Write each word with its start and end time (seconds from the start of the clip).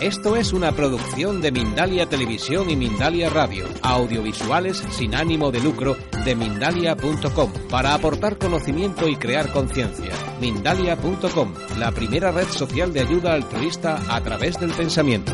Esto 0.00 0.36
es 0.36 0.52
una 0.52 0.70
producción 0.70 1.40
de 1.40 1.50
Mindalia 1.50 2.08
Televisión 2.08 2.70
y 2.70 2.76
Mindalia 2.76 3.30
Radio, 3.30 3.66
audiovisuales 3.82 4.80
sin 4.92 5.12
ánimo 5.12 5.50
de 5.50 5.58
lucro 5.58 5.96
de 6.24 6.36
mindalia.com, 6.36 7.52
para 7.68 7.94
aportar 7.94 8.38
conocimiento 8.38 9.08
y 9.08 9.16
crear 9.16 9.50
conciencia. 9.50 10.12
Mindalia.com, 10.40 11.52
la 11.78 11.90
primera 11.90 12.30
red 12.30 12.46
social 12.46 12.92
de 12.92 13.00
ayuda 13.00 13.32
altruista 13.32 13.98
a 14.08 14.20
través 14.20 14.60
del 14.60 14.70
pensamiento. 14.70 15.32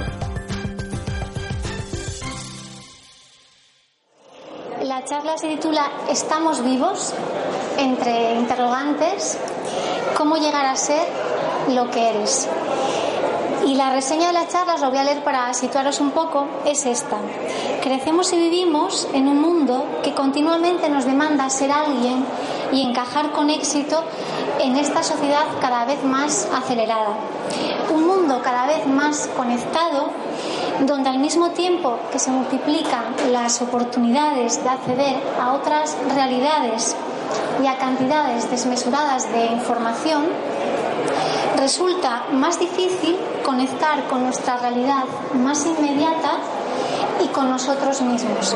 La 4.83 5.05
charla 5.05 5.37
se 5.37 5.49
titula 5.49 5.91
¿Estamos 6.09 6.65
vivos? 6.65 7.13
Entre 7.79 8.33
interrogantes, 8.33 9.37
¿cómo 10.17 10.37
llegar 10.37 10.65
a 10.65 10.75
ser 10.75 11.07
lo 11.69 11.91
que 11.91 12.09
eres? 12.09 12.49
Y 13.67 13.77
la 13.77 13.91
reseña 13.91 14.27
de 14.27 14.35
la 14.35 14.47
charla, 14.47 14.75
os 14.75 14.83
lo 14.83 14.91
voy 14.91 14.99
a 14.99 15.05
leer 15.05 15.25
para 15.25 15.53
situaros 15.55 15.99
un 16.01 16.11
poco, 16.11 16.47
es 16.67 16.85
esta. 16.85 17.17
Crecemos 17.83 18.31
y 18.35 18.37
vivimos 18.39 19.09
en 19.15 19.27
un 19.27 19.41
mundo 19.41 19.87
que 20.03 20.13
continuamente 20.13 20.91
nos 20.91 21.07
demanda 21.07 21.49
ser 21.49 21.73
alguien 21.73 22.27
y 22.73 22.83
encajar 22.83 23.33
con 23.33 23.49
éxito 23.49 24.05
en 24.61 24.77
esta 24.77 25.03
sociedad 25.03 25.45
cada 25.63 25.87
vez 25.87 26.05
más 26.05 26.47
acelerada. 26.55 27.17
Un 27.91 28.07
mundo 28.07 28.43
cada 28.43 28.67
vez 28.67 28.87
más 28.87 29.29
conectado, 29.29 30.11
donde 30.81 31.09
al 31.09 31.19
mismo 31.19 31.51
tiempo 31.51 31.99
que 32.13 32.19
se 32.19 32.31
multiplican 32.31 33.15
las 33.33 33.63
oportunidades 33.63 34.63
de 34.63 34.69
acceder 34.69 35.17
a 35.41 35.55
otras 35.55 35.97
realidades 36.15 36.95
y 37.63 37.67
a 37.67 37.79
cantidades 37.79 38.51
desmesuradas 38.51 39.31
de 39.33 39.47
información, 39.47 40.25
resulta 41.65 42.27
más 42.31 42.59
difícil 42.59 43.17
conectar 43.43 44.07
con 44.09 44.23
nuestra 44.23 44.59
realidad 44.59 45.05
más 45.33 45.65
inmediata 45.65 46.33
y 47.25 47.29
con 47.29 47.49
nosotros 47.49 48.03
mismos. 48.03 48.55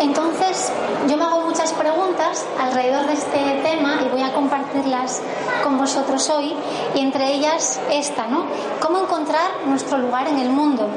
Entonces, 0.00 0.72
yo 1.06 1.18
me 1.18 1.24
hago 1.24 1.42
muchas 1.42 1.74
preguntas 1.74 2.46
alrededor 2.58 3.06
de 3.06 3.12
este 3.12 3.60
tema 3.62 4.00
y 4.02 4.08
voy 4.08 4.22
a 4.22 4.32
compartirlas 4.32 5.20
con 5.62 5.76
vosotros 5.76 6.30
hoy, 6.30 6.56
y 6.94 7.00
entre 7.00 7.34
ellas 7.34 7.78
esta, 7.90 8.28
¿no? 8.28 8.46
¿Cómo 8.80 9.00
encontrar 9.00 9.50
nuestro 9.66 9.98
lugar 9.98 10.26
en 10.26 10.38
el 10.38 10.48
mundo? 10.48 10.88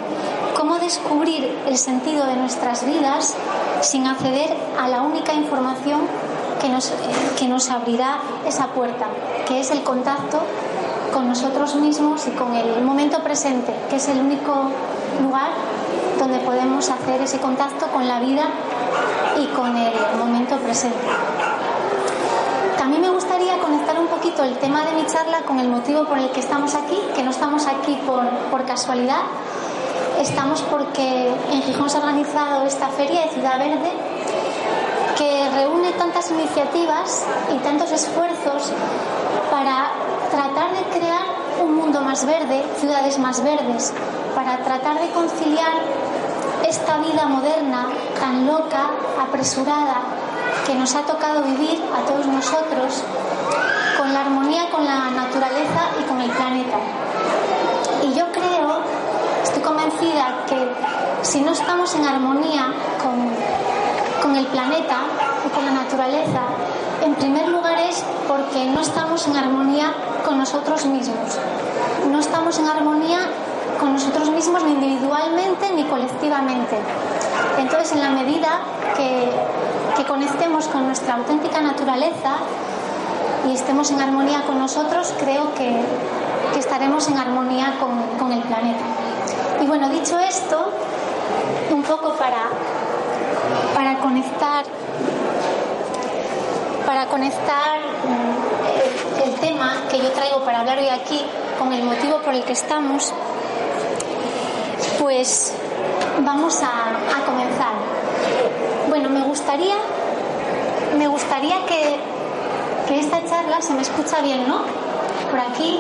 ¿Cómo 0.55 0.79
descubrir 0.79 1.53
el 1.67 1.77
sentido 1.77 2.25
de 2.27 2.37
nuestras 2.37 2.85
vidas 2.85 3.35
sin 3.81 4.07
acceder 4.07 4.55
a 4.79 4.87
la 4.87 5.01
única 5.01 5.33
información 5.33 6.07
que 6.61 6.69
nos, 6.69 6.93
que 7.37 7.49
nos 7.49 7.69
abrirá 7.69 8.19
esa 8.47 8.67
puerta, 8.67 9.07
que 9.45 9.59
es 9.59 9.69
el 9.71 9.83
contacto 9.83 10.39
con 11.13 11.27
nosotros 11.27 11.75
mismos 11.75 12.27
y 12.27 12.31
con 12.31 12.55
el 12.55 12.81
momento 12.83 13.21
presente, 13.23 13.73
que 13.89 13.97
es 13.97 14.07
el 14.09 14.19
único 14.19 14.71
lugar 15.21 15.51
donde 16.19 16.39
podemos 16.39 16.89
hacer 16.89 17.21
ese 17.21 17.39
contacto 17.39 17.87
con 17.87 18.07
la 18.07 18.19
vida 18.19 18.43
y 19.37 19.45
con 19.47 19.77
el 19.77 19.93
momento 20.17 20.57
presente. 20.57 20.97
También 22.77 23.01
me 23.01 23.09
gustaría 23.09 23.57
conectar 23.59 23.97
un 23.99 24.07
poquito 24.07 24.43
el 24.43 24.57
tema 24.57 24.83
de 24.85 24.93
mi 24.93 25.05
charla 25.05 25.41
con 25.41 25.59
el 25.59 25.69
motivo 25.69 26.05
por 26.05 26.17
el 26.17 26.29
que 26.31 26.39
estamos 26.39 26.75
aquí, 26.75 26.99
que 27.15 27.23
no 27.23 27.31
estamos 27.31 27.67
aquí 27.67 27.97
por, 28.05 28.27
por 28.49 28.65
casualidad, 28.65 29.21
estamos 30.19 30.61
porque 30.63 31.33
en 31.51 31.61
Gijón 31.61 31.89
se 31.89 31.97
ha 31.97 31.99
organizado 31.99 32.65
esta 32.65 32.87
feria 32.89 33.21
de 33.21 33.29
Ciudad 33.29 33.59
Verde 33.59 33.91
que 35.17 35.49
reúne 35.55 35.91
tantas 35.93 36.31
iniciativas 36.31 37.25
y 37.53 37.57
tantos 37.59 37.91
esfuerzos 37.91 38.71
para 39.51 39.91
crear 40.91 41.23
un 41.61 41.75
mundo 41.75 42.01
más 42.01 42.25
verde, 42.25 42.63
ciudades 42.79 43.19
más 43.19 43.43
verdes, 43.43 43.93
para 44.35 44.57
tratar 44.63 44.99
de 44.99 45.09
conciliar 45.11 45.73
esta 46.67 46.97
vida 46.97 47.25
moderna 47.27 47.87
tan 48.19 48.47
loca, 48.47 48.89
apresurada, 49.21 50.01
que 50.65 50.75
nos 50.75 50.95
ha 50.95 51.01
tocado 51.01 51.43
vivir 51.43 51.83
a 51.93 52.05
todos 52.05 52.25
nosotros, 52.25 53.03
con 53.97 54.13
la 54.13 54.21
armonía 54.21 54.69
con 54.69 54.85
la 54.85 55.11
naturaleza 55.11 55.91
y 55.99 56.03
con 56.03 56.19
el 56.19 56.31
planeta. 56.31 56.77
Y 58.01 58.13
yo 58.13 58.31
creo, 58.31 58.81
estoy 59.43 59.61
convencida 59.61 60.43
que 60.47 60.73
si 61.21 61.41
no 61.41 61.51
estamos 61.51 61.93
en 61.95 62.05
armonía 62.05 62.73
con, 63.01 63.29
con 64.21 64.35
el 64.35 64.45
planeta 64.47 64.97
y 65.45 65.49
con 65.49 65.65
la 65.65 65.71
naturaleza, 65.71 66.41
en 67.03 67.15
primer 67.15 67.49
lugar 67.49 67.79
es 67.79 68.03
porque 68.27 68.65
no 68.65 68.81
estamos 68.81 69.27
en 69.27 69.35
armonía 69.35 69.93
con 70.25 70.37
nosotros 70.37 70.85
mismos. 70.85 71.37
No 72.09 72.19
estamos 72.19 72.57
en 72.59 72.67
armonía 72.67 73.19
con 73.79 73.93
nosotros 73.93 74.29
mismos 74.29 74.63
ni 74.63 74.71
individualmente 74.71 75.71
ni 75.73 75.83
colectivamente. 75.83 76.77
Entonces, 77.57 77.91
en 77.91 78.01
la 78.01 78.09
medida 78.09 78.61
que, 78.95 79.29
conectemos 80.07 80.67
con 80.67 80.85
nuestra 80.85 81.15
auténtica 81.15 81.61
naturaleza 81.61 82.35
y 83.47 83.53
estemos 83.53 83.89
en 83.89 84.01
armonía 84.01 84.41
con 84.45 84.59
nosotros, 84.59 85.13
creo 85.17 85.53
que, 85.55 85.81
que 86.53 86.59
estaremos 86.59 87.07
en 87.07 87.17
armonía 87.17 87.75
con, 87.79 88.19
con 88.19 88.33
el 88.33 88.43
planeta. 88.43 88.83
Y 89.61 89.65
bueno, 89.65 89.89
dicho 89.89 90.19
esto, 90.19 90.71
un 91.71 91.83
poco 91.83 92.15
para, 92.15 92.49
para 93.73 93.99
conectar 93.99 94.65
para 96.85 97.07
conectar 97.07 97.79
el, 99.23 99.29
el, 99.29 99.39
tema 99.39 99.83
que 99.89 99.99
yo 99.99 100.11
traigo 100.11 100.43
para 100.43 100.59
hablar 100.61 100.77
hoy 100.79 100.89
aquí 100.89 101.21
con 101.57 101.71
el 101.71 101.83
motivo 101.83 102.17
por 102.19 102.33
el 102.33 102.43
que 102.43 102.53
estamos, 102.53 103.13
pues 104.99 105.53
vamos 106.23 106.61
a, 106.61 106.67
a 106.67 107.25
comenzar. 107.25 107.73
Bueno, 108.89 109.09
me 109.09 109.21
gustaría, 109.21 109.75
me 110.97 111.07
gustaría 111.07 111.65
que, 111.65 111.99
que 112.87 112.99
esta 112.99 113.23
charla 113.25 113.61
se 113.61 113.73
me 113.73 113.81
escucha 113.81 114.21
bien, 114.21 114.47
¿no? 114.47 114.61
Por 115.29 115.39
aquí, 115.39 115.79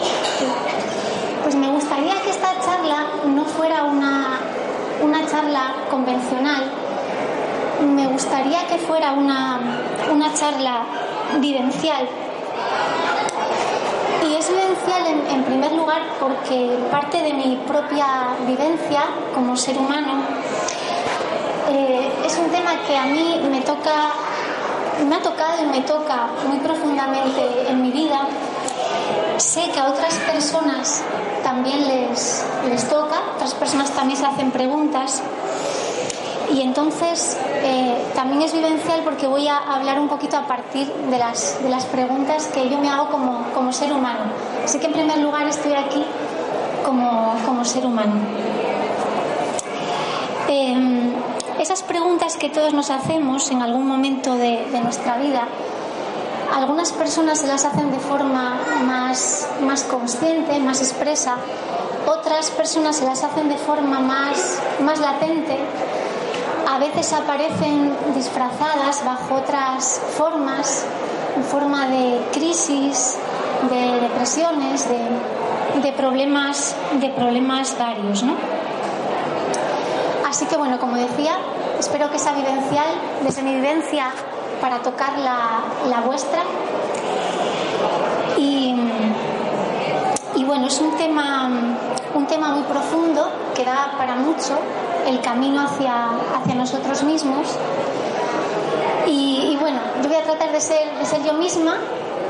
pues 1.43 1.55
me 1.55 1.69
gustaría 1.69 2.21
que 2.21 2.29
esta 2.29 2.53
charla 2.65 3.05
no 3.25 3.45
fuera 3.45 3.83
una, 3.83 4.39
una 5.01 5.27
charla 5.27 5.73
convencional, 5.89 6.71
me 7.83 8.07
gustaría 8.07 8.65
que 8.67 8.77
fuera 8.77 9.11
una, 9.11 9.59
una 10.13 10.33
charla 10.33 10.83
vivencial. 11.39 12.07
Y 14.27 14.35
es 14.35 14.47
vivencial 14.47 15.07
en, 15.29 15.43
primer 15.43 15.71
lugar 15.73 16.01
porque 16.19 16.77
parte 16.91 17.21
de 17.21 17.33
mi 17.33 17.59
propia 17.67 18.05
vivencia 18.47 19.01
como 19.33 19.57
ser 19.57 19.77
humano 19.77 20.23
eh, 21.69 22.11
es 22.25 22.37
un 22.37 22.49
tema 22.49 22.71
que 22.87 22.95
a 22.95 23.05
mí 23.05 23.41
me 23.49 23.61
toca, 23.61 24.11
me 25.07 25.15
ha 25.15 25.21
tocado 25.21 25.63
y 25.63 25.65
me 25.65 25.81
toca 25.81 26.29
muy 26.47 26.59
profundamente 26.59 27.67
en 27.67 27.81
mi 27.81 27.91
vida. 27.91 28.27
Sé 29.37 29.69
que 29.71 29.79
a 29.79 29.89
otras 29.89 30.13
personas 30.31 31.03
también 31.43 31.87
les, 31.87 32.45
les 32.69 32.87
toca, 32.87 33.19
otras 33.35 33.53
personas 33.55 33.89
también 33.91 34.17
se 34.17 34.25
hacen 34.25 34.51
preguntas. 34.51 35.21
Entonces 36.63 37.37
eh, 37.61 38.01
también 38.15 38.41
es 38.41 38.53
vivencial 38.53 39.01
porque 39.03 39.27
voy 39.27 39.49
a 39.49 39.57
hablar 39.57 39.99
un 39.99 40.07
poquito 40.07 40.37
a 40.37 40.47
partir 40.47 40.87
de 40.87 41.17
las, 41.17 41.57
preguntas 41.91 42.47
que 42.47 42.69
yo 42.69 42.77
me 42.77 42.89
hago 42.89 43.09
como, 43.09 43.73
ser 43.73 43.91
humano. 43.91 44.31
Así 44.63 44.79
que 44.79 44.87
en 44.87 44.93
primer 44.93 45.17
lugar 45.17 45.45
estoy 45.45 45.73
aquí 45.73 46.05
como, 46.85 47.65
ser 47.65 47.85
humano. 47.85 48.13
Eh, 50.47 51.13
esas 51.59 51.83
preguntas 51.83 52.37
que 52.37 52.49
todos 52.49 52.73
nos 52.73 52.89
hacemos 52.89 53.51
en 53.51 53.61
algún 53.61 53.85
momento 53.85 54.35
de, 54.35 54.65
de, 54.71 54.79
nuestra 54.79 55.17
vida, 55.17 55.47
algunas 56.55 56.93
personas 56.93 57.39
se 57.39 57.47
las 57.47 57.65
hacen 57.65 57.91
de 57.91 57.99
forma 57.99 58.57
más, 58.85 59.49
más 59.61 59.83
consciente, 59.83 60.59
más 60.59 60.81
expresa, 60.81 61.35
otras 62.07 62.51
personas 62.51 62.97
se 62.97 63.05
las 63.05 63.23
hacen 63.23 63.49
de 63.49 63.57
forma 63.57 63.99
más, 63.99 64.59
más 64.81 64.99
latente 64.99 65.57
a 66.73 66.79
veces 66.79 67.13
aparecen 67.13 67.95
disfrazadas 68.15 69.05
bajo 69.05 69.35
otras 69.35 70.01
formas, 70.17 70.83
en 71.35 71.43
forma 71.43 71.85
de 71.85 72.19
crisis, 72.31 73.15
de 73.69 74.01
depresiones, 74.01 74.87
de, 74.89 75.91
problemas, 75.91 76.75
de 76.99 77.09
problemas 77.09 77.77
varios, 77.77 78.23
¿no? 78.23 78.33
Así 80.27 80.47
que 80.47 80.57
bueno, 80.57 80.79
como 80.79 80.95
decía, 80.97 81.33
espero 81.77 82.09
que 82.09 82.17
sea 82.17 82.33
vivencial, 82.33 82.87
desde 83.23 83.43
mi 83.43 83.53
vivencia 83.53 84.07
para 84.59 84.79
tocar 84.79 85.19
la, 85.19 85.65
la 85.87 86.01
vuestra. 86.01 86.41
Y, 88.35 88.73
y 90.33 90.43
bueno, 90.43 90.65
es 90.65 90.79
un 90.79 90.97
tema, 90.97 91.51
un 92.15 92.25
tema 92.25 92.47
muy 92.47 92.63
profundo 92.63 93.29
que 93.53 93.63
da 93.63 93.93
para 93.95 94.15
mucho 94.15 94.57
el 95.07 95.21
camino 95.21 95.61
hacia, 95.61 96.09
hacia 96.35 96.55
nosotros 96.55 97.03
mismos. 97.03 97.47
Y, 99.05 99.57
bueno, 99.59 99.79
yo 100.01 100.09
voy 100.09 100.17
a 100.17 100.23
tratar 100.23 100.51
de 100.51 100.61
ser, 100.61 100.97
de 100.97 101.05
ser 101.05 101.23
yo 101.23 101.33
misma, 101.33 101.77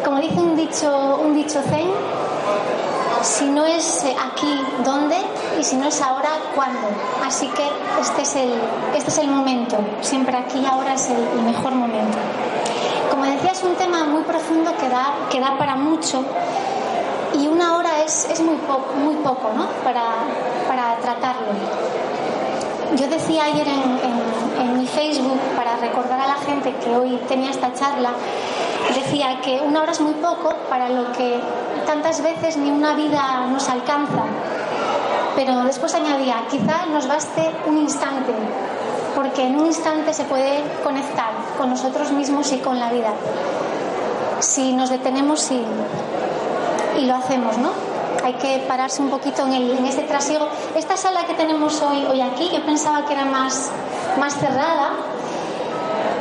como 0.03 0.19
dice 0.19 0.39
un 0.39 0.55
dicho, 0.55 1.19
un 1.23 1.35
dicho 1.35 1.61
zen, 1.61 1.91
si 3.21 3.45
no 3.45 3.65
es 3.65 4.03
aquí, 4.03 4.61
¿dónde? 4.83 5.15
Y 5.59 5.63
si 5.63 5.77
no 5.77 5.87
es 5.87 6.01
ahora, 6.01 6.29
¿cuándo? 6.55 6.79
Así 7.25 7.47
que 7.47 7.63
este 8.01 8.23
es 8.23 8.35
el, 8.35 8.53
este 8.95 9.09
es 9.09 9.17
el 9.19 9.29
momento, 9.29 9.77
siempre 10.01 10.35
aquí 10.35 10.59
y 10.59 10.65
ahora 10.65 10.93
es 10.93 11.09
el, 11.09 11.41
mejor 11.43 11.73
momento. 11.73 12.17
Como 13.09 13.23
decía, 13.25 13.51
es 13.51 13.63
un 13.63 13.75
tema 13.75 14.03
muy 14.05 14.23
profundo 14.23 14.75
que 14.75 14.89
da, 14.89 15.13
que 15.29 15.39
da 15.39 15.57
para 15.57 15.75
mucho 15.75 16.23
y 17.33 17.47
una 17.47 17.77
hora 17.77 18.03
es, 18.03 18.27
es 18.29 18.41
muy, 18.41 18.57
poco, 18.57 18.93
muy 18.95 19.15
poco 19.15 19.51
¿no? 19.55 19.67
para, 19.83 20.03
para 20.67 20.97
tratarlo. 20.97 21.53
Yo 22.95 23.07
decía 23.07 23.45
ayer 23.45 23.67
en, 23.67 24.61
en, 24.61 24.77
mi 24.77 24.85
Facebook, 24.85 25.39
para 25.55 25.77
recordar 25.77 26.19
a 26.19 26.27
la 26.27 26.35
gente 26.35 26.75
que 26.75 26.95
hoy 26.95 27.19
tenía 27.27 27.49
esta 27.49 27.73
charla, 27.73 28.11
decía 28.93 29.41
que 29.41 29.61
una 29.61 29.81
hora 29.81 29.91
es 29.91 30.01
muy 30.01 30.13
poco 30.13 30.53
para 30.69 30.89
lo 30.89 31.11
que 31.11 31.39
tantas 31.87 32.21
veces 32.21 32.57
ni 32.57 32.69
una 32.69 32.93
vida 32.93 33.47
nos 33.47 33.67
alcanza. 33.67 34.23
Pero 35.35 35.63
después 35.63 35.95
añadía, 35.95 36.35
quizá 36.51 36.85
nos 36.85 37.07
baste 37.07 37.49
un 37.65 37.79
instante, 37.79 38.33
porque 39.15 39.47
en 39.47 39.59
un 39.59 39.65
instante 39.65 40.13
se 40.13 40.25
puede 40.25 40.61
conectar 40.83 41.31
con 41.57 41.71
nosotros 41.71 42.11
mismos 42.11 42.51
y 42.51 42.57
con 42.59 42.79
la 42.79 42.91
vida. 42.91 43.13
Si 44.39 44.73
nos 44.73 44.91
detenemos 44.91 45.49
y, 45.51 45.63
y 46.99 47.05
lo 47.05 47.15
hacemos, 47.15 47.57
¿no? 47.57 47.92
Hay 48.23 48.33
que 48.33 48.59
pararse 48.67 49.01
un 49.01 49.09
poquito 49.09 49.45
en, 49.45 49.53
en, 49.53 49.85
este 49.85 50.03
trasiego. 50.03 50.47
Esta 50.75 50.97
sala 50.97 51.25
que 51.25 51.33
tenemos 51.33 51.81
hoy, 51.81 52.05
hoy 52.05 52.21
aquí, 52.21 52.49
yo 52.51 52.63
pensaba 52.65 53.05
que 53.05 53.13
era 53.13 53.25
más, 53.25 53.71
más 54.19 54.33
cerrada, 54.35 54.91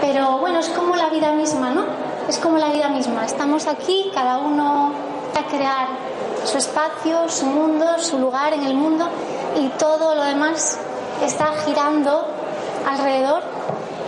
pero 0.01 0.39
bueno, 0.39 0.61
es 0.61 0.69
como 0.69 0.97
la 0.97 1.09
vida 1.09 1.33
misma, 1.33 1.71
¿no? 1.71 1.85
Es 2.29 2.39
como 2.39 2.59
la 2.59 2.69
vida 2.69 2.89
misma. 2.89 3.25
Estamos 3.25 3.67
aquí, 3.67 4.11
cada 4.15 4.39
uno 4.39 4.93
a 5.39 5.49
crear 5.49 5.89
su 6.45 6.59
espacio, 6.59 7.29
su 7.29 7.47
mundo, 7.47 7.87
su 7.99 8.19
lugar 8.19 8.53
en 8.53 8.65
el 8.65 8.75
mundo 8.75 9.09
y 9.57 9.69
todo 9.79 10.15
lo 10.15 10.23
demás 10.23 10.79
está 11.25 11.53
girando 11.65 12.27
alrededor 12.89 13.43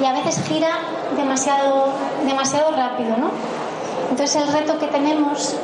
y 0.00 0.04
a 0.04 0.12
veces 0.12 0.42
gira 0.46 0.78
demasiado, 1.16 1.86
demasiado 2.26 2.72
rápido, 2.72 3.16
¿no? 3.16 3.30
Entonces 4.10 4.42
el 4.42 4.52
reto 4.52 4.78
que 4.78 4.86
tenemos 4.88 5.54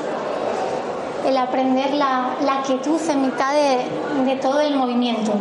el 1.26 1.36
aprender 1.36 1.94
la, 1.94 2.62
quietud 2.66 3.00
en 3.08 3.22
mitad 3.22 3.52
de, 3.52 4.36
todo 4.36 4.60
el 4.60 4.76
movimiento. 4.76 5.32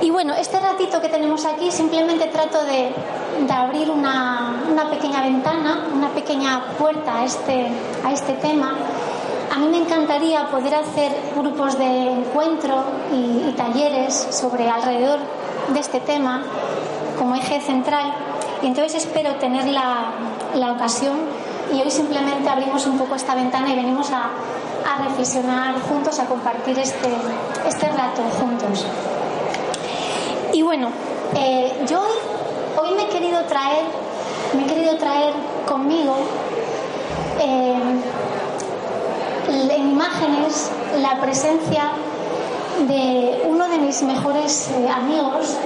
Y 0.00 0.10
bueno, 0.10 0.34
este 0.34 0.60
ratito 0.60 1.00
que 1.00 1.08
tenemos 1.08 1.44
aquí 1.44 1.70
simplemente 1.70 2.26
trato 2.26 2.64
de, 2.64 2.92
abrir 3.50 3.90
una, 3.90 4.62
pequeña 4.90 5.22
ventana, 5.22 5.86
una 5.94 6.08
pequeña 6.10 6.62
puerta 6.78 7.20
a 7.20 7.24
este, 7.24 7.68
a 8.04 8.12
este 8.12 8.34
tema. 8.34 8.74
A 9.54 9.58
mí 9.58 9.68
me 9.68 9.78
encantaría 9.78 10.46
poder 10.46 10.74
hacer 10.74 11.12
grupos 11.36 11.78
de 11.78 12.12
encuentro 12.12 12.84
y, 13.12 13.52
talleres 13.52 14.28
sobre 14.30 14.68
alrededor 14.68 15.18
de 15.72 15.80
este 15.80 16.00
tema 16.00 16.42
como 17.18 17.34
eje 17.34 17.60
central 17.60 18.12
y 18.62 18.66
entonces 18.66 19.04
espero 19.04 19.34
tener 19.36 19.66
la, 19.66 20.12
la 20.54 20.72
ocasión 20.72 21.16
y 21.72 21.80
hoy 21.80 21.90
simplemente 21.90 22.48
abrimos 22.48 22.86
un 22.86 22.98
poco 22.98 23.14
esta 23.14 23.34
ventana 23.34 23.70
y 23.70 23.76
venimos 23.76 24.10
a, 24.10 24.30
reflexionar 25.04 25.80
juntos, 25.82 26.18
a 26.18 26.24
compartir 26.24 26.76
este, 26.76 27.08
este 27.68 27.86
rato 27.88 28.22
juntos. 28.40 28.84
Y 30.52 30.62
bueno, 30.62 30.88
eh, 31.36 31.84
yo 31.86 32.02
hoy, 32.80 32.94
me 32.96 33.04
he 33.04 33.08
querido 33.08 33.42
traer, 33.44 33.84
me 34.56 34.64
he 34.64 34.66
querido 34.66 34.96
traer 34.96 35.34
conmigo 35.68 36.16
eh, 37.38 37.80
en 39.70 39.90
imágenes 39.90 40.72
la 41.00 41.20
presencia 41.20 41.92
de 42.88 43.42
uno 43.46 43.68
de 43.68 43.78
mis 43.78 44.02
mejores 44.02 44.70
eh, 44.70 44.88
amigos, 44.88 45.58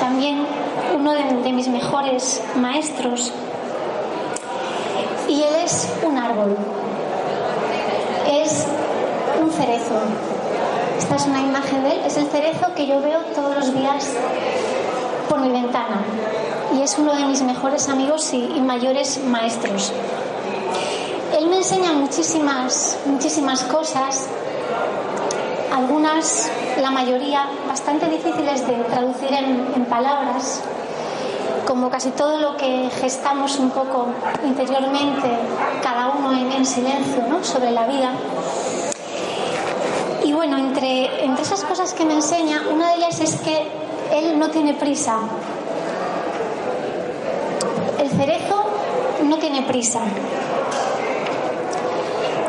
también 0.00 0.46
uno 0.96 1.12
de 1.12 1.52
mis 1.52 1.68
mejores 1.68 2.42
maestros, 2.56 3.32
y 5.28 5.42
él 5.42 5.54
es 5.64 5.88
un 6.02 6.16
árbol. 6.16 6.56
Es 8.26 8.66
un 9.40 9.50
cerezo. 9.52 9.94
Esta 10.98 11.16
es 11.16 11.26
una 11.26 11.40
imagen 11.40 11.84
de 11.84 11.92
él. 11.92 12.00
Es 12.06 12.16
el 12.16 12.26
cerezo 12.26 12.74
que 12.74 12.86
yo 12.86 13.00
veo 13.00 13.20
todos 13.34 13.54
los 13.54 13.74
días 13.74 14.08
por 15.28 15.40
mi 15.40 15.50
ventana. 15.50 16.02
Y 16.76 16.82
es 16.82 16.98
uno 16.98 17.14
de 17.14 17.24
mis 17.24 17.42
mejores 17.42 17.88
amigos 17.88 18.32
y, 18.32 18.60
mayores 18.60 19.22
maestros. 19.24 19.92
Él 21.38 21.46
me 21.48 21.58
enseña 21.58 21.92
muchísimas, 21.92 22.98
muchísimas 23.06 23.62
cosas, 23.64 24.26
algunas, 25.74 26.50
la 26.80 26.90
mayoría, 26.90 27.48
bastante 27.68 28.08
difíciles 28.08 28.66
de 28.66 28.74
traducir 28.84 29.32
en, 29.32 29.84
palabras, 29.86 30.62
como 31.68 31.90
casi 31.90 32.12
todo 32.12 32.38
lo 32.38 32.56
que 32.56 32.88
gestamos 32.98 33.58
un 33.58 33.68
poco 33.68 34.06
interiormente, 34.42 35.28
cada 35.82 36.08
uno 36.08 36.32
en, 36.32 36.64
silencio, 36.64 37.24
¿no? 37.28 37.44
sobre 37.44 37.70
la 37.72 37.86
vida. 37.86 38.10
Y 40.24 40.32
bueno, 40.32 40.56
entre, 40.56 41.26
entre 41.26 41.42
esas 41.42 41.62
cosas 41.64 41.92
que 41.92 42.06
me 42.06 42.14
enseña, 42.14 42.62
una 42.72 42.88
de 42.88 42.96
ellas 42.96 43.20
es 43.20 43.36
que 43.42 43.68
él 44.14 44.38
no 44.38 44.48
tiene 44.48 44.72
prisa. 44.74 45.18
El 47.98 48.08
cerezo 48.12 48.64
no 49.24 49.36
tiene 49.36 49.60
prisa. 49.60 50.00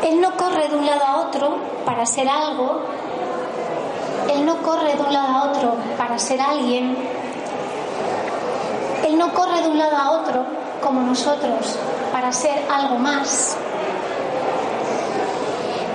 Él 0.02 0.18
no 0.18 0.34
corre 0.38 0.66
de 0.68 0.76
un 0.76 0.86
lado 0.86 1.04
a 1.04 1.16
otro 1.28 1.58
para 1.84 2.06
ser 2.06 2.26
algo. 2.26 2.84
Él 4.32 4.46
no 4.46 4.62
corre 4.62 4.94
de 4.94 5.02
un 5.02 5.12
lado 5.12 5.28
a 5.28 5.50
otro 5.50 5.74
para 5.98 6.18
ser 6.18 6.40
alguien 6.40 6.96
él 9.10 9.18
no 9.18 9.34
corre 9.34 9.60
de 9.62 9.68
un 9.68 9.76
lado 9.76 9.96
a 9.96 10.10
otro 10.12 10.44
como 10.80 11.00
nosotros 11.00 11.76
para 12.12 12.32
ser 12.32 12.64
algo 12.70 12.96
más. 12.96 13.56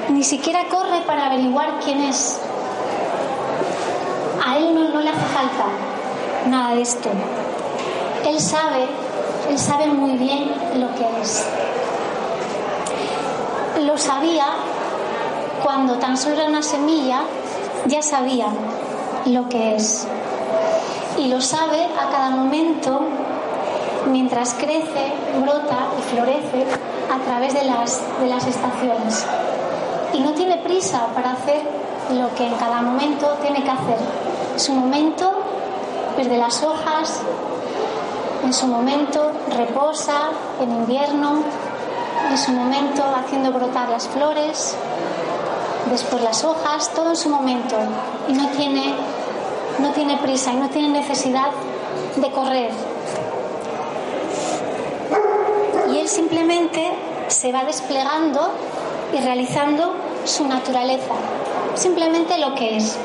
Ni 0.09 0.21
siquiera 0.23 0.65
corre 0.69 1.01
para 1.07 1.27
averiguar 1.27 1.79
quién 1.83 2.01
es. 2.01 2.41
A 4.45 4.57
Él 4.57 4.75
no, 4.75 4.99
le 4.99 5.09
hace 5.09 5.25
falta 5.33 5.65
nada 6.49 6.75
de 6.75 6.81
esto. 6.81 7.09
Él 8.25 8.39
sabe, 8.39 8.87
Él 9.49 9.57
sabe 9.57 9.87
muy 9.87 10.17
bien 10.17 10.51
lo 10.75 10.93
que 10.95 11.21
es. 11.21 11.45
Lo 13.81 13.97
sabía 13.97 14.45
cuando 15.63 15.95
tan 15.95 16.17
solo 16.17 16.35
era 16.35 16.45
una 16.49 16.61
semilla, 16.61 17.21
ya 17.87 18.01
sabía 18.01 18.47
lo 19.25 19.47
que 19.47 19.75
es 19.75 20.05
y 21.17 21.27
lo 21.27 21.41
sabe 21.41 21.85
a 21.85 22.09
cada 22.11 22.29
momento 22.29 23.01
mientras 24.07 24.53
crece, 24.53 25.13
brota 25.41 25.87
y 25.97 26.01
florece 26.13 26.65
a 27.11 27.23
través 27.23 27.53
de 27.53 27.63
las, 27.63 28.01
de 28.19 28.27
las 28.27 28.45
estaciones. 28.45 29.25
Y 30.13 30.19
no 30.19 30.31
tiene 30.31 30.57
prisa 30.57 31.07
para 31.13 31.33
hacer 31.33 31.61
lo 32.11 32.33
que 32.35 32.47
en 32.47 32.55
cada 32.55 32.81
momento 32.81 33.27
tiene 33.41 33.63
que 33.63 33.69
hacer. 33.69 33.97
Su 34.57 34.73
momento 34.73 35.31
pierde 36.15 36.37
las 36.37 36.63
hojas, 36.63 37.21
en 38.43 38.53
su 38.53 38.67
momento 38.67 39.31
reposa 39.55 40.29
en 40.61 40.71
invierno, 40.71 41.43
en 42.29 42.37
su 42.37 42.51
momento 42.51 43.03
haciendo 43.15 43.51
brotar 43.51 43.89
las 43.89 44.07
flores, 44.07 44.75
después 45.89 46.21
las 46.21 46.43
hojas, 46.43 46.91
todo 46.93 47.09
en 47.09 47.15
su 47.15 47.29
momento. 47.29 47.75
Y 48.27 48.33
no 48.33 48.47
tiene 48.49 48.95
no 49.79 49.91
tiene 49.91 50.17
prisa 50.17 50.51
y 50.51 50.55
no 50.55 50.69
tiene 50.69 50.89
necesidad 50.89 51.51
de 52.15 52.31
correr. 52.31 52.71
Y 55.93 55.97
él 55.99 56.07
simplemente 56.07 56.91
se 57.27 57.51
va 57.51 57.63
desplegando 57.63 58.51
y 59.13 59.19
realizando 59.19 59.93
su 60.25 60.47
naturaleza, 60.47 61.13
simplemente 61.75 62.37
lo 62.37 62.55
que 62.55 62.77
es. 62.77 62.97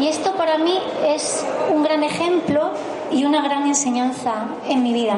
Y 0.00 0.08
esto 0.08 0.34
para 0.34 0.58
mí 0.58 0.76
es 1.06 1.44
un 1.72 1.82
gran 1.82 2.02
ejemplo 2.02 2.70
y 3.12 3.24
una 3.24 3.42
gran 3.42 3.66
enseñanza 3.66 4.46
en 4.68 4.82
mi 4.82 4.92
vida. 4.92 5.16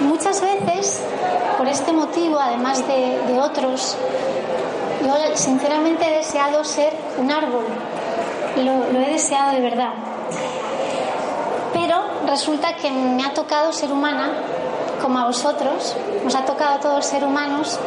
Muchas 0.00 0.40
veces, 0.40 1.02
por 1.56 1.66
este 1.66 1.92
motivo, 1.92 2.38
además 2.38 2.84
de, 2.86 3.40
otros, 3.40 3.96
yo 5.04 5.14
sinceramente 5.34 6.06
he 6.06 6.18
deseado 6.18 6.62
ser 6.62 6.92
un 7.18 7.30
árbol, 7.30 7.64
lo, 8.64 9.00
he 9.00 9.12
deseado 9.12 9.52
de 9.52 9.60
verdad. 9.60 9.92
Pero 11.72 11.96
resulta 12.26 12.76
que 12.76 12.90
me 12.90 13.24
ha 13.24 13.34
tocado 13.34 13.72
ser 13.72 13.92
humana, 13.92 14.32
como 15.02 15.18
a 15.18 15.26
vosotros, 15.26 15.96
nos 16.24 16.34
ha 16.34 16.44
tocado 16.44 16.74
a 16.74 16.80
todos 16.80 17.06
ser 17.06 17.24
humanos 17.24 17.78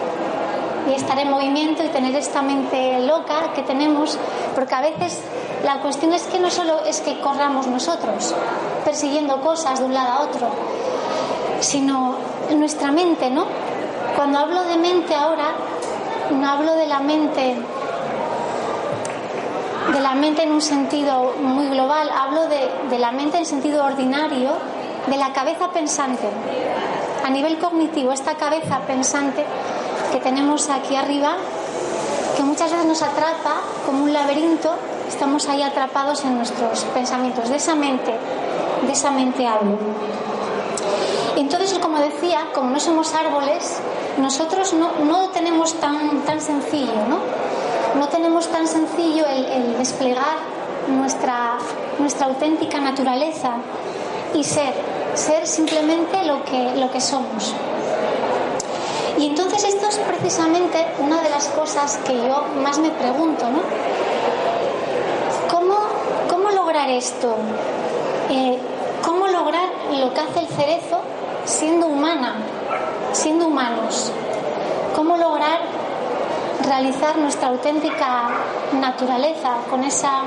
y 0.89 0.93
estar 0.93 1.17
en 1.19 1.29
movimiento 1.29 1.83
y 1.83 1.89
tener 1.89 2.15
esta 2.15 2.41
mente 2.41 2.99
loca 3.01 3.53
que 3.53 3.61
tenemos, 3.63 4.17
porque 4.55 4.73
a 4.73 4.81
veces 4.81 5.21
la 5.63 5.79
cuestión 5.79 6.13
es 6.13 6.23
que 6.23 6.39
no 6.39 6.49
solo 6.49 6.83
es 6.85 7.01
que 7.01 7.19
corramos 7.19 7.67
nosotros 7.67 8.33
persiguiendo 8.83 9.41
cosas 9.41 9.79
de 9.79 9.85
un 9.85 9.93
lado 9.93 10.09
a 10.09 10.21
otro, 10.21 10.47
sino 11.59 12.15
nuestra 12.55 12.91
mente, 12.91 13.29
¿no? 13.29 13.45
Cuando 14.15 14.39
hablo 14.39 14.63
de 14.63 14.77
mente 14.77 15.13
ahora, 15.15 15.53
no 16.31 16.49
hablo 16.49 16.73
de 16.75 16.87
la 16.87 16.99
mente 16.99 17.55
de 19.93 19.99
la 19.99 20.13
mente 20.13 20.43
en 20.43 20.51
un 20.51 20.61
sentido 20.61 21.33
muy 21.41 21.67
global, 21.69 22.09
hablo 22.09 22.47
de, 22.47 22.69
de 22.89 22.99
la 22.99 23.11
mente 23.11 23.37
en 23.37 23.45
sentido 23.45 23.83
ordinario, 23.83 24.51
de 25.07 25.17
la 25.17 25.33
cabeza 25.33 25.69
pensante. 25.71 26.27
A 27.25 27.29
nivel 27.29 27.57
cognitivo, 27.59 28.11
esta 28.11 28.35
cabeza 28.35 28.79
pensante 28.87 29.45
que 30.11 30.19
tenemos 30.19 30.69
aquí 30.69 30.95
arriba, 30.95 31.35
que 32.35 32.43
muchas 32.43 32.71
veces 32.71 32.85
nos 32.85 33.01
atrapa 33.01 33.55
como 33.85 34.03
un 34.03 34.13
laberinto, 34.13 34.75
estamos 35.07 35.47
ahí 35.49 35.61
atrapados 35.61 36.23
en 36.25 36.37
nuestros 36.37 36.83
pensamientos. 36.93 37.49
De 37.49 37.57
esa 37.57 37.75
mente, 37.75 38.13
de 38.85 38.91
esa 38.91 39.11
mente 39.11 39.47
hablo. 39.47 39.77
Entonces, 41.37 41.77
como 41.79 41.97
decía, 41.97 42.47
como 42.53 42.69
no 42.69 42.79
somos 42.79 43.13
árboles, 43.13 43.79
nosotros 44.17 44.73
no, 44.73 44.91
no 45.05 45.29
tenemos 45.29 45.73
tan, 45.75 46.21
tan 46.21 46.41
sencillo, 46.41 47.07
¿no? 47.07 47.17
No 47.97 48.07
tenemos 48.07 48.47
tan 48.47 48.67
sencillo 48.67 49.25
el, 49.27 49.77
desplegar 49.77 50.37
nuestra, 50.87 51.57
nuestra 51.99 52.27
auténtica 52.27 52.79
naturaleza 52.79 53.53
y 54.33 54.43
ser, 54.43 54.73
ser 55.13 55.45
simplemente 55.45 56.23
lo 56.23 56.43
que, 56.45 56.75
lo 56.75 56.89
que 56.89 57.01
somos. 57.01 57.53
Y 59.17 59.27
entonces 59.27 59.63
esto 59.63 59.87
es 59.87 59.97
precisamente 59.99 60.85
una 60.99 61.21
de 61.21 61.29
las 61.29 61.47
cosas 61.49 61.97
que 62.05 62.15
yo 62.15 62.45
más 62.63 62.79
me 62.79 62.89
pregunto, 62.89 63.45
¿no? 63.49 63.59
¿Cómo, 65.51 65.75
cómo 66.29 66.49
lograr 66.51 66.89
esto? 66.89 67.35
Eh, 68.29 68.57
¿Cómo 69.05 69.27
lograr 69.27 69.69
lo 69.91 70.13
que 70.13 70.19
hace 70.21 70.39
el 70.39 70.47
cerezo 70.47 71.01
siendo 71.45 71.87
humana, 71.87 72.35
siendo 73.11 73.47
humanos? 73.47 74.11
¿Cómo 74.95 75.17
lograr 75.17 75.59
realizar 76.71 77.17
nuestra 77.17 77.49
auténtica 77.49 78.29
naturaleza 78.71 79.57
con 79.69 79.83
esa 79.83 80.21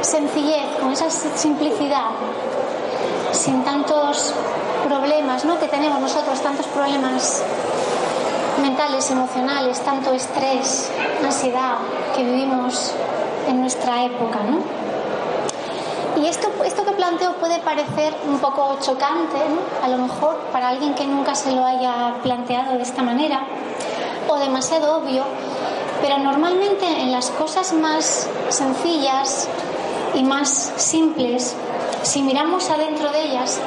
sencillez, 0.00 0.64
con 0.80 0.90
esa 0.90 1.10
simplicidad, 1.10 2.12
sin 3.32 3.62
tantos 3.62 4.32
problemas 4.88 5.44
¿no? 5.44 5.58
que 5.60 5.68
tenemos 5.68 6.00
nosotros, 6.00 6.40
tantos 6.40 6.64
problemas 6.68 7.42
mentales, 8.62 9.10
emocionales, 9.10 9.80
tanto 9.80 10.14
estrés, 10.14 10.90
ansiedad 11.22 11.74
que 12.16 12.24
vivimos 12.24 12.94
en 13.46 13.60
nuestra 13.60 14.02
época. 14.04 14.38
¿no? 14.48 14.62
Y 16.22 16.26
esto, 16.26 16.48
esto 16.64 16.86
que 16.86 16.92
planteo 16.92 17.34
puede 17.34 17.58
parecer 17.58 18.14
un 18.26 18.38
poco 18.38 18.78
chocante, 18.80 19.36
a 19.82 19.88
lo 19.88 19.98
mejor 19.98 20.38
para 20.52 20.70
alguien 20.70 20.94
que 20.94 21.06
nunca 21.06 21.34
se 21.34 21.52
lo 21.52 21.66
haya 21.66 22.14
planteado 22.22 22.78
de 22.78 22.82
esta 22.82 23.02
manera, 23.02 23.42
o 24.28 24.36
demasiado 24.38 24.96
obvio, 24.98 25.24
pero 26.00 26.18
normalmente 26.18 26.86
en 26.86 27.12
las 27.12 27.30
cosas 27.30 27.72
más 27.72 28.28
sencillas 28.48 29.48
y 30.14 30.22
más 30.22 30.72
simples, 30.76 31.54
si 32.02 32.22
miramos 32.22 32.70
adentro 32.70 33.10
de 33.10 33.22
ellas, 33.24 33.60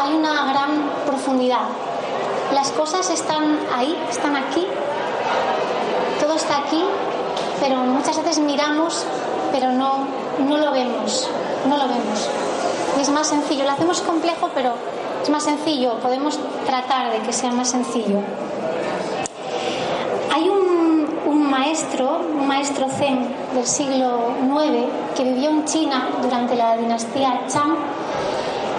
hay 0.00 0.14
una 0.14 0.52
gran 0.52 0.90
profundidad. 1.06 1.66
Las 2.52 2.70
cosas 2.70 3.10
están 3.10 3.58
ahí, 3.74 3.96
están 4.10 4.36
aquí, 4.36 4.66
todo 6.20 6.34
está 6.34 6.58
aquí, 6.58 6.82
pero 7.60 7.76
muchas 7.78 8.16
veces 8.18 8.38
miramos, 8.38 9.04
pero 9.52 9.72
no, 9.72 10.06
no 10.38 10.56
lo 10.56 10.72
vemos, 10.72 11.28
no 11.68 11.76
lo 11.76 11.84
vemos. 11.88 12.28
Y 12.98 13.02
es 13.02 13.10
más 13.10 13.28
sencillo, 13.28 13.64
lo 13.64 13.70
hacemos 13.70 14.00
complejo, 14.00 14.50
pero 14.54 14.74
es 15.22 15.30
más 15.30 15.44
sencillo, 15.44 15.98
podemos 16.00 16.38
tratar 16.66 17.12
de 17.12 17.20
que 17.20 17.32
sea 17.32 17.50
más 17.50 17.70
sencillo. 17.70 18.18
Hay 20.32 20.48
un, 20.48 21.08
un 21.26 21.43
maestro, 21.58 22.04
un 22.40 22.46
maestro 22.48 22.84
zen 22.98 23.16
del 23.54 23.66
siglo 23.66 24.08
IX, 24.42 24.86
que 25.16 25.22
vivió 25.24 25.48
en 25.50 25.64
China 25.64 25.98
durante 26.22 26.54
la 26.56 26.76
dinastía 26.76 27.30
Chang, 27.52 27.74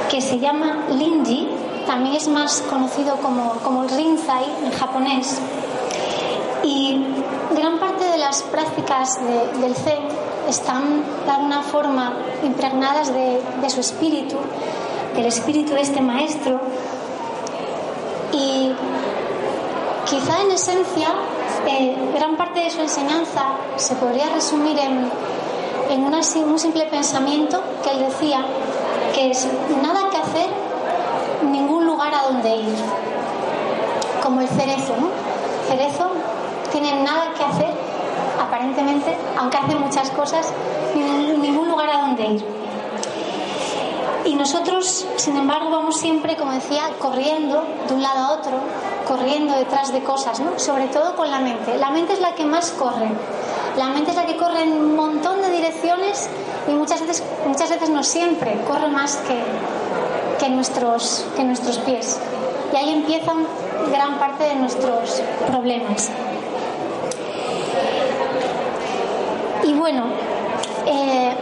que 0.09 0.19
se 0.21 0.39
llama 0.39 0.69
Linji, 0.99 1.47
también 1.87 2.15
es 2.15 2.27
más 2.27 2.61
conocido 2.69 3.15
como, 3.17 3.43
como 3.63 3.83
Rinzai 3.83 4.45
en 4.65 4.71
japonés. 4.71 5.39
Y 6.63 6.79
gran 7.55 7.79
parte 7.79 8.03
de 8.13 8.17
las 8.17 8.41
prácticas 8.43 9.19
de- 9.27 9.61
del 9.61 9.75
Zen 9.75 10.03
están 10.49 11.03
de 11.25 11.31
alguna 11.31 11.61
forma 11.61 12.13
impregnadas 12.43 13.13
de, 13.13 13.41
de 13.61 13.69
su 13.69 13.79
espíritu, 13.79 14.35
del 15.15 15.25
espíritu 15.27 15.73
de 15.73 15.81
este 15.81 16.01
maestro. 16.01 16.59
Y 18.33 18.71
quizá 20.05 20.41
en 20.41 20.51
esencia, 20.51 21.07
eh, 21.67 21.95
gran 22.13 22.37
parte 22.37 22.59
de 22.59 22.69
su 22.69 22.79
enseñanza 22.79 23.41
se 23.75 23.95
podría 23.95 24.29
resumir 24.29 24.77
en, 24.79 25.11
un 25.95 26.59
simple 26.59 26.85
pensamiento 26.85 27.61
que 27.83 27.91
él 27.91 27.99
decía, 27.99 28.45
que 29.13 29.31
es 29.31 29.47
nada 29.81 30.09
que 30.09 30.17
hacer, 30.17 30.49
ningún 31.51 31.85
lugar 31.85 32.13
a 32.13 32.23
donde 32.31 32.55
ir. 32.55 32.75
Como 34.23 34.41
el 34.41 34.47
cerezo, 34.47 34.95
¿no? 34.99 35.09
Cerezo 35.67 36.11
tiene 36.71 37.03
nada 37.03 37.33
que 37.37 37.43
hacer, 37.43 37.73
aparentemente, 38.41 39.15
aunque 39.37 39.57
hace 39.57 39.75
muchas 39.75 40.09
cosas, 40.11 40.51
ningún 40.95 41.69
lugar 41.69 41.89
a 41.89 41.99
donde 41.99 42.25
ir. 42.25 42.54
Y 44.25 44.33
nosotros, 44.33 45.05
sin 45.17 45.37
embargo, 45.37 45.69
vamos 45.69 45.97
siempre, 45.97 46.35
como 46.35 46.51
decía, 46.51 46.89
corriendo 46.99 47.63
de 47.87 47.93
un 47.93 48.01
lado 48.01 48.19
a 48.19 48.31
otro, 48.31 48.53
corriendo 49.07 49.55
detrás 49.55 49.93
de 49.93 50.03
cosas, 50.03 50.39
¿no? 50.39 50.57
Sobre 50.57 50.87
todo 50.87 51.15
con 51.15 51.29
la 51.29 51.39
mente. 51.39 51.77
La 51.77 51.91
mente 51.91 52.13
es 52.13 52.19
la 52.19 52.33
que 52.33 52.43
más 52.43 52.71
corre. 52.71 53.09
La 53.77 53.89
mente 53.89 54.11
es 54.11 54.17
la 54.17 54.25
que 54.25 54.35
corre 54.35 54.63
en 54.63 54.73
un 54.73 54.95
montón 54.95 55.41
de 55.43 55.51
direcciones 55.51 56.27
y 56.67 56.71
muchas 56.71 57.01
veces, 57.01 57.23
muchas 57.45 57.69
veces 57.69 57.89
no 57.89 58.01
siempre, 58.03 58.59
corre 58.67 58.87
más 58.87 59.17
que, 59.17 59.39
que, 60.39 60.49
nuestros, 60.49 61.23
que 61.35 61.43
nuestros 61.43 61.77
pies. 61.79 62.19
Y 62.73 62.77
ahí 62.77 62.93
empiezan 62.93 63.45
gran 63.91 64.17
parte 64.17 64.45
de 64.45 64.55
nuestros 64.55 65.21
problemas. 65.47 66.09
Y 69.63 69.73
bueno, 69.73 70.05
eh, 70.87 71.35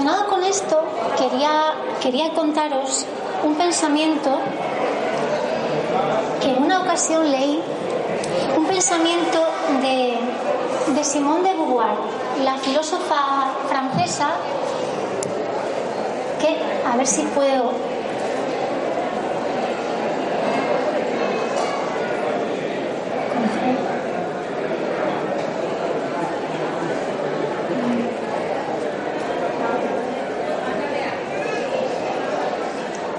relacionado 0.00 0.30
con 0.30 0.44
esto, 0.44 0.82
quería, 1.18 1.74
quería 2.00 2.32
contaros 2.32 3.04
un 3.44 3.54
pensamiento 3.54 4.38
que 6.40 6.50
en 6.50 6.62
una 6.62 6.80
ocasión 6.80 7.30
leí, 7.30 7.62
un 8.56 8.66
pensamiento 8.66 9.44
de, 9.82 10.18
de 10.94 11.04
Simone 11.04 11.50
de 11.50 11.54
Beauvoir, 11.54 11.96
la 12.42 12.56
filósofa 12.56 13.50
francesa, 13.68 14.30
que 16.40 16.56
a 16.90 16.96
ver 16.96 17.06
si 17.06 17.22
puedo 17.22 17.72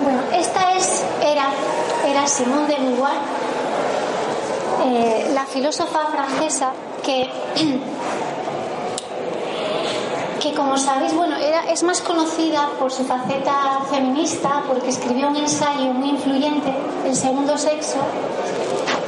Bueno, 0.04 0.20
esta 0.34 0.76
es, 0.78 1.06
era, 1.22 1.46
era 2.08 2.21
Simone 2.32 2.66
de 2.66 2.76
Beauvoir, 2.76 3.18
eh, 4.86 5.32
la 5.34 5.46
filósofa 5.46 6.08
francesa 6.08 6.72
que, 7.04 7.30
que 10.40 10.54
como 10.54 10.78
sabéis, 10.78 11.14
bueno, 11.14 11.36
era, 11.36 11.70
es 11.70 11.84
más 11.84 12.00
conocida 12.00 12.70
por 12.80 12.90
su 12.90 13.04
faceta 13.04 13.82
feminista, 13.90 14.64
porque 14.66 14.90
escribió 14.90 15.28
un 15.28 15.36
ensayo 15.36 15.92
muy 15.92 16.12
influyente, 16.12 16.74
El 17.06 17.16
segundo 17.18 17.58
sexo, 17.58 17.98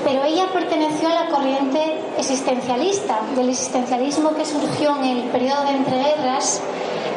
pero 0.03 0.25
ella 0.25 0.51
perteneció 0.51 1.07
a 1.07 1.23
la 1.23 1.29
corriente 1.29 2.01
existencialista, 2.17 3.21
del 3.37 3.49
existencialismo 3.49 4.35
que 4.35 4.45
surgió 4.45 4.97
en 4.97 5.05
el 5.05 5.23
periodo 5.29 5.63
de 5.63 5.71
entreguerras 5.71 6.59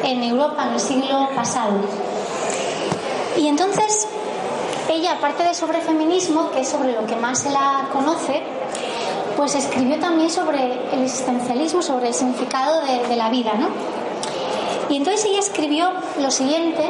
en 0.03 0.23
Europa 0.23 0.67
en 0.67 0.73
el 0.73 0.79
siglo 0.79 1.27
pasado. 1.35 1.73
Y 3.35 3.47
entonces, 3.47 4.07
ella, 4.93 5.13
aparte 5.13 5.43
de 5.43 5.53
sobre 5.53 5.81
feminismo, 5.81 6.51
que 6.51 6.61
es 6.61 6.69
sobre 6.69 6.93
lo 6.93 7.05
que 7.05 7.15
más 7.15 7.39
se 7.39 7.49
la 7.49 7.89
conoce, 7.91 8.43
pues 9.35 9.55
escribió 9.55 9.99
también 9.99 10.29
sobre 10.29 10.73
el 10.93 11.03
existencialismo, 11.03 11.81
sobre 11.81 12.07
el 12.07 12.13
significado 12.13 12.81
de, 12.81 13.07
de 13.07 13.15
la 13.15 13.29
vida, 13.29 13.53
¿no? 13.53 13.67
Y 14.89 14.97
entonces 14.97 15.25
ella 15.25 15.39
escribió 15.39 15.91
lo 16.19 16.31
siguiente, 16.31 16.83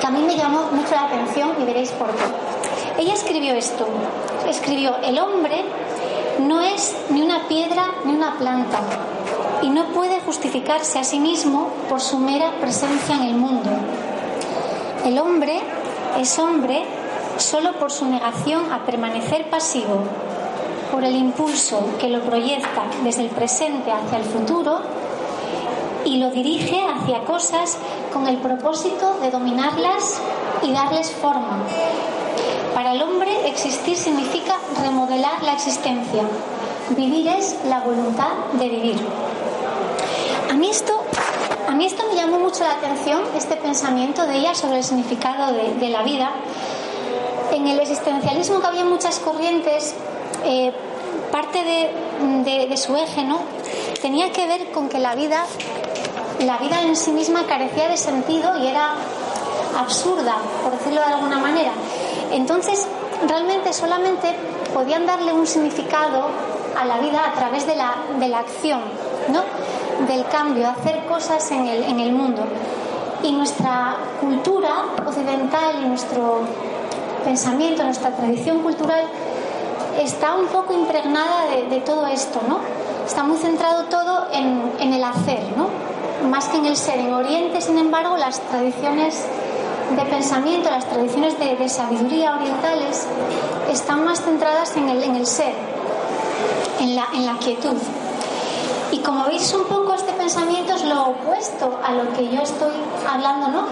que 0.00 0.06
a 0.06 0.10
mí 0.10 0.22
me 0.22 0.36
llamó 0.36 0.62
mucho 0.72 0.94
la 0.94 1.04
atención 1.04 1.52
y 1.60 1.64
veréis 1.64 1.90
por 1.92 2.08
qué. 2.08 3.02
Ella 3.02 3.14
escribió 3.14 3.54
esto, 3.54 3.86
escribió, 4.48 4.96
el 5.02 5.18
hombre 5.18 5.64
no 6.40 6.60
es 6.60 6.96
ni 7.10 7.22
una 7.22 7.46
piedra 7.48 7.94
ni 8.04 8.12
una 8.12 8.36
planta 8.36 8.80
y 9.62 9.70
no 9.70 9.86
puede 9.86 10.20
justificarse 10.20 10.98
a 10.98 11.04
sí 11.04 11.18
mismo 11.18 11.70
por 11.88 12.00
su 12.00 12.18
mera 12.18 12.52
presencia 12.60 13.16
en 13.16 13.22
el 13.22 13.34
mundo. 13.34 13.70
El 15.04 15.18
hombre 15.18 15.60
es 16.18 16.38
hombre 16.38 16.84
solo 17.38 17.72
por 17.74 17.90
su 17.92 18.06
negación 18.06 18.72
a 18.72 18.84
permanecer 18.84 19.50
pasivo. 19.50 20.04
por 20.90 21.04
el 21.04 21.16
impulso 21.16 21.80
que 21.98 22.08
lo 22.08 22.20
proyecta 22.22 22.84
desde 23.02 23.22
el 23.22 23.28
presente 23.28 23.90
hacia 23.90 24.18
el 24.18 24.24
futuro 24.24 24.80
y 26.04 26.18
lo 26.18 26.30
dirige 26.30 26.80
hacia 26.86 27.24
cosas 27.24 27.76
con 28.12 28.28
el 28.28 28.36
propósito 28.36 29.18
de 29.20 29.32
dominarlas 29.32 30.20
y 30.62 30.72
darles 30.72 31.10
forma. 31.10 31.58
Para 32.72 32.92
el 32.92 33.02
hombre 33.02 33.48
existir 33.48 33.96
significa 33.96 34.54
remodelar 34.80 35.42
la 35.42 35.54
existencia. 35.54 36.22
Vivir 36.90 37.26
es 37.28 37.56
la 37.68 37.80
voluntad 37.80 38.32
de 38.52 38.68
vivir. 38.68 39.00
A 40.50 40.54
mí 40.54 40.70
esto, 40.70 40.95
mí 41.76 41.86
esto 41.86 42.04
me 42.08 42.16
llamó 42.16 42.38
mucho 42.38 42.64
la 42.64 42.72
atención, 42.72 43.22
este 43.36 43.56
pensamiento 43.56 44.26
de 44.26 44.36
ella 44.36 44.54
sobre 44.54 44.78
el 44.78 44.84
significado 44.84 45.52
de, 45.52 45.88
la 45.88 46.02
vida. 46.02 46.30
En 47.52 47.66
el 47.66 47.78
existencialismo 47.78 48.60
que 48.60 48.66
había 48.66 48.84
muchas 48.84 49.18
corrientes, 49.20 49.94
eh, 50.44 50.72
parte 51.30 51.62
de, 51.62 52.66
de, 52.66 52.76
su 52.76 52.96
eje 52.96 53.22
¿no? 53.24 53.40
tenía 54.00 54.32
que 54.32 54.46
ver 54.46 54.70
con 54.72 54.88
que 54.88 54.98
la 54.98 55.14
vida 55.14 55.44
la 56.40 56.58
vida 56.58 56.82
en 56.82 56.96
sí 56.96 57.12
misma 57.12 57.46
carecía 57.46 57.88
de 57.88 57.96
sentido 57.96 58.58
y 58.58 58.66
era 58.66 58.94
absurda, 59.78 60.36
por 60.62 60.72
decirlo 60.72 61.00
de 61.00 61.14
alguna 61.14 61.38
manera. 61.38 61.72
Entonces, 62.30 62.86
realmente 63.26 63.72
solamente 63.72 64.34
podían 64.74 65.06
darle 65.06 65.32
un 65.32 65.46
significado 65.46 66.28
a 66.78 66.84
la 66.84 66.98
vida 66.98 67.24
a 67.24 67.32
través 67.32 67.66
de 67.66 67.74
la, 67.74 67.94
de 68.18 68.28
la 68.28 68.40
acción, 68.40 68.80
¿no? 69.28 69.42
Del 70.06 70.26
cambio, 70.26 70.68
hacer 70.68 71.04
cosas 71.06 71.50
en 71.50 71.66
el, 71.66 71.82
en 71.84 72.00
el 72.00 72.12
mundo. 72.12 72.42
Y 73.22 73.32
nuestra 73.32 73.96
cultura 74.20 74.84
occidental 75.06 75.82
y 75.82 75.88
nuestro 75.88 76.40
pensamiento, 77.24 77.82
nuestra 77.84 78.10
tradición 78.10 78.60
cultural 78.60 79.04
está 80.00 80.34
un 80.34 80.46
poco 80.46 80.72
impregnada 80.74 81.46
de, 81.46 81.74
de 81.74 81.80
todo 81.80 82.06
esto, 82.06 82.40
¿no? 82.46 82.58
Está 83.06 83.22
muy 83.22 83.38
centrado 83.38 83.84
todo 83.84 84.26
en, 84.32 84.72
en 84.80 84.92
el 84.92 85.02
hacer, 85.02 85.40
¿no? 85.56 85.86
más 86.24 86.48
que 86.48 86.58
en 86.58 86.66
el 86.66 86.76
ser. 86.76 86.98
En 86.98 87.12
Oriente, 87.12 87.60
sin 87.60 87.78
embargo, 87.78 88.16
las 88.16 88.40
tradiciones 88.40 89.24
de 89.94 90.02
pensamiento, 90.04 90.70
las 90.70 90.84
tradiciones 90.86 91.38
de, 91.38 91.68
sabiduría 91.68 92.34
orientales 92.34 93.06
están 93.70 94.04
más 94.04 94.22
centradas 94.22 94.76
en 94.76 94.88
el, 94.88 95.02
en 95.02 95.16
el 95.16 95.26
ser, 95.26 95.54
en 96.80 96.96
la, 96.96 97.06
en 97.14 97.26
la 97.26 97.38
quietud. 97.38 97.76
Y 98.90 98.98
como 98.98 99.24
veis 99.26 99.42
este 99.42 99.58
pensamiento 100.26 100.74
es 100.74 100.82
lo 100.82 101.10
opuesto 101.10 101.78
a 101.84 101.92
lo 101.92 102.12
que 102.12 102.28
yo 102.28 102.42
estoy 102.42 102.72
hablando, 103.08 103.46
¿no? 103.46 103.62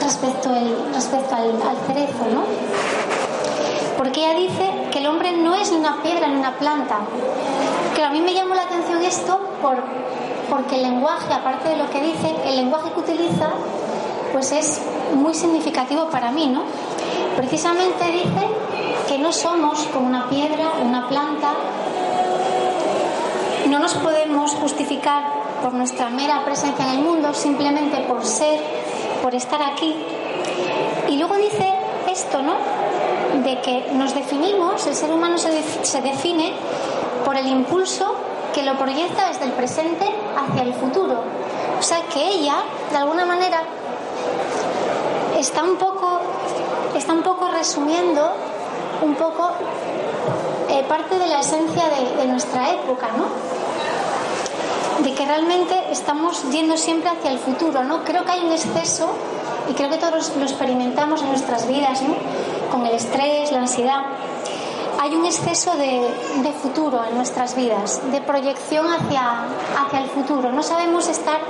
Respecto, 0.00 0.54
el, 0.54 0.94
respecto 0.94 1.34
al, 1.34 1.50
cerezo, 1.88 2.26
¿no? 2.32 2.44
Porque 3.98 4.20
ella 4.20 4.38
dice 4.38 4.90
que 4.92 5.00
el 5.00 5.08
hombre 5.08 5.32
no 5.32 5.56
es 5.56 5.72
ni 5.72 5.78
una 5.78 6.00
piedra 6.04 6.28
ni 6.28 6.36
una 6.36 6.56
planta. 6.56 6.98
Que 7.96 8.04
a 8.04 8.10
mí 8.10 8.20
me 8.20 8.32
llamó 8.32 8.54
la 8.54 8.62
atención 8.62 9.02
esto 9.02 9.40
por, 9.60 9.82
porque 10.48 10.76
el 10.76 10.82
lenguaje, 10.82 11.34
aparte 11.34 11.70
de 11.70 11.78
lo 11.78 11.90
que 11.90 12.00
dice, 12.00 12.32
el 12.44 12.56
lenguaje 12.58 12.92
que 12.92 13.00
utiliza, 13.00 13.48
pues 14.30 14.52
es 14.52 14.82
muy 15.16 15.34
significativo 15.34 16.10
para 16.10 16.30
mí, 16.30 16.46
¿no? 16.46 16.62
Precisamente 17.36 18.04
dice 18.12 18.46
que 19.08 19.18
no 19.18 19.32
somos 19.32 19.82
como 19.92 20.06
una 20.06 20.30
piedra, 20.30 20.74
una 20.80 21.08
planta, 21.08 21.54
no 23.68 23.80
nos 23.80 23.94
podemos 23.94 24.52
justificar 24.52 25.43
por 25.64 25.72
nuestra 25.72 26.10
mera 26.10 26.44
presencia 26.44 26.84
en 26.84 26.98
el 26.98 27.02
mundo, 27.02 27.32
simplemente 27.32 27.96
por 28.02 28.22
ser, 28.22 28.60
por 29.22 29.34
estar 29.34 29.62
aquí. 29.62 29.96
Y 31.08 31.16
luego 31.16 31.36
dice 31.36 31.72
esto, 32.06 32.42
¿no? 32.42 32.52
De 33.42 33.62
que 33.62 33.90
nos 33.94 34.14
definimos, 34.14 34.86
el 34.86 34.94
ser 34.94 35.10
humano 35.10 35.38
se, 35.38 35.62
se 35.82 36.02
define 36.02 36.52
por 37.24 37.38
el 37.38 37.46
impulso 37.46 38.14
que 38.52 38.62
lo 38.62 38.76
proyecta 38.76 39.28
desde 39.28 39.46
el 39.46 39.52
presente 39.52 40.04
hacia 40.36 40.64
el 40.64 40.74
futuro. 40.74 41.22
O 41.80 41.82
sea 41.82 42.02
que 42.12 42.22
ella, 42.22 42.56
de 42.90 42.98
alguna 42.98 43.24
manera, 43.24 43.62
está 45.38 45.62
un 45.62 45.76
poco, 45.76 46.20
está 46.94 47.14
un 47.14 47.22
poco 47.22 47.48
resumiendo 47.48 48.32
un 49.00 49.14
poco 49.14 49.50
eh, 50.68 50.84
parte 50.86 51.18
de 51.18 51.26
la 51.26 51.40
esencia 51.40 51.84
de, 52.18 52.26
nuestra 52.26 52.70
época, 52.70 53.08
¿no? 53.16 53.63
De 55.04 55.14
que 55.14 55.24
realmente 55.24 55.74
estamos 55.92 56.50
yendo 56.50 56.76
siempre 56.76 57.10
hacia 57.10 57.30
el 57.30 57.38
futuro, 57.38 57.84
¿no? 57.84 58.04
Creo 58.04 58.24
que 58.24 58.32
hay 58.32 58.40
un 58.44 58.52
exceso, 58.52 59.10
y 59.70 59.74
creo 59.74 59.90
que 59.90 59.98
todos 59.98 60.34
lo 60.36 60.42
experimentamos 60.42 61.22
en 61.22 61.28
nuestras 61.28 61.68
vidas, 61.68 62.02
¿no? 62.02 62.14
Con 62.72 62.86
el 62.86 62.94
estrés, 62.94 63.52
la 63.52 63.60
ansiedad 63.60 64.02
hay 65.04 65.14
un 65.14 65.26
exceso 65.26 65.74
de, 65.76 66.50
futuro 66.62 67.04
en 67.04 67.16
nuestras 67.16 67.54
vidas, 67.54 68.00
de 68.10 68.22
proyección 68.22 68.86
hacia, 68.86 69.44
hacia 69.76 69.98
el 69.98 70.08
futuro. 70.08 70.50
No 70.50 70.62
sabemos 70.62 71.08
estar 71.08 71.40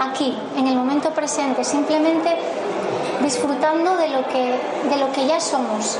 aquí, 0.00 0.36
en 0.56 0.66
el 0.66 0.74
momento 0.74 1.10
presente, 1.10 1.62
simplemente 1.62 2.36
disfrutando 3.22 3.96
de 3.96 4.08
lo 4.08 4.26
que, 4.26 4.58
de 4.90 4.96
lo 4.96 5.12
que 5.12 5.28
ya 5.28 5.40
somos. 5.40 5.96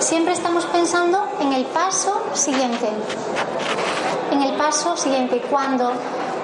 Siempre 0.00 0.34
estamos 0.34 0.66
pensando 0.66 1.24
en 1.40 1.54
el 1.54 1.64
paso 1.64 2.20
siguiente, 2.34 2.90
en 4.30 4.42
el 4.42 4.52
paso 4.52 4.94
siguiente. 4.98 5.40
Cuando, 5.50 5.90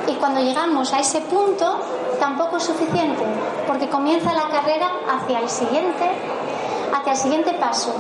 y 0.07 0.15
cuando 0.15 0.41
llegamos 0.41 0.93
a 0.93 1.01
ese 1.01 1.21
punto, 1.23 1.81
tampoco 2.19 2.57
es 2.57 2.65
suficiente, 2.65 3.25
porque 3.67 3.89
comienza 3.89 4.33
la 4.33 4.49
carrera 4.49 4.91
hacia 5.11 5.41
el 5.41 5.49
siguiente, 5.49 6.11
hacia 6.93 7.13
el 7.13 7.19
siguiente 7.19 7.53
paso. 7.55 7.95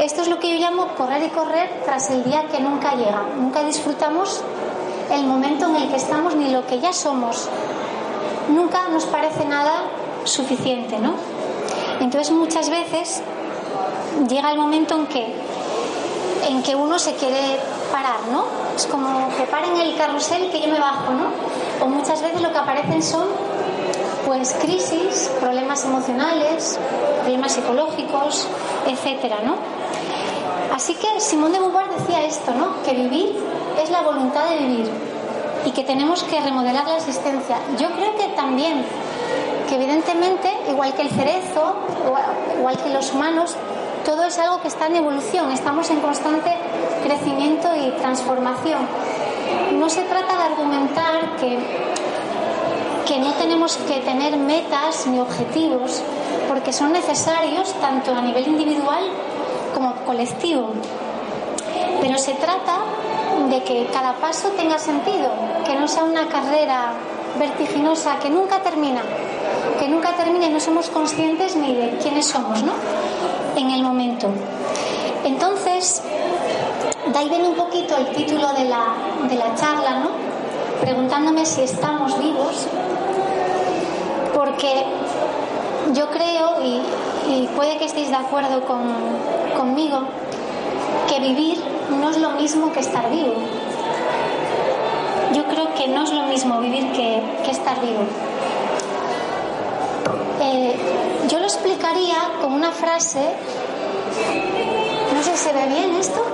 Esto 0.00 0.22
es 0.22 0.28
lo 0.28 0.38
que 0.38 0.50
yo 0.50 0.60
llamo 0.60 0.94
correr 0.96 1.24
y 1.24 1.28
correr 1.30 1.82
tras 1.84 2.10
el 2.10 2.22
día 2.24 2.44
que 2.48 2.60
nunca 2.60 2.94
llega. 2.94 3.24
Nunca 3.36 3.64
disfrutamos 3.64 4.42
el 5.10 5.24
momento 5.24 5.66
en 5.66 5.76
el 5.76 5.88
que 5.90 5.96
estamos 5.96 6.36
ni 6.36 6.50
lo 6.50 6.66
que 6.66 6.78
ya 6.78 6.92
somos. 6.92 7.48
Nunca 8.48 8.88
nos 8.88 9.06
parece 9.06 9.44
nada 9.44 9.82
suficiente, 10.24 10.98
¿no? 10.98 11.14
Entonces 12.00 12.30
muchas 12.32 12.70
veces 12.70 13.22
llega 14.28 14.52
el 14.52 14.58
momento 14.58 14.94
en 14.94 15.06
que 15.06 15.34
en 16.48 16.62
que 16.62 16.74
uno 16.74 16.98
se 16.98 17.14
quiere 17.14 17.58
parar, 17.92 18.20
¿no? 18.30 18.44
Es 18.78 18.86
como 18.86 19.28
que 19.36 19.42
paren 19.42 19.76
el 19.76 19.96
carrusel 19.96 20.52
que 20.52 20.60
yo 20.60 20.68
me 20.68 20.78
bajo, 20.78 21.12
¿no? 21.12 21.30
O 21.84 21.88
muchas 21.88 22.22
veces 22.22 22.40
lo 22.40 22.52
que 22.52 22.58
aparecen 22.58 23.02
son 23.02 23.26
pues 24.24 24.56
crisis, 24.62 25.32
problemas 25.40 25.84
emocionales, 25.84 26.78
problemas 27.22 27.54
psicológicos, 27.54 28.46
etcétera, 28.86 29.38
¿no? 29.44 29.56
Así 30.72 30.94
que 30.94 31.20
Simón 31.20 31.50
de 31.50 31.58
Beauvoir 31.58 31.88
decía 31.90 32.24
esto, 32.24 32.54
¿no? 32.54 32.80
Que 32.84 32.92
vivir 32.92 33.36
es 33.82 33.90
la 33.90 34.02
voluntad 34.02 34.48
de 34.48 34.58
vivir 34.58 34.88
y 35.64 35.72
que 35.72 35.82
tenemos 35.82 36.22
que 36.22 36.40
remodelar 36.40 36.86
la 36.86 36.98
existencia. 36.98 37.56
Yo 37.80 37.90
creo 37.90 38.14
que 38.14 38.28
también, 38.36 38.84
que 39.68 39.74
evidentemente, 39.74 40.56
igual 40.70 40.94
que 40.94 41.02
el 41.02 41.10
cerezo, 41.10 41.74
igual 42.56 42.78
que 42.78 42.90
los 42.90 43.12
humanos, 43.12 43.56
todo 44.08 44.24
es 44.24 44.38
algo 44.38 44.62
que 44.62 44.68
está 44.68 44.86
en 44.86 44.96
evolución, 44.96 45.52
estamos 45.52 45.90
en 45.90 46.00
constante 46.00 46.50
crecimiento 47.04 47.68
y 47.76 47.90
transformación. 48.00 48.78
No 49.74 49.90
se 49.90 50.00
trata 50.00 50.34
de 50.34 50.42
argumentar 50.44 51.36
que, 51.36 51.58
que 53.06 53.20
no 53.20 53.34
tenemos 53.34 53.76
que 53.76 54.00
tener 54.00 54.34
metas 54.38 55.06
ni 55.08 55.20
objetivos, 55.20 56.02
porque 56.48 56.72
son 56.72 56.92
necesarios 56.92 57.74
tanto 57.82 58.14
a 58.14 58.22
nivel 58.22 58.48
individual 58.48 59.04
como 59.74 59.94
colectivo. 60.06 60.70
Pero 62.00 62.16
se 62.16 62.32
trata 62.32 62.78
de 63.50 63.62
que 63.62 63.88
cada 63.92 64.14
paso 64.14 64.48
tenga 64.56 64.78
sentido, 64.78 65.28
que 65.66 65.74
no 65.74 65.86
sea 65.86 66.04
una 66.04 66.28
carrera 66.28 66.94
vertiginosa 67.38 68.18
que 68.20 68.30
nunca 68.30 68.62
termina, 68.62 69.02
que 69.78 69.86
nunca 69.86 70.16
termina 70.16 70.46
y 70.46 70.50
no 70.50 70.60
somos 70.60 70.88
conscientes 70.88 71.56
ni 71.56 71.74
de 71.74 71.98
quiénes 71.98 72.24
somos, 72.24 72.62
¿no? 72.62 72.72
En 73.58 73.70
el 73.70 73.82
momento. 73.82 74.28
Entonces, 75.24 76.00
de 77.12 77.18
ahí 77.18 77.28
viene 77.28 77.48
un 77.48 77.56
poquito 77.56 77.96
el 77.96 78.06
título 78.12 78.52
de 78.52 78.66
la, 78.66 78.94
de 79.28 79.34
la 79.34 79.52
charla, 79.56 79.98
¿no? 79.98 80.10
Preguntándome 80.80 81.44
si 81.44 81.62
estamos 81.62 82.16
vivos, 82.20 82.68
porque 84.32 84.84
yo 85.92 86.08
creo, 86.10 86.62
y, 86.62 87.48
puede 87.56 87.78
que 87.78 87.86
estéis 87.86 88.10
de 88.10 88.16
acuerdo 88.16 88.62
conmigo, 89.56 90.02
que 91.08 91.18
vivir 91.18 91.60
no 92.00 92.10
es 92.10 92.18
lo 92.18 92.30
mismo 92.30 92.72
que 92.72 92.78
estar 92.78 93.10
vivo. 93.10 93.34
Yo 95.34 95.44
creo 95.46 95.74
que 95.74 95.88
no 95.88 96.04
es 96.04 96.12
lo 96.12 96.22
mismo 96.24 96.60
vivir 96.60 96.92
que, 96.92 97.50
estar 97.50 97.80
vivo. 97.80 98.04
Eh, 100.40 100.76
yo 101.28 101.38
lo 101.38 101.44
explicaría 101.44 102.16
con 102.40 102.52
una 102.52 102.70
frase, 102.70 103.20
no 105.14 105.22
sé 105.22 105.36
si 105.36 105.48
se 105.48 105.52
ve 105.52 105.66
bien 105.66 105.96
esto, 105.96 106.24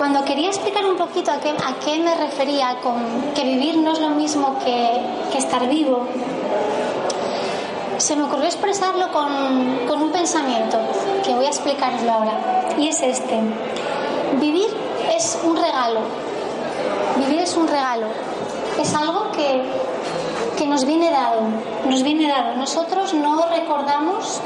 cuando 0.00 0.24
quería 0.24 0.48
explicar 0.48 0.86
un 0.86 0.96
poquito 0.96 1.30
a 1.30 1.40
qué, 1.40 1.98
me 1.98 2.14
refería 2.14 2.78
con 2.82 3.32
que 3.34 3.44
vivir 3.44 3.76
no 3.76 3.92
es 3.92 4.00
lo 4.00 4.08
mismo 4.08 4.58
que, 4.64 4.98
estar 5.36 5.68
vivo, 5.68 6.06
se 7.98 8.16
me 8.16 8.22
ocurrió 8.22 8.46
expresarlo 8.46 9.12
con, 9.12 10.02
un 10.02 10.10
pensamiento 10.10 10.78
que 11.22 11.34
voy 11.34 11.44
a 11.44 11.48
explicaroslo 11.48 12.10
ahora. 12.10 12.32
Y 12.78 12.88
es 12.88 13.02
este. 13.02 13.40
Vivir 14.40 14.70
es 15.14 15.38
un 15.44 15.54
regalo. 15.54 16.00
Vivir 17.18 17.40
es 17.40 17.54
un 17.58 17.68
regalo. 17.68 18.06
Es 18.80 18.94
algo 18.94 19.30
que, 19.32 19.62
que 20.60 20.66
nos 20.66 20.84
viene 20.84 21.10
dado. 21.10 21.40
Nos 21.88 22.02
viene 22.02 22.28
dado. 22.28 22.54
Nosotros 22.56 23.14
no 23.14 23.46
recordamos, 23.46 24.42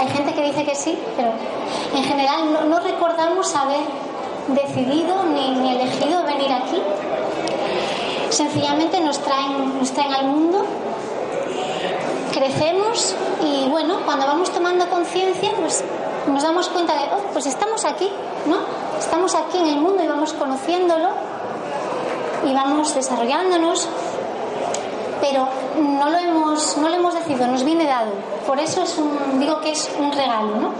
hay 0.00 0.08
gente 0.08 0.32
que 0.32 0.40
dice 0.40 0.64
que 0.64 0.74
sí, 0.74 0.98
pero 1.16 1.32
en 1.94 2.02
general 2.02 2.70
no, 2.70 2.80
recordamos 2.80 3.54
haber 3.54 3.84
decidido 4.48 5.22
ni, 5.24 5.50
ni, 5.56 5.74
elegido 5.74 6.22
venir 6.24 6.50
aquí. 6.50 6.80
Sencillamente 8.30 8.98
nos 9.00 9.18
traen, 9.18 9.78
nos 9.78 9.92
traen 9.92 10.14
al 10.14 10.26
mundo, 10.28 10.64
crecemos 12.32 13.14
y 13.42 13.68
bueno, 13.68 13.98
cuando 14.06 14.26
vamos 14.26 14.50
tomando 14.50 14.88
conciencia, 14.88 15.50
pues 15.60 15.84
nos 16.26 16.42
damos 16.42 16.68
cuenta 16.70 16.94
de, 16.94 17.00
oh, 17.14 17.32
pues 17.34 17.44
estamos 17.44 17.84
aquí, 17.84 18.10
¿no? 18.46 18.56
Estamos 18.98 19.34
aquí 19.34 19.58
en 19.58 19.66
el 19.66 19.76
mundo 19.76 20.02
y 20.02 20.08
vamos 20.08 20.32
conociéndolo 20.32 21.10
y 22.46 22.52
vamos 22.54 22.94
desarrollándonos, 22.94 23.88
pero 25.26 25.48
no 25.80 26.10
lo 26.10 26.18
hemos, 26.18 26.76
no 26.76 26.86
lo 26.90 26.96
hemos 26.96 27.14
decidido, 27.14 27.46
nos 27.46 27.64
viene 27.64 27.86
dado. 27.86 28.12
Por 28.46 28.58
eso 28.58 28.82
es 28.82 28.98
un, 28.98 29.40
digo 29.40 29.58
que 29.62 29.70
es 29.70 29.90
un 29.98 30.12
regalo, 30.12 30.56
¿no? 30.56 30.70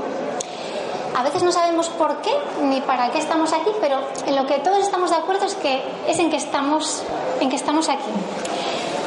A 1.16 1.22
veces 1.22 1.42
no 1.42 1.50
sabemos 1.50 1.88
por 1.88 2.18
qué 2.18 2.30
ni 2.60 2.82
para 2.82 3.10
qué 3.10 3.20
estamos 3.20 3.54
aquí, 3.54 3.70
pero 3.80 4.00
en 4.26 4.36
lo 4.36 4.46
que 4.46 4.58
todos 4.58 4.80
estamos 4.80 5.08
de 5.08 5.16
acuerdo 5.16 5.46
es 5.46 5.54
que 5.54 5.82
es 6.06 6.18
en 6.18 6.28
que 6.28 6.36
estamos, 6.36 7.02
en 7.40 7.48
que 7.48 7.56
estamos 7.56 7.88
aquí. 7.88 8.10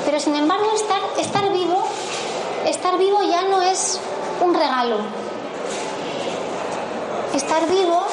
Pero 0.06 0.20
sin 0.20 0.36
embargo, 0.36 0.66
estar, 0.74 1.02
estar 1.20 1.52
vivo, 1.52 1.84
estar 2.66 2.98
vivo 2.98 3.22
ya 3.22 3.44
no 3.44 3.62
es 3.62 4.00
un 4.42 4.56
regalo, 4.56 4.98
estar 7.36 7.68
vivo 7.70 8.08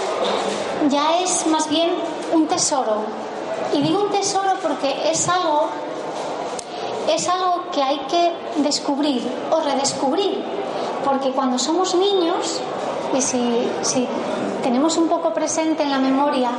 ya 0.90 1.20
es 1.20 1.46
más 1.46 1.70
bien 1.70 1.90
un 2.34 2.48
tesoro. 2.48 2.98
Y 3.72 3.80
digo 3.80 4.02
un 4.02 4.10
tesoro 4.10 4.52
porque 4.60 5.10
es 5.10 5.26
algo, 5.26 5.70
es 7.08 7.28
algo 7.28 7.70
que 7.72 7.82
hay 7.82 7.98
que 8.08 8.32
descubrir 8.62 9.22
o 9.50 9.60
redescubrir. 9.60 10.42
Porque 11.04 11.30
cuando 11.30 11.58
somos 11.58 11.94
niños, 11.94 12.60
y 13.14 13.20
si, 13.20 13.68
si 13.82 14.08
tenemos 14.62 14.96
un 14.96 15.08
poco 15.08 15.34
presente 15.34 15.82
en 15.82 15.90
la 15.90 15.98
memoria 15.98 16.50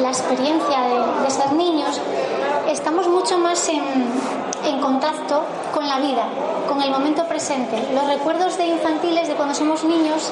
la 0.00 0.08
experiencia 0.08 0.78
de, 1.22 1.30
ser 1.30 1.52
niños, 1.52 2.00
estamos 2.68 3.08
mucho 3.08 3.38
más 3.38 3.68
en, 3.68 3.82
en 4.64 4.80
contacto 4.80 5.42
con 5.72 5.88
la 5.88 5.98
vida, 5.98 6.24
con 6.68 6.80
el 6.82 6.90
momento 6.90 7.24
presente. 7.26 7.76
Los 7.92 8.06
recuerdos 8.06 8.56
de 8.56 8.66
infantiles 8.66 9.28
de 9.28 9.34
cuando 9.34 9.54
somos 9.54 9.84
niños 9.84 10.30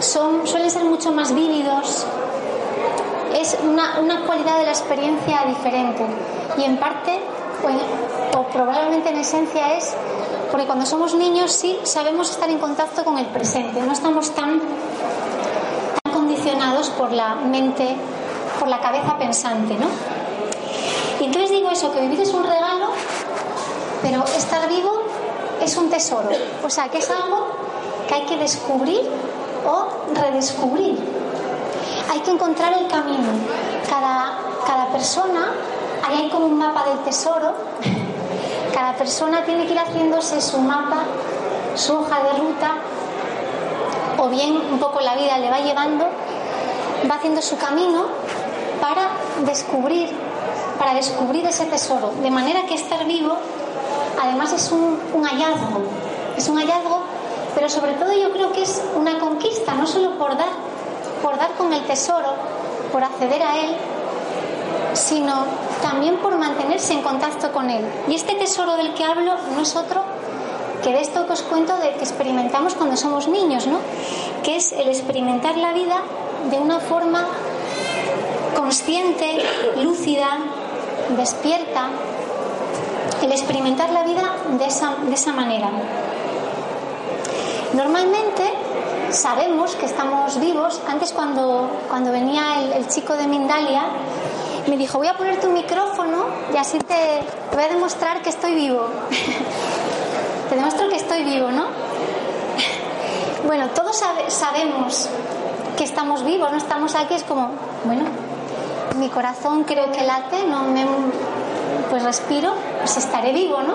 son, 0.00 0.46
suelen 0.46 0.70
ser 0.70 0.84
mucho 0.84 1.12
más 1.12 1.34
vívidos, 1.34 2.06
es 3.34 3.56
una, 3.62 3.98
una, 4.00 4.24
cualidad 4.26 4.58
de 4.58 4.64
la 4.64 4.70
experiencia 4.70 5.44
diferente 5.46 6.04
y 6.56 6.62
en 6.62 6.76
parte, 6.76 7.20
o, 8.36 8.42
probablemente 8.52 9.10
en 9.10 9.18
esencia 9.18 9.76
es 9.76 9.94
porque 10.50 10.66
cuando 10.66 10.86
somos 10.86 11.14
niños 11.14 11.52
sí 11.52 11.78
sabemos 11.82 12.30
estar 12.30 12.48
en 12.48 12.58
contacto 12.58 13.04
con 13.04 13.18
el 13.18 13.26
presente, 13.26 13.80
no 13.80 13.92
estamos 13.92 14.34
tan, 14.34 14.60
tan 16.02 16.12
condicionados 16.12 16.90
por 16.90 17.12
la 17.12 17.34
mente, 17.34 17.96
por 18.58 18.68
la 18.68 18.80
cabeza 18.80 19.18
pensante, 19.18 19.74
¿no? 19.74 19.86
Y 21.20 21.24
entonces 21.24 21.50
digo 21.50 21.70
eso, 21.70 21.92
que 21.92 22.00
vivir 22.00 22.20
es 22.20 22.32
un 22.32 22.44
regalo, 22.44 22.88
pero 24.02 24.24
estar 24.24 24.68
vivo 24.68 25.02
es 25.62 25.76
un 25.76 25.90
tesoro, 25.90 26.28
o 26.62 26.70
sea, 26.70 26.88
que 26.88 26.98
es 26.98 27.10
algo 27.10 27.46
que 28.06 28.14
hay 28.14 28.26
que 28.26 28.36
descubrir 28.36 29.00
o 29.66 30.14
redescubrir. 30.14 30.98
Hay 32.10 32.20
que 32.20 32.30
encontrar 32.30 32.72
el 32.78 32.86
camino. 32.86 33.32
Cada, 33.88 34.38
cada 34.66 34.88
persona, 34.88 35.52
ahí 36.06 36.22
hay 36.22 36.30
como 36.30 36.46
un 36.46 36.58
mapa 36.58 36.84
del 36.84 36.98
tesoro, 37.00 37.52
cada 38.72 38.94
persona 38.94 39.44
tiene 39.44 39.66
que 39.66 39.72
ir 39.72 39.78
haciéndose 39.78 40.40
su 40.40 40.58
mapa, 40.58 41.04
su 41.74 41.96
hoja 41.96 42.22
de 42.22 42.38
ruta, 42.38 42.74
o 44.18 44.28
bien 44.28 44.56
un 44.56 44.78
poco 44.78 45.00
la 45.00 45.14
vida 45.16 45.38
le 45.38 45.50
va 45.50 45.60
llevando, 45.60 46.06
va 47.10 47.14
haciendo 47.16 47.42
su 47.42 47.56
camino 47.56 48.06
para 48.80 49.10
descubrir, 49.44 50.10
para 50.78 50.94
descubrir 50.94 51.46
ese 51.46 51.66
tesoro. 51.66 52.12
De 52.22 52.30
manera 52.30 52.62
que 52.66 52.74
estar 52.74 53.04
vivo, 53.04 53.36
además 54.22 54.52
es 54.52 54.70
un, 54.72 55.00
un 55.12 55.24
hallazgo, 55.24 55.82
es 56.36 56.48
un 56.48 56.58
hallazgo 56.58 57.14
pero 57.54 57.68
sobre 57.68 57.92
todo 57.92 58.12
yo 58.12 58.32
creo 58.32 58.52
que 58.52 58.62
es 58.62 58.82
una 58.96 59.18
conquista, 59.18 59.74
no 59.74 59.86
solo 59.86 60.18
por 60.18 60.36
dar, 60.36 60.48
por 61.22 61.38
dar 61.38 61.52
con 61.52 61.72
el 61.72 61.84
tesoro, 61.84 62.34
por 62.90 63.02
acceder 63.02 63.42
a 63.42 63.56
él, 63.58 63.76
sino 64.94 65.44
también 65.82 66.16
por 66.16 66.36
mantenerse 66.38 66.94
en 66.94 67.02
contacto 67.02 67.52
con 67.52 67.70
él. 67.70 67.84
Y 68.08 68.14
este 68.14 68.34
tesoro 68.34 68.76
del 68.76 68.94
que 68.94 69.04
hablo 69.04 69.34
no 69.54 69.60
es 69.60 69.76
otro 69.76 70.02
que 70.82 70.90
de 70.90 71.00
esto 71.00 71.26
que 71.26 71.32
os 71.32 71.42
cuento 71.42 71.76
de 71.78 71.92
que 71.94 72.00
experimentamos 72.00 72.74
cuando 72.74 72.96
somos 72.96 73.28
niños, 73.28 73.66
¿no? 73.66 73.78
Que 74.42 74.56
es 74.56 74.72
el 74.72 74.88
experimentar 74.88 75.56
la 75.56 75.72
vida 75.72 76.02
de 76.50 76.58
una 76.58 76.78
forma 76.78 77.26
consciente, 78.54 79.42
lúcida, 79.82 80.38
despierta, 81.16 81.88
el 83.22 83.32
experimentar 83.32 83.90
la 83.90 84.02
vida 84.02 84.34
de 84.58 84.66
esa, 84.66 84.96
de 85.06 85.14
esa 85.14 85.32
manera. 85.32 85.70
Normalmente 87.72 88.52
sabemos 89.10 89.74
que 89.76 89.86
estamos 89.86 90.38
vivos. 90.38 90.80
Antes 90.88 91.12
cuando, 91.12 91.68
cuando 91.88 92.12
venía 92.12 92.60
el, 92.76 92.86
chico 92.88 93.14
de 93.14 93.26
Mindalia, 93.26 93.84
me 94.66 94.76
dijo, 94.76 94.98
voy 94.98 95.08
a 95.08 95.14
poner 95.14 95.40
tu 95.40 95.50
micrófono 95.50 96.26
y 96.52 96.56
así 96.56 96.78
te, 96.78 97.20
voy 97.52 97.64
a 97.64 97.68
demostrar 97.68 98.22
que 98.22 98.30
estoy 98.30 98.54
vivo. 98.54 98.86
te 100.48 100.54
demuestro 100.54 100.88
que 100.88 100.96
estoy 100.96 101.24
vivo, 101.24 101.50
¿no? 101.50 101.66
bueno, 103.46 103.68
todos 103.74 104.02
sabemos 104.28 105.08
que 105.76 105.84
estamos 105.84 106.24
vivos, 106.24 106.50
no 106.50 106.58
estamos 106.58 106.94
aquí, 106.94 107.14
es 107.14 107.24
como, 107.24 107.50
bueno, 107.84 108.04
mi 108.96 109.08
corazón 109.08 109.64
creo 109.64 109.90
que 109.90 110.02
late, 110.02 110.44
no 110.46 110.62
me, 110.64 110.86
pues 111.90 112.02
respiro, 112.02 112.54
pues 112.78 112.96
estaré 112.96 113.32
vivo, 113.32 113.60
¿no? 113.62 113.74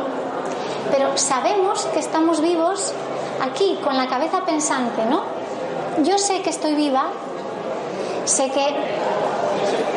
Pero 0.91 1.17
sabemos 1.17 1.85
que 1.93 1.99
estamos 1.99 2.41
vivos 2.41 2.93
aquí, 3.41 3.77
con 3.83 3.95
la 3.97 4.07
cabeza 4.07 4.45
pensante, 4.45 5.05
¿no? 5.05 5.23
Yo 6.03 6.17
sé 6.17 6.41
que 6.41 6.49
estoy 6.49 6.75
viva, 6.75 7.07
sé 8.25 8.49
que 8.49 8.75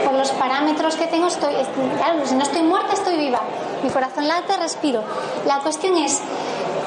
por 0.04 0.14
los 0.14 0.30
parámetros 0.32 0.96
que 0.96 1.06
tengo 1.06 1.26
estoy, 1.26 1.54
claro, 1.96 2.26
si 2.26 2.34
no 2.34 2.42
estoy 2.42 2.62
muerta 2.62 2.94
estoy 2.94 3.16
viva, 3.16 3.40
mi 3.82 3.90
corazón 3.90 4.28
late, 4.28 4.56
respiro. 4.56 5.02
La 5.46 5.58
cuestión 5.60 5.96
es, 5.96 6.20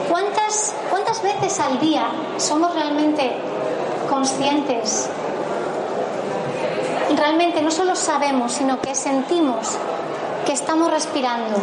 ¿cuántas, 0.09 0.73
cuántas 0.89 1.21
veces 1.21 1.59
al 1.59 1.79
día 1.79 2.07
somos 2.37 2.73
realmente 2.73 3.35
conscientes? 4.09 5.09
Realmente 7.15 7.61
no 7.61 7.71
solo 7.71 7.95
sabemos, 7.95 8.53
sino 8.53 8.79
que 8.81 8.95
sentimos 8.95 9.77
que 10.45 10.53
estamos 10.53 10.91
respirando. 10.91 11.57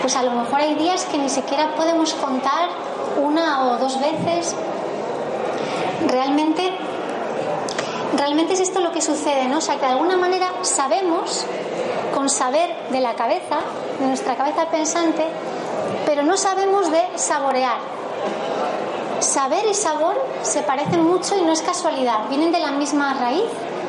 Pues 0.00 0.16
a 0.16 0.22
lo 0.22 0.32
mejor 0.32 0.60
hay 0.60 0.74
días 0.74 1.04
que 1.04 1.18
ni 1.18 1.28
siquiera 1.28 1.74
podemos 1.76 2.14
contar 2.14 2.68
una 3.22 3.66
o 3.66 3.78
dos 3.78 4.00
veces. 4.00 4.56
Realmente, 6.06 6.72
realmente 8.16 8.54
es 8.54 8.60
esto 8.60 8.80
lo 8.80 8.92
que 8.92 9.00
sucede, 9.00 9.46
¿no? 9.46 9.58
O 9.58 9.60
sea, 9.60 9.76
que 9.76 9.86
de 9.86 9.92
alguna 9.92 10.16
manera 10.16 10.52
sabemos, 10.62 11.44
con 12.14 12.28
saber 12.28 12.70
de 12.90 13.00
la 13.00 13.14
cabeza, 13.14 13.58
de 13.98 14.06
nuestra 14.06 14.36
cabeza 14.36 14.66
pensante, 14.66 15.24
pero 16.06 16.22
no 16.22 16.36
sabemos 16.36 16.90
de 16.90 17.02
saborear. 17.16 17.78
Saber 19.20 19.66
y 19.70 19.74
sabor 19.74 20.14
se 20.42 20.62
parecen 20.62 21.02
mucho 21.02 21.36
y 21.36 21.42
no 21.42 21.52
es 21.52 21.62
casualidad, 21.62 22.28
vienen 22.28 22.52
de 22.52 22.58
la 22.58 22.72
misma 22.72 23.14
raíz, 23.14 23.44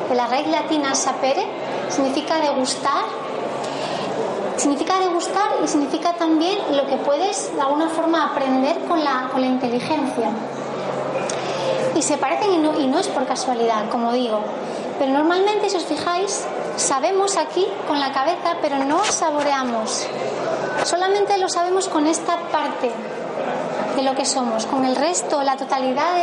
de 0.08 0.14
la 0.14 0.26
raíz 0.26 0.46
latina 0.48 0.94
sapere, 0.94 1.46
significa 1.88 2.38
degustar 2.38 3.22
Significa 4.62 5.00
degustar 5.00 5.48
y 5.64 5.66
significa 5.66 6.12
también 6.12 6.56
lo 6.76 6.86
que 6.86 6.96
puedes 6.96 7.52
de 7.52 7.60
alguna 7.60 7.88
forma 7.88 8.26
aprender 8.26 8.78
con 8.86 9.02
la, 9.02 9.28
con 9.32 9.40
la 9.40 9.48
inteligencia. 9.48 10.30
Se 12.02 12.18
parecen 12.18 12.52
y 12.52 12.58
no, 12.58 12.78
y 12.80 12.86
no 12.88 12.98
es 12.98 13.06
por 13.08 13.26
casualidad, 13.26 13.88
como 13.90 14.12
digo. 14.12 14.40
Pero 14.98 15.12
normalmente, 15.12 15.70
si 15.70 15.76
os 15.76 15.84
fijáis, 15.84 16.44
sabemos 16.76 17.36
aquí 17.36 17.66
con 17.86 18.00
la 18.00 18.12
cabeza, 18.12 18.56
pero 18.60 18.78
no 18.78 19.04
saboreamos. 19.04 20.06
Solamente 20.84 21.38
lo 21.38 21.48
sabemos 21.48 21.88
con 21.88 22.06
esta 22.06 22.36
parte 22.50 22.90
de 23.96 24.02
lo 24.02 24.14
que 24.14 24.24
somos, 24.24 24.66
con 24.66 24.84
el 24.84 24.96
resto, 24.96 25.42
la 25.42 25.56
totalidad 25.56 26.16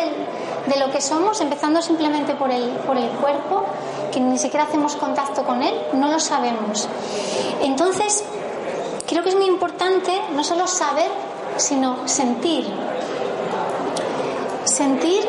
de 0.65 0.80
lo 0.80 0.92
que 0.92 1.02
somos, 1.02 1.39
empezando 1.39 1.82
simplemente 1.82 2.36
por 2.36 2.52
el, 2.52 2.70
por 2.86 2.98
el 2.98 3.10
cuerpo, 3.12 3.65
que 4.12 4.20
ni 4.20 4.38
siquiera 4.38 4.65
hacemos 4.65 4.96
contacto 4.96 5.44
con 5.46 5.63
él, 5.63 5.74
no 5.94 6.10
lo 6.10 6.20
sabemos. 6.20 6.88
Entonces, 7.62 8.24
creo 9.08 9.24
que 9.24 9.30
es 9.30 9.36
muy 9.36 9.46
importante 9.46 10.22
no 10.34 10.44
solo 10.44 10.68
saber, 10.68 11.10
sino 11.58 12.08
sentir. 12.08 12.68
Sentir, 14.65 15.28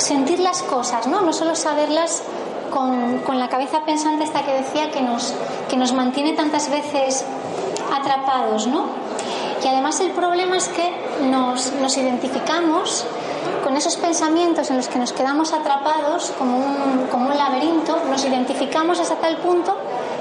sentir 0.00 0.40
las 0.40 0.62
cosas, 0.62 1.06
¿no? 1.06 1.20
No 1.20 1.32
solo 1.32 1.54
saberlas 1.54 2.22
con, 2.70 3.18
con, 3.18 3.38
la 3.38 3.48
cabeza 3.48 3.84
pensante 3.84 4.24
esta 4.24 4.44
que 4.44 4.52
decía 4.52 4.90
que 4.90 5.02
nos, 5.02 5.34
que 5.68 5.76
nos 5.76 5.92
mantiene 5.92 6.32
tantas 6.32 6.70
veces 6.70 7.24
atrapados, 7.92 8.66
¿no? 8.66 8.84
Y 9.62 9.68
además 9.68 10.00
el 10.00 10.10
problema 10.12 10.56
es 10.56 10.68
que 10.68 10.90
nos, 11.30 11.72
nos 11.74 11.96
identificamos 11.96 13.04
con 13.62 13.76
esos 13.76 13.96
pensamientos 13.96 14.70
en 14.70 14.78
los 14.78 14.88
que 14.88 14.98
nos 14.98 15.12
quedamos 15.12 15.52
atrapados 15.52 16.32
como 16.38 16.56
un, 16.56 17.06
como 17.10 17.28
un 17.28 17.36
laberinto, 17.36 17.98
nos 18.08 18.24
identificamos 18.24 19.00
hasta 19.00 19.16
tal 19.16 19.36
punto 19.38 19.76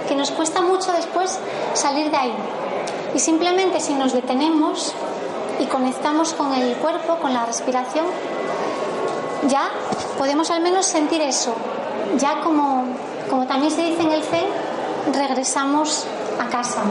que 0.07 0.15
nos 0.15 0.31
cuesta 0.31 0.61
mucho 0.61 0.91
después 0.91 1.39
salir 1.73 2.11
de 2.11 2.17
ahí. 2.17 2.33
Y 3.15 3.19
simplemente 3.19 3.79
si 3.79 3.93
nos 3.93 4.11
detenemos 4.11 4.93
y 5.59 5.65
conectamos 5.65 6.33
con 6.33 6.53
el 6.53 6.75
cuerpo, 6.75 7.15
con 7.21 7.33
la 7.33 7.45
respiración, 7.45 8.05
ya 9.47 9.71
podemos 10.17 10.51
al 10.51 10.61
menos 10.61 10.85
sentir 10.85 11.21
eso. 11.21 11.53
Ya 12.17 12.41
como, 12.41 12.85
como 13.29 13.45
también 13.45 13.71
se 13.71 13.83
dice 13.83 14.01
en 14.01 14.11
el 14.11 14.23
Zen, 14.23 14.45
regresamos 15.13 16.05
a 16.39 16.49
casa. 16.49 16.81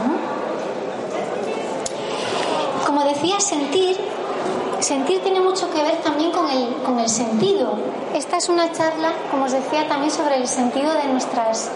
Como 2.85 3.03
decía, 3.03 3.39
sentir, 3.39 3.97
sentir 4.79 5.21
tiene 5.21 5.41
mucho 5.41 5.69
que 5.71 5.81
ver 5.83 5.97
también 5.97 6.31
con 6.31 6.49
el, 6.49 6.73
con 6.83 6.99
el 6.99 7.09
sentido. 7.09 7.77
Esta 8.13 8.37
es 8.37 8.49
una 8.49 8.71
charla, 8.71 9.11
como 9.29 9.45
os 9.45 9.51
decía, 9.51 9.87
también 9.87 10.11
sobre 10.11 10.37
el 10.37 10.47
sentido 10.47 10.93
de 10.93 11.05
nuestras, 11.05 11.69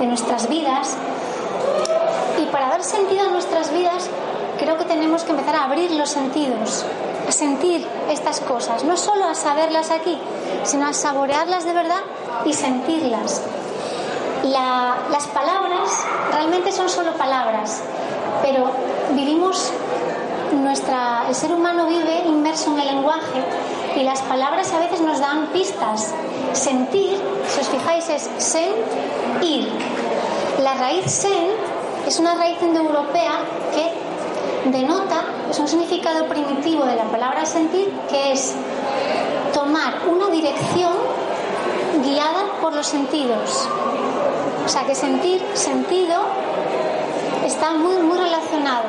de 0.00 0.06
nuestras 0.06 0.48
vidas. 0.48 0.96
Y 2.40 2.46
para 2.46 2.68
dar 2.68 2.82
sentido 2.82 3.28
a 3.28 3.30
nuestras 3.30 3.72
vidas, 3.72 4.08
creo 4.58 4.76
que 4.76 4.84
tenemos 4.84 5.22
que 5.22 5.30
empezar 5.30 5.54
a 5.54 5.64
abrir 5.64 5.90
los 5.92 6.10
sentidos, 6.10 6.84
sentir 7.30 7.86
estas 8.10 8.40
cosas, 8.40 8.84
no 8.84 8.96
solo 8.96 9.24
a 9.24 9.34
saberlas 9.34 9.90
aquí, 9.90 10.18
sino 10.64 10.86
a 10.86 10.92
saborearlas 10.92 11.64
de 11.64 11.72
verdad 11.72 12.02
y 12.44 12.52
sentirlas. 12.52 13.42
las 14.44 15.26
palabras 15.28 16.06
realmente 16.32 16.72
son 16.72 16.88
solo 16.88 17.12
palabras, 17.12 17.82
pero 18.42 18.70
vivimos, 19.14 19.72
nuestra, 20.52 21.24
el 21.28 21.34
ser 21.34 21.52
humano 21.52 21.86
vive 21.86 22.22
inmerso 22.26 22.72
en 22.72 22.80
el 22.80 22.86
lenguaje 22.86 23.44
y 23.96 24.02
las 24.02 24.20
palabras 24.22 24.72
a 24.72 24.78
veces 24.78 25.00
nos 25.00 25.18
dan 25.18 25.46
pistas. 25.48 26.14
Sentir, 26.52 27.18
si 27.48 27.60
os 27.60 27.68
fijáis, 27.68 28.08
es 28.08 28.30
sen, 28.38 28.72
ir. 29.42 29.68
La 30.62 30.74
raíz 30.74 31.10
sen 31.10 31.50
es 32.06 32.18
una 32.18 32.34
raíz 32.34 32.56
indoeuropea 32.62 33.40
que 33.74 34.70
denota, 34.70 35.24
es 35.50 35.58
un 35.58 35.68
significado 35.68 36.26
primitivo 36.26 36.84
de 36.84 36.96
la 36.96 37.04
palabra 37.04 37.46
sentir, 37.46 37.92
que 38.08 38.32
es 38.32 38.54
tomar 39.52 40.06
una 40.08 40.28
dirección 40.28 40.92
guiada 42.02 42.44
por 42.60 42.74
los 42.74 42.86
sentidos. 42.86 43.68
O 44.64 44.68
sea 44.68 44.84
que 44.84 44.94
sentir, 44.94 45.42
sentido, 45.54 46.16
está 47.46 47.72
muy, 47.72 47.96
muy 47.96 48.18
relacionado. 48.18 48.88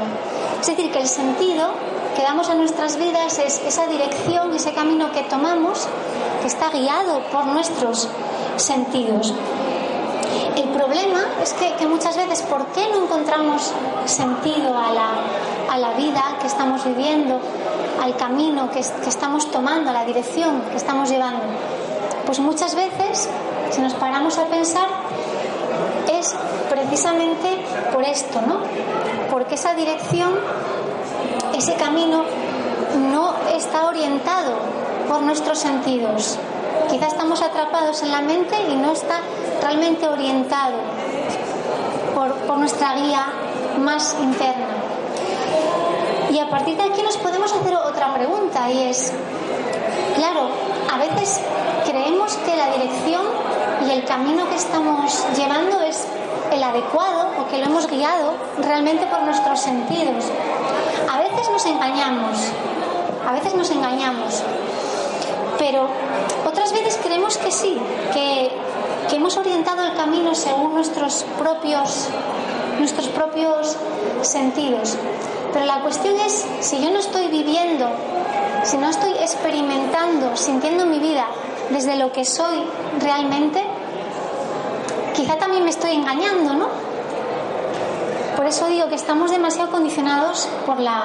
Es 0.59 0.67
decir, 0.67 0.91
que 0.91 0.99
el 0.99 1.07
sentido 1.07 1.69
que 2.15 2.23
damos 2.23 2.49
a 2.49 2.55
nuestras 2.55 2.97
vidas 2.97 3.39
es 3.39 3.61
esa 3.65 3.87
dirección, 3.87 4.53
ese 4.53 4.73
camino 4.73 5.11
que 5.11 5.23
tomamos, 5.23 5.87
que 6.41 6.47
está 6.47 6.69
guiado 6.69 7.21
por 7.31 7.45
nuestros 7.45 8.09
sentidos. 8.57 9.33
El 10.57 10.69
problema 10.69 11.21
es 11.41 11.53
que, 11.53 11.87
muchas 11.87 12.17
veces, 12.17 12.41
¿por 12.41 12.65
qué 12.67 12.89
no 12.91 13.05
encontramos 13.05 13.71
sentido 14.05 14.77
a 14.77 14.91
la, 14.91 15.09
a 15.69 15.77
la 15.77 15.91
vida 15.91 16.23
que 16.41 16.47
estamos 16.47 16.84
viviendo, 16.84 17.39
al 18.01 18.15
camino 18.17 18.69
que, 18.71 18.79
estamos 18.79 19.51
tomando, 19.51 19.89
a 19.89 19.93
la 19.93 20.05
dirección 20.05 20.62
que 20.71 20.77
estamos 20.77 21.10
llevando? 21.10 21.43
Pues 22.25 22.39
muchas 22.39 22.75
veces, 22.75 23.29
si 23.71 23.82
nos 23.82 23.93
paramos 23.93 24.38
a 24.38 24.45
pensar, 24.45 24.88
es 26.12 26.36
precisamente 26.69 27.65
por 27.93 28.03
esto, 28.03 28.41
¿no? 28.41 28.62
Porque 29.29 29.55
esa 29.55 29.73
dirección, 29.75 30.32
ese 31.55 31.75
camino, 31.75 32.23
no 33.12 33.36
está 33.55 33.88
orientado 33.88 34.53
por 35.08 35.21
nuestros 35.21 35.60
sentidos. 35.60 36.38
Quizá 36.89 37.08
estamos 37.08 37.41
atrapados 37.41 38.01
en 38.01 38.12
la 38.12 38.21
mente 38.21 38.55
y 38.69 38.75
no 38.75 38.91
está 38.91 39.19
realmente 39.62 40.08
orientado 40.08 40.77
por 42.47 42.58
nuestra 42.58 42.95
guía 42.95 43.27
más 43.79 44.15
interna. 44.19 44.78
Y 46.29 46.39
a 46.39 46.49
partir 46.49 46.77
de 46.77 46.83
aquí 46.83 47.01
nos 47.01 47.17
podemos 47.17 47.51
hacer 47.51 47.75
otra 47.75 48.13
pregunta 48.13 48.69
y 48.69 48.89
es, 48.89 49.11
claro, 50.15 50.49
a 50.91 50.97
veces 50.97 51.41
creemos 51.85 52.35
que 52.37 52.55
la 52.55 52.71
dirección 52.71 53.23
y 53.87 53.91
el 53.91 54.05
camino 54.05 54.47
que 54.49 54.55
estamos 54.55 55.25
llevando 55.35 55.81
es 55.81 56.05
el 56.51 56.63
adecuado 56.63 57.31
o 57.39 57.47
que 57.49 57.57
lo 57.57 57.65
hemos 57.65 57.87
guiado 57.87 58.33
realmente 58.59 59.05
por 59.07 59.21
nuestros 59.23 59.59
sentidos. 59.59 60.25
A 61.11 61.19
veces 61.19 61.49
nos 61.49 61.65
engañamos, 61.65 62.37
a 63.27 63.31
veces 63.33 63.55
nos 63.55 63.71
engañamos, 63.71 64.43
pero 65.57 65.87
otras 66.45 66.71
veces 66.73 66.99
creemos 67.01 67.37
que 67.37 67.51
sí, 67.51 67.77
que 68.13 68.51
que 69.09 69.15
hemos 69.15 69.35
orientado 69.37 69.83
el 69.83 69.95
camino 69.95 70.35
según 70.35 70.75
nuestros 70.75 71.25
propios, 71.39 72.09
nuestros 72.77 73.07
propios 73.07 73.75
sentidos. 74.21 74.97
Pero 75.53 75.65
la 75.65 75.81
cuestión 75.81 76.15
es, 76.19 76.45
si 76.59 76.81
yo 76.81 76.91
no 76.91 76.99
estoy 76.99 77.27
viviendo, 77.27 77.88
si 78.63 78.77
no 78.77 78.89
estoy 78.89 79.12
experimentando, 79.13 80.35
sintiendo 80.35 80.85
mi 80.85 80.99
vida 80.99 81.25
desde 81.69 81.95
lo 81.95 82.12
que 82.12 82.25
soy 82.25 82.63
realmente, 82.99 83.63
quizá 85.15 85.38
también 85.38 85.63
me 85.63 85.69
estoy 85.69 85.91
engañando, 85.91 86.53
¿no? 86.53 86.67
Por 88.35 88.45
eso 88.45 88.67
digo 88.67 88.88
que 88.88 88.95
estamos 88.95 89.31
demasiado 89.31 89.69
condicionados 89.69 90.47
por 90.65 90.79
la, 90.79 91.03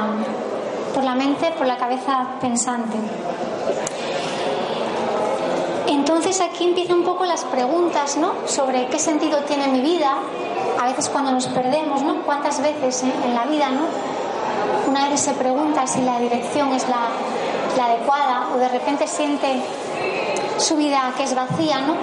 por 0.94 1.04
la 1.04 1.14
mente, 1.14 1.50
por 1.58 1.66
la 1.66 1.76
cabeza 1.76 2.26
pensante. 2.40 2.96
Entonces 5.88 6.40
aquí 6.40 6.64
empiezan 6.64 6.98
un 6.98 7.04
poco 7.04 7.24
las 7.24 7.44
preguntas, 7.44 8.16
¿no? 8.16 8.34
Sobre 8.46 8.86
qué 8.86 8.98
sentido 8.98 9.38
tiene 9.40 9.68
mi 9.68 9.80
vida. 9.80 10.14
A 10.80 10.86
veces 10.86 11.08
cuando 11.08 11.32
nos 11.32 11.46
perdemos, 11.48 12.02
¿no? 12.02 12.22
¿Cuántas 12.22 12.60
veces 12.62 13.02
eh, 13.02 13.12
en 13.24 13.34
la 13.34 13.44
vida, 13.44 13.70
¿no? 13.70 14.13
Vez 14.94 15.20
se 15.20 15.32
pregunta 15.32 15.86
si 15.88 16.00
la 16.02 16.20
dirección 16.20 16.72
es 16.72 16.88
la, 16.88 17.08
la 17.76 17.86
adecuada 17.86 18.48
o 18.54 18.58
de 18.58 18.68
repente 18.68 19.08
siente 19.08 19.60
su 20.56 20.76
vida 20.76 21.12
que 21.16 21.24
es 21.24 21.34
vacía, 21.34 21.80
¿no? 21.80 21.96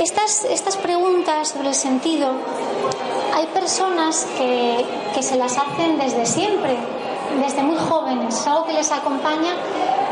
Estas, 0.00 0.44
estas 0.44 0.76
preguntas 0.76 1.48
sobre 1.48 1.68
el 1.68 1.74
sentido, 1.74 2.30
hay 3.34 3.46
personas 3.46 4.26
que, 4.38 4.86
que 5.12 5.22
se 5.22 5.36
las 5.36 5.58
hacen 5.58 5.98
desde 5.98 6.24
siempre, 6.24 6.76
desde 7.44 7.62
muy 7.62 7.76
jóvenes, 7.76 8.38
es 8.38 8.46
algo 8.46 8.64
que 8.64 8.72
les 8.72 8.90
acompaña 8.92 9.54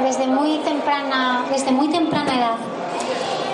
desde 0.02 0.26
muy 0.26 0.58
temprana, 0.58 1.46
desde 1.50 1.70
muy 1.70 1.88
temprana 1.88 2.34
edad. 2.36 2.56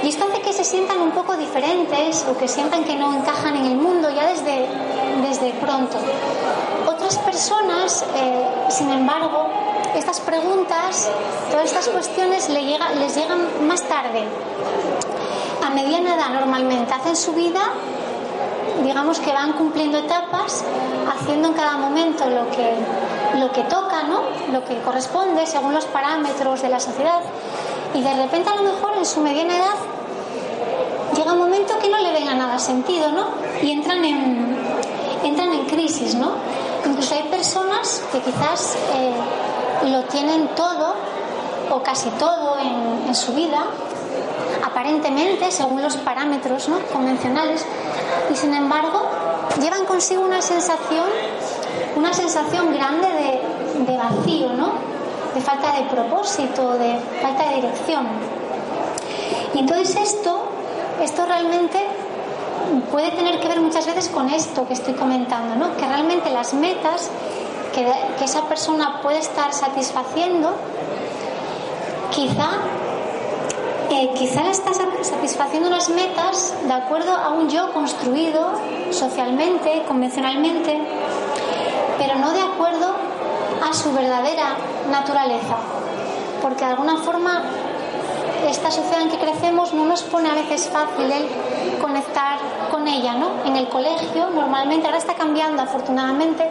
Y 0.02 0.08
esto 0.08 0.24
hace 0.24 0.40
que 0.40 0.54
se 0.54 0.64
sientan 0.64 1.00
un 1.00 1.10
poco 1.10 1.36
diferentes 1.36 2.26
o 2.28 2.36
que 2.36 2.48
sientan 2.48 2.82
que 2.84 2.96
no 2.96 3.14
encajan 3.14 3.56
en 3.56 3.66
el 3.66 3.76
mundo 3.76 4.08
ya 4.10 4.26
desde, 4.26 4.66
desde 5.22 5.52
pronto. 5.60 5.98
Otras 7.10 7.24
personas, 7.24 8.04
eh, 8.14 8.46
sin 8.68 8.88
embargo, 8.88 9.48
estas 9.96 10.20
preguntas, 10.20 11.10
todas 11.50 11.64
estas 11.64 11.88
cuestiones 11.88 12.48
les, 12.48 12.64
les 13.00 13.16
llegan 13.16 13.66
más 13.66 13.82
tarde, 13.82 14.22
a 15.66 15.70
mediana 15.70 16.14
edad 16.14 16.28
normalmente. 16.28 16.94
Hacen 16.94 17.16
su 17.16 17.32
vida, 17.32 17.62
digamos 18.84 19.18
que 19.18 19.32
van 19.32 19.54
cumpliendo 19.54 19.98
etapas, 19.98 20.64
haciendo 21.12 21.48
en 21.48 21.54
cada 21.54 21.78
momento 21.78 22.30
lo 22.30 22.48
que, 22.52 22.76
lo 23.40 23.50
que 23.50 23.62
toca, 23.62 24.04
¿no? 24.04 24.22
lo 24.52 24.64
que 24.64 24.80
corresponde 24.82 25.46
según 25.46 25.74
los 25.74 25.86
parámetros 25.86 26.62
de 26.62 26.68
la 26.68 26.78
sociedad. 26.78 27.22
Y 27.92 28.02
de 28.02 28.14
repente 28.14 28.50
a 28.50 28.54
lo 28.54 28.62
mejor 28.62 28.92
en 28.96 29.04
su 29.04 29.20
mediana 29.20 29.56
edad 29.56 31.16
llega 31.16 31.32
un 31.32 31.40
momento 31.40 31.76
que 31.80 31.88
no 31.88 31.98
le 31.98 32.12
venga 32.12 32.34
nada 32.34 32.56
sentido, 32.60 33.10
¿no? 33.10 33.30
Y 33.60 33.72
entran 33.72 34.04
en, 34.04 34.56
entran 35.24 35.52
en 35.52 35.66
crisis, 35.66 36.14
¿no? 36.14 36.34
Incluso 36.86 37.14
hay 37.14 37.24
personas 37.24 38.02
que 38.12 38.20
quizás 38.20 38.76
eh, 38.94 39.14
lo 39.90 40.04
tienen 40.04 40.48
todo 40.54 40.94
o 41.70 41.82
casi 41.82 42.08
todo 42.10 42.58
en, 42.58 43.14
su 43.14 43.32
vida, 43.32 43.64
aparentemente, 44.64 45.50
según 45.50 45.82
los 45.82 45.96
parámetros 45.96 46.68
¿no? 46.68 46.78
convencionales, 46.92 47.66
y 48.32 48.36
sin 48.36 48.54
embargo 48.54 49.02
llevan 49.60 49.84
consigo 49.84 50.22
una 50.22 50.40
sensación 50.40 51.06
una 51.96 52.12
sensación 52.12 52.72
grande 52.72 53.08
de, 53.08 53.84
de 53.92 53.96
vacío, 53.96 54.52
¿no? 54.52 54.72
De 55.34 55.40
falta 55.40 55.72
de 55.72 55.84
propósito, 55.84 56.74
de 56.78 56.98
falta 57.20 57.48
de 57.48 57.54
dirección. 57.56 58.06
Y 59.54 59.60
entonces 59.60 59.96
esto, 59.96 60.42
esto 61.00 61.26
realmente 61.26 61.78
puede 62.90 63.11
tener 63.12 63.40
que 63.40 63.48
ver 63.48 63.61
muchas 63.61 63.87
veces 63.87 64.09
con 64.09 64.28
esto 64.30 64.66
que 64.66 64.74
estoy 64.74 64.94
comentando, 64.94 65.54
¿no? 65.56 65.76
Que 65.76 65.87
realmente 65.87 66.30
las 66.30 66.54
metas 66.54 67.11
que, 67.72 67.87
esa 68.24 68.42
persona 68.42 69.00
puede 69.02 69.18
estar 69.18 69.52
satisfaciendo, 69.52 70.54
quizá 72.11 72.50
eh, 73.90 74.12
quizá 74.14 74.48
estás 74.50 74.78
satisfaciendo 75.02 75.68
unas 75.68 75.88
metas 75.88 76.54
de 76.64 76.72
acuerdo 76.72 77.12
a 77.12 77.30
un 77.30 77.48
yo 77.48 77.72
construido 77.72 78.52
socialmente, 78.90 79.83
convencionalmente, 79.88 80.80
pero 81.98 82.16
no 82.16 82.33
de 82.33 82.40
acuerdo 82.40 82.94
a 83.68 83.74
su 83.74 83.92
verdadera 83.92 84.56
naturaleza. 84.90 85.56
Porque 86.40 86.64
de 86.64 86.70
alguna 86.70 86.98
forma 86.98 87.42
esta 88.48 88.70
sociedad 88.70 89.03
en 89.03 89.11
que 89.11 89.18
crecemos 89.18 89.72
no 89.74 89.85
nos 89.85 90.03
pone 90.03 90.31
a 90.31 90.35
veces 90.35 90.68
fácil 90.68 91.11
el 91.11 91.79
conectar 91.81 92.38
con 92.70 92.87
ella, 92.87 93.14
¿no? 93.14 93.44
En 93.44 93.57
el 93.57 93.68
colegio, 93.68 94.31
normalmente, 94.31 94.87
ahora 94.87 94.98
está 94.98 95.14
cambiando 95.14 95.62
afortunadamente, 95.62 96.48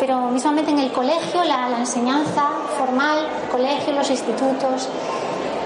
pero 0.00 0.28
mismamente 0.28 0.70
en 0.70 0.78
el 0.78 0.92
colegio, 0.92 1.44
la, 1.44 1.78
enseñanza 1.78 2.42
formal, 2.78 3.26
colegio, 3.50 3.92
los 3.92 4.10
institutos, 4.10 4.88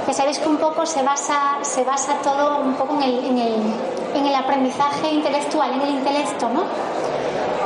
ya 0.07 0.13
sabéis 0.13 0.39
que 0.39 0.49
un 0.49 0.59
poco 0.59 0.87
se 0.87 1.03
basa, 1.03 1.59
se 1.63 1.83
basa 1.85 2.15
todo 2.23 2.61
un 2.61 2.75
poco 2.75 2.95
en 2.95 3.03
el, 3.03 3.25
en 3.25 3.39
el, 3.39 3.55
en 4.15 4.27
el 4.27 4.35
aprendizaje 4.35 5.11
intelectual, 5.11 5.73
en 5.73 5.81
el 5.81 5.91
intelecto, 5.91 6.49
¿no? 6.49 6.65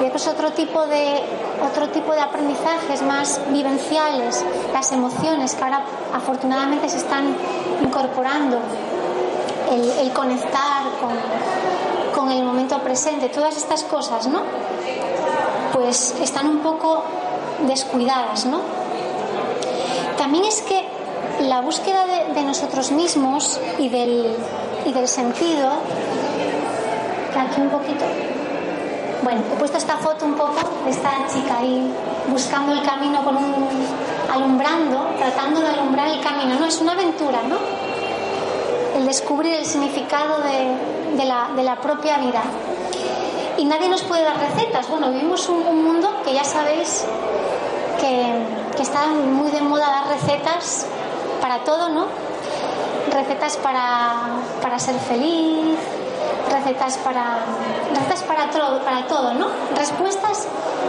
Y 0.00 0.04
después 0.04 0.26
otro 0.28 0.50
tipo 0.52 0.86
de 0.86 1.22
otro 1.62 1.88
tipo 1.88 2.12
de 2.12 2.20
aprendizajes 2.20 3.02
más 3.02 3.40
vivenciales, 3.48 4.44
las 4.72 4.92
emociones 4.92 5.54
que 5.54 5.64
ahora 5.64 5.82
afortunadamente 6.14 6.88
se 6.88 6.98
están 6.98 7.36
incorporando, 7.82 8.58
el, 9.70 10.12
conectar 10.12 10.82
con, 11.00 11.10
con 12.14 12.32
el 12.32 12.42
momento 12.42 12.78
presente, 12.80 13.28
todas 13.28 13.56
estas 13.56 13.84
cosas, 13.84 14.26
¿no? 14.26 14.42
Pues 15.72 16.16
están 16.20 16.48
un 16.48 16.58
poco 16.58 17.04
descuidadas, 17.66 18.46
¿no? 18.46 18.60
También 20.18 20.44
es 20.44 20.62
que 20.62 20.84
la 21.40 21.60
búsqueda 21.60 22.04
de, 22.34 22.42
nosotros 22.42 22.90
mismos 22.90 23.60
y 23.78 23.88
del, 23.88 24.36
y 24.84 24.92
del 24.92 25.08
sentido, 25.08 25.68
aquí 27.38 27.60
un 27.60 27.70
poquito, 27.70 28.04
bueno, 29.22 29.42
he 29.52 29.56
puesto 29.56 29.78
esta 29.78 29.96
foto 29.96 30.24
un 30.24 30.34
poco 30.34 30.56
de 30.84 30.90
esta 30.90 31.10
chica 31.32 31.58
ahí 31.58 31.92
buscando 32.28 32.72
el 32.72 32.82
camino 32.82 33.22
con 33.24 33.36
un 33.36 33.54
alumbrando, 34.32 35.08
tratando 35.18 35.60
de 35.60 35.68
alumbrar 35.68 36.08
el 36.08 36.20
camino, 36.20 36.58
no, 36.58 36.66
es 36.66 36.80
una 36.80 36.92
aventura, 36.92 37.42
¿no? 37.48 37.56
El 38.96 39.06
descubrir 39.06 39.54
el 39.54 39.66
significado 39.66 40.38
de, 40.42 41.24
la, 41.24 41.76
propia 41.80 42.18
vida. 42.18 42.42
Y 43.56 43.64
nadie 43.64 43.88
nos 43.88 44.02
puede 44.02 44.22
dar 44.22 44.38
recetas. 44.38 44.88
Bueno, 44.88 45.10
vivimos 45.10 45.48
un, 45.48 45.62
un 45.66 45.84
mundo 45.84 46.22
que 46.24 46.32
ya 46.32 46.44
sabéis 46.44 47.04
que, 48.00 48.44
que 48.76 48.82
está 48.82 49.06
muy 49.06 49.50
de 49.50 49.60
moda 49.60 49.86
dar 49.86 50.08
recetas 50.08 50.86
para 51.40 51.64
todo, 51.64 51.88
¿no? 51.88 52.06
Recetas 53.12 53.56
para, 53.58 54.12
para 54.62 54.78
ser 54.78 54.94
feliz, 54.96 55.76
recetas 56.48 56.96
para, 56.98 57.40
recetas 57.94 58.22
para, 58.22 58.50
todo, 58.50 58.80
para 58.82 59.06
todo, 59.06 59.34
¿no? 59.34 59.48
Respuestas 59.76 60.48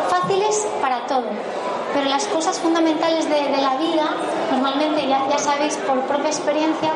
fáciles 0.09 0.67
para 0.81 1.05
todo. 1.07 1.25
Pero 1.93 2.09
las 2.09 2.25
cosas 2.25 2.59
fundamentales 2.59 3.29
de, 3.29 3.57
la 3.61 3.75
vida, 3.77 4.05
normalmente 4.51 5.07
ya, 5.07 5.27
ya 5.29 5.37
sabéis 5.37 5.75
por 5.77 5.99
propia 6.01 6.29
experiencia, 6.29 6.93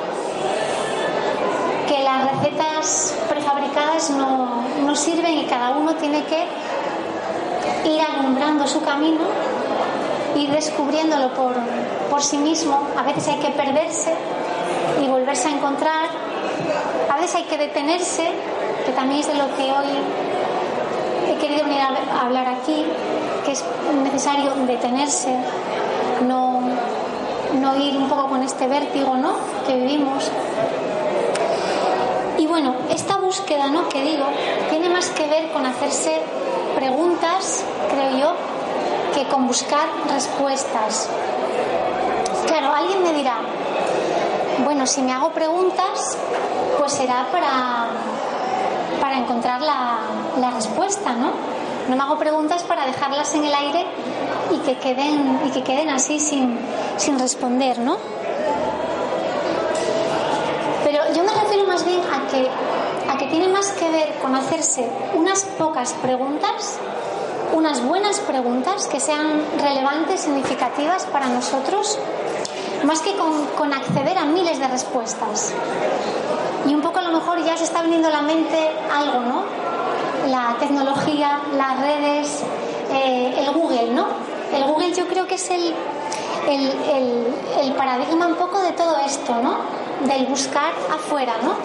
que 1.88 2.04
las 2.04 2.32
recetas 2.32 3.15
prefabricadas 3.30 4.10
no, 4.12 4.63
no 4.86 4.96
sirven 4.96 5.38
y 5.39 5.46
cada 5.46 5.72
uno 5.72 5.96
tiene 5.96 6.24
que 6.24 6.48
ir 7.89 8.02
alumbrando 8.02 8.65
su 8.68 8.82
camino 8.82 9.22
ir 10.36 10.52
descubriéndolo 10.52 11.34
por, 11.34 11.54
por 12.10 12.22
sí 12.22 12.38
mismo. 12.38 12.80
A 12.98 13.04
veces 13.04 13.28
hay 13.28 13.39
que 13.39 13.50
perderse 13.52 14.13
y 15.04 15.08
volverse 15.08 15.48
a 15.48 15.52
encontrar. 15.52 16.25
A 17.15 17.17
veces 17.17 17.36
hay 17.36 17.43
que 17.43 17.58
detenerse, 17.58 18.28
que 18.86 18.91
también 18.91 19.21
es 19.21 19.28
de 19.28 19.36
lo 19.36 19.47
que 19.56 19.63
hoy 19.63 19.88
he 21.30 21.38
querido 21.38 21.63
venir 21.63 21.80
a 21.80 22.25
hablar 22.25 22.45
aquí, 22.45 22.86
que 23.45 23.54
es 23.54 23.63
necesario 24.04 24.51
detenerse, 24.67 25.34
no, 26.28 26.60
no 27.62 27.78
ir 27.78 27.95
un 27.95 28.10
poco 28.10 28.28
con 28.28 28.43
este 28.43 28.67
vértigo 28.67 29.15
¿no? 29.15 29.38
que 29.65 29.75
vivimos. 29.75 30.30
Y 32.38 32.47
bueno, 32.47 32.75
esta 32.89 33.15
búsqueda 33.15 33.67
¿no? 33.69 33.88
que 33.88 34.01
digo 34.01 34.25
tiene 34.69 34.89
más 34.89 35.08
que 35.08 35.25
ver 35.25 35.54
con 35.54 35.65
hacerse 35.65 36.19
preguntas, 36.75 37.63
creo 37.91 38.17
yo, 38.17 38.34
que 39.13 39.25
con 39.30 39.47
buscar 39.47 39.88
respuestas. 40.13 41.08
Claro, 42.45 42.73
alguien 42.73 43.04
me 43.04 43.13
dirá, 43.13 43.38
bueno, 44.65 44.86
si 44.86 45.01
me 45.01 45.13
hago 45.13 45.30
preguntas, 45.30 46.17
pues 46.86 46.98
será 46.98 47.26
para, 47.32 47.88
para 49.02 49.17
encontrar 49.17 49.60
la, 49.60 49.98
la 50.39 50.52
respuesta, 50.52 51.13
¿no? 51.13 51.32
No 51.89 51.95
me 51.95 52.04
hago 52.04 52.19
preguntas 52.19 52.62
para 52.62 52.86
dejarlas 52.86 53.34
en 53.34 53.43
el 53.43 53.56
aire 53.56 53.88
y 54.54 54.60
que 54.60 54.78
queden, 54.78 55.41
y 55.48 55.50
que 55.50 55.63
queden 55.63 55.89
así 55.89 56.19
sin, 56.19 56.60
sin 56.98 57.17
responder, 57.17 57.80
¿no? 57.80 57.98
Pero 60.84 61.12
yo 61.15 61.24
me 61.24 61.34
refiero 61.34 61.65
más 61.65 61.84
bien 61.84 62.02
a 62.02 62.28
que, 62.30 62.48
a 63.12 63.17
que 63.17 63.26
tiene 63.30 63.48
más 63.48 63.71
que 63.71 63.89
ver 63.89 64.19
con 64.21 64.36
hacerse 64.36 64.88
unas 65.15 65.43
pocas 65.58 65.93
preguntas 65.93 66.80
unas 67.54 67.84
buenas 67.84 68.19
preguntas 68.19 68.88
que 68.88 69.00
sean 69.00 69.41
relevantes, 69.60 70.21
significativas 70.21 71.06
para 71.06 71.28
nosotros, 71.28 71.98
más 72.84 73.00
que 73.00 73.15
con, 73.15 73.74
acceder 73.74 74.17
a 74.17 74.26
miles 74.26 74.60
de 74.60 74.67
respuestas. 74.67 75.54
Y 76.67 76.73
un 76.73 76.82
poco 76.82 76.99
a 76.99 77.04
lo 77.04 77.12
mejor 77.12 77.43
ya 77.43 77.56
se 77.58 77.63
está 77.63 77.82
viniendo 77.82 78.08
a 78.08 78.12
la 78.12 78.21
mente 78.21 78.69
algo, 78.93 79.19
¿no? 79.21 79.43
La 80.28 80.56
tecnología, 80.60 81.39
las 81.56 81.80
redes, 81.80 82.43
eh, 82.91 83.36
el 83.38 83.54
Google, 83.54 83.91
¿no? 83.91 84.08
El 84.54 84.63
Google 84.63 84.91
yo 84.93 85.08
creo 85.08 85.28
que 85.28 85.36
es 85.36 85.49
el, 85.49 85.73
el, 86.47 87.73
paradigma 87.73 88.28
un 88.28 88.36
poco 88.36 88.60
de 88.62 88.71
todo 88.71 88.97
esto, 89.06 89.36
¿no? 89.41 89.58
Del 90.08 90.25
buscar 90.25 90.73
afuera, 90.93 91.34
¿no? 91.43 91.56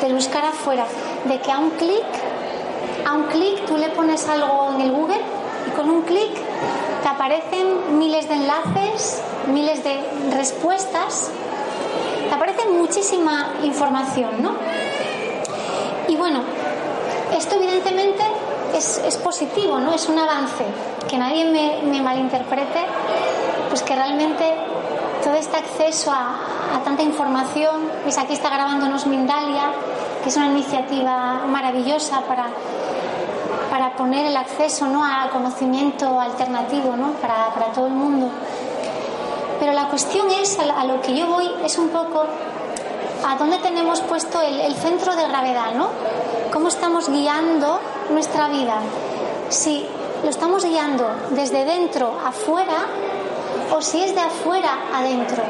Del 0.00 0.14
buscar 0.14 0.44
afuera, 0.44 0.86
de 1.24 1.40
que 1.40 1.50
a 1.50 1.58
un 1.58 1.70
clic 1.70 2.04
a 3.06 3.12
un 3.12 3.24
clic 3.24 3.66
tú 3.66 3.76
le 3.76 3.90
pones 3.90 4.26
algo 4.28 4.72
en 4.74 4.80
el 4.80 4.92
Google 4.92 5.20
y 5.66 5.70
con 5.76 5.90
un 5.90 6.02
clic 6.02 6.32
te 7.02 7.08
aparecen 7.08 7.98
miles 7.98 8.28
de 8.28 8.34
enlaces, 8.34 9.22
miles 9.52 9.84
de 9.84 10.00
respuestas, 10.32 11.30
aparece 12.34 12.68
muchísima 12.68 13.54
información, 13.62 14.42
¿no? 14.42 14.52
Y 16.08 16.16
bueno, 16.16 16.40
esto 17.36 17.56
evidentemente 17.56 18.22
es, 18.74 19.16
positivo, 19.22 19.78
¿no? 19.78 19.92
Es 19.92 20.08
un 20.08 20.18
avance, 20.18 20.64
que 21.08 21.16
nadie 21.16 21.44
me, 21.82 22.02
malinterprete, 22.02 22.84
pues 23.68 23.82
que 23.82 23.94
realmente 23.94 24.54
todo 25.22 25.34
este 25.34 25.56
acceso 25.56 26.10
a, 26.10 26.80
tanta 26.84 27.02
información, 27.02 27.88
pues 28.02 28.18
aquí 28.18 28.34
está 28.34 28.50
grabándonos 28.50 29.06
Mindalia, 29.06 29.70
que 30.22 30.28
es 30.28 30.36
una 30.36 30.46
iniciativa 30.46 31.44
maravillosa 31.46 32.20
para 32.22 32.46
para 33.70 33.96
poner 33.96 34.26
el 34.26 34.36
acceso 34.36 34.86
¿no? 34.86 35.04
a 35.04 35.28
conocimiento 35.32 36.20
alternativo 36.20 36.94
¿no? 36.96 37.14
para, 37.14 37.48
para 37.52 37.72
todo 37.72 37.88
el 37.88 37.94
mundo. 37.94 38.30
Pero 39.60 39.72
la 39.72 39.88
cuestión 39.88 40.30
es, 40.30 40.58
a 40.58 40.84
lo 40.84 41.00
que 41.00 41.16
yo 41.16 41.26
voy, 41.26 41.48
es 41.64 41.78
un 41.78 41.88
poco 41.88 42.24
a 43.26 43.36
dónde 43.36 43.58
tenemos 43.58 44.00
puesto 44.02 44.40
el, 44.40 44.74
centro 44.74 45.16
de 45.16 45.26
gravedad, 45.26 45.72
¿no? 45.74 45.88
¿Cómo 46.52 46.68
estamos 46.68 47.08
guiando 47.08 47.80
nuestra 48.10 48.48
vida? 48.48 48.76
Si 49.48 49.86
lo 50.22 50.30
estamos 50.30 50.64
guiando 50.64 51.06
desde 51.30 51.64
dentro 51.64 52.18
afuera 52.24 52.86
o 53.74 53.80
si 53.80 54.02
es 54.02 54.14
de 54.14 54.20
afuera 54.20 54.78
adentro. 54.94 55.42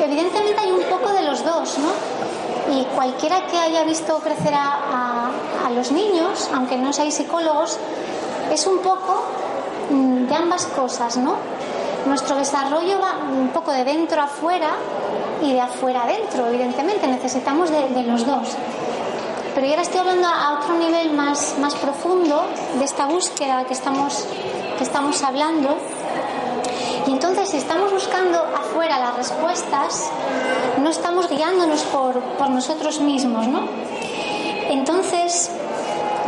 Evidentemente 0.00 0.60
hay 0.60 0.72
un 0.72 0.82
poco 0.82 1.12
de 1.12 1.22
los 1.22 1.44
dos, 1.44 1.78
¿no? 1.78 2.74
Y 2.74 2.84
cualquiera 2.96 3.46
que 3.46 3.58
haya 3.58 3.84
visto 3.84 4.18
crecer 4.18 4.54
a, 4.54 5.30
a 5.64 5.70
los 5.70 5.92
niños, 5.92 6.50
aunque 6.52 6.76
no 6.76 6.92
seáis 6.92 7.14
psicólogos, 7.14 7.78
es 8.52 8.66
un 8.66 8.78
poco 8.78 9.22
mm, 9.90 10.26
de 10.26 10.34
ambas 10.34 10.66
cosas, 10.66 11.16
¿no? 11.16 11.36
Nuestro 12.06 12.36
desarrollo 12.36 13.00
va 13.00 13.18
un 13.30 13.48
poco 13.48 13.72
de 13.72 13.84
dentro 13.84 14.20
a 14.20 14.24
afuera 14.24 14.70
y 15.42 15.52
de 15.52 15.60
afuera 15.60 16.02
adentro, 16.02 16.46
evidentemente, 16.46 17.06
necesitamos 17.06 17.70
de, 17.70 18.02
los 18.02 18.26
dos. 18.26 18.48
Pero 19.54 19.66
yo 19.66 19.72
ahora 19.72 19.82
estoy 19.82 20.00
hablando 20.00 20.26
a 20.28 20.58
otro 20.58 20.74
nivel 20.74 21.12
más, 21.12 21.56
más 21.60 21.74
profundo 21.76 22.44
de 22.78 22.84
esta 22.84 23.06
búsqueda 23.06 23.64
que 23.64 23.74
estamos, 23.74 24.26
que 24.78 24.84
estamos 24.84 25.22
hablando. 25.22 25.76
Y 27.06 27.12
entonces, 27.12 27.50
si 27.50 27.58
estamos 27.58 27.92
buscando 27.92 28.38
afuera 28.38 28.98
las 28.98 29.16
respuestas, 29.16 30.10
no 30.82 30.90
estamos 30.90 31.28
guiándonos 31.28 31.82
por, 31.84 32.20
por 32.20 32.50
nosotros 32.50 33.00
mismos, 33.00 33.46
¿no? 33.46 33.60
Entonces, 34.70 35.50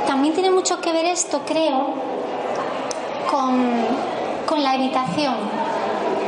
también 0.07 0.35
tiene 0.35 0.51
mucho 0.51 0.81
que 0.81 0.93
ver 0.93 1.07
esto, 1.07 1.43
creo, 1.45 1.95
con, 3.31 4.63
la 4.63 4.71
habitación, 4.71 5.35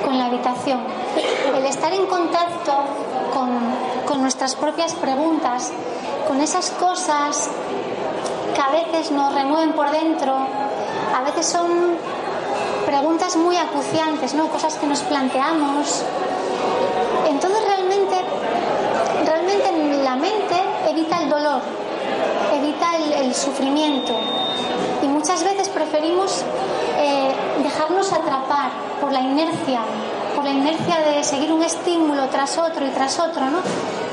con 0.08 0.16
la 0.16 0.24
habitación. 0.24 0.80
El 1.54 1.66
estar 1.66 1.92
en 1.92 2.06
contacto 2.06 2.72
con, 3.34 3.50
con 4.06 4.22
nuestras 4.22 4.54
propias 4.54 4.94
preguntas, 4.94 5.70
con 6.26 6.40
esas 6.40 6.70
cosas 6.70 7.50
que 8.54 8.58
a 8.58 8.70
veces 8.70 9.10
nos 9.10 9.34
remueven 9.34 9.74
por 9.74 9.90
dentro, 9.90 10.34
a 10.34 11.22
veces 11.24 11.44
son 11.46 11.96
preguntas 12.86 13.36
muy 13.36 13.58
acuciantes, 13.58 14.32
¿no? 14.32 14.48
cosas 14.48 14.76
que 14.76 14.86
nos 14.86 15.00
planteamos. 15.00 16.02
Entonces 17.28 17.60
realmente, 17.66 18.16
realmente 19.26 20.02
la 20.04 20.16
mente 20.16 20.56
evita 20.88 21.20
el 21.20 21.28
dolor, 21.28 21.60
evita 22.54 22.96
el, 22.96 23.34
sufrimiento 23.34 24.14
y 25.02 25.06
muchas 25.06 25.44
veces 25.44 25.68
preferimos 25.68 26.42
eh, 26.96 27.34
dejarnos 27.68 28.12
atrapar 28.12 28.70
por 29.00 29.12
la 29.12 29.20
inercia, 29.20 29.80
por 30.34 30.44
la 30.44 30.50
inercia 30.50 31.00
de 31.00 31.22
seguir 31.22 31.52
un 31.52 31.62
estímulo 31.62 32.26
tras 32.28 32.56
otro 32.56 32.86
y 32.86 32.90
tras 32.90 33.18
otro, 33.18 33.44
¿no? 33.46 33.58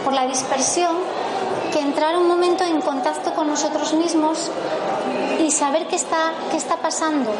por 0.03 0.13
la 0.13 0.27
dispersión, 0.27 0.95
que 1.71 1.79
entrar 1.79 2.17
un 2.17 2.27
momento 2.27 2.63
en 2.63 2.81
contacto 2.81 3.33
con 3.33 3.47
nosotros 3.47 3.93
mismos 3.93 4.51
y 5.39 5.51
saber 5.51 5.87
qué 5.87 5.95
está, 5.95 6.33
qué 6.51 6.57
está 6.57 6.77
pasando, 6.77 7.31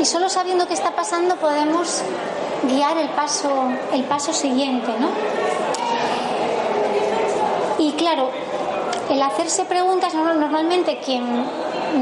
y 0.00 0.04
solo 0.04 0.28
sabiendo 0.28 0.66
qué 0.66 0.74
está 0.74 0.92
pasando 0.92 1.36
podemos 1.36 2.02
guiar 2.64 2.96
el 2.98 3.10
paso, 3.10 3.50
el 3.92 4.04
paso 4.04 4.32
siguiente, 4.32 4.92
¿no? 4.98 5.08
Y 7.78 7.92
claro, 7.92 8.30
el 9.10 9.22
hacerse 9.22 9.64
preguntas, 9.64 10.14
normalmente 10.14 11.00
quien 11.04 11.44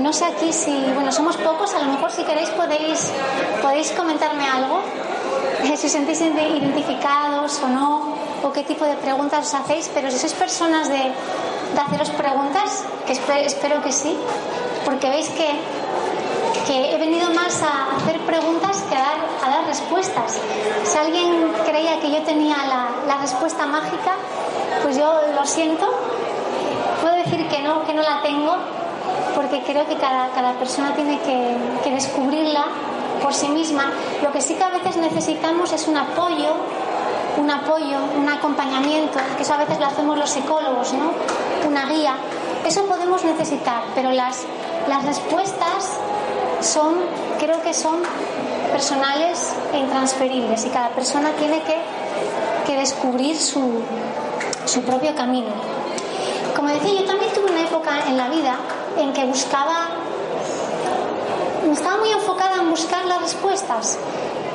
no 0.02 0.12
sé 0.12 0.24
aquí 0.24 0.52
si, 0.52 0.72
bueno, 0.94 1.12
somos 1.12 1.36
pocos, 1.36 1.74
a 1.74 1.80
lo 1.80 1.92
mejor 1.92 2.10
si 2.10 2.22
queréis 2.24 2.50
podéis, 2.50 3.12
podéis 3.62 3.90
comentarme 3.92 4.46
algo, 4.46 4.80
si 5.76 5.86
os 5.86 5.92
sentís 5.92 6.20
identificados 6.20 7.60
o 7.62 7.68
no, 7.68 8.16
o 8.42 8.52
qué 8.52 8.62
tipo 8.62 8.84
de 8.84 8.94
preguntas 8.96 9.46
os 9.46 9.54
hacéis, 9.54 9.90
pero 9.94 10.10
si 10.10 10.18
sois 10.18 10.34
personas 10.34 10.88
de, 10.88 11.02
de 11.74 11.80
haceros 11.80 12.10
preguntas, 12.10 12.84
que 13.06 13.12
espero 13.12 13.82
que 13.82 13.92
sí, 13.92 14.16
porque 14.84 15.10
veis 15.10 15.28
que 15.30 15.48
que 16.66 16.94
he 16.94 16.98
venido 16.98 17.30
más 17.30 17.62
a 17.62 17.96
hacer 17.96 18.18
preguntas 18.26 18.82
que 18.88 18.96
a 18.96 18.98
dar, 18.98 19.18
a 19.44 19.48
dar 19.56 19.66
respuestas. 19.66 20.40
Si 20.84 20.98
alguien 20.98 21.52
creía 21.64 22.00
que 22.00 22.10
yo 22.10 22.22
tenía 22.22 22.56
la, 22.56 23.06
la, 23.06 23.18
respuesta 23.20 23.66
mágica, 23.66 24.14
pues 24.82 24.96
yo 24.96 25.20
lo 25.34 25.46
siento. 25.46 25.86
Puedo 27.00 27.14
decir 27.14 27.48
que 27.48 27.62
no, 27.62 27.84
que 27.84 27.94
no 27.94 28.02
la 28.02 28.20
tengo, 28.22 28.56
porque 29.36 29.62
creo 29.62 29.86
que 29.86 29.96
cada, 29.96 30.30
cada 30.30 30.54
persona 30.54 30.94
tiene 30.94 31.20
que, 31.20 31.54
que 31.84 31.90
descubrirla 31.90 32.64
por 33.22 33.34
sí 33.34 33.48
misma. 33.48 33.92
Lo 34.22 34.32
que 34.32 34.40
sí 34.40 34.54
que 34.54 34.64
a 34.64 34.70
veces 34.70 34.96
necesitamos 34.96 35.74
es 35.74 35.86
un 35.86 35.96
apoyo, 35.98 36.54
un 37.36 37.50
apoyo, 37.50 37.98
un 38.18 38.26
acompañamiento, 38.30 39.18
que 39.36 39.42
eso 39.42 39.52
a 39.52 39.58
veces 39.58 39.78
lo 39.78 39.86
hacemos 39.86 40.18
los 40.18 40.30
psicólogos, 40.30 40.94
¿no? 40.94 41.10
Una 41.68 41.84
guía. 41.84 42.14
Eso 42.64 42.86
podemos 42.86 43.24
necesitar, 43.24 43.82
pero 43.94 44.10
las, 44.10 44.44
las 44.88 45.04
respuestas 45.04 45.98
son, 46.60 46.94
creo 47.38 47.60
que 47.60 47.74
son 47.74 47.96
personales 48.72 49.52
e 49.74 49.78
intransferibles 49.78 50.64
y 50.64 50.70
cada 50.70 50.88
persona 50.88 51.30
tiene 51.32 51.60
que, 51.62 51.76
que 52.66 52.78
descubrir 52.78 53.36
su, 53.36 53.82
su 54.64 54.80
propio 54.80 55.14
camino. 55.14 55.50
Como 56.56 56.70
decía, 56.70 57.00
yo 57.00 57.04
también 57.04 57.30
tuve 57.34 57.50
una 57.50 57.60
época 57.60 57.90
en 58.08 58.16
la 58.16 58.28
vida 58.30 58.56
en 58.98 59.12
que 59.12 59.24
buscaba, 59.24 59.88
estaba 61.70 61.96
muy 61.98 62.10
enfocada 62.10 62.56
en 62.56 62.70
buscar 62.70 63.04
las 63.06 63.22
respuestas. 63.22 63.98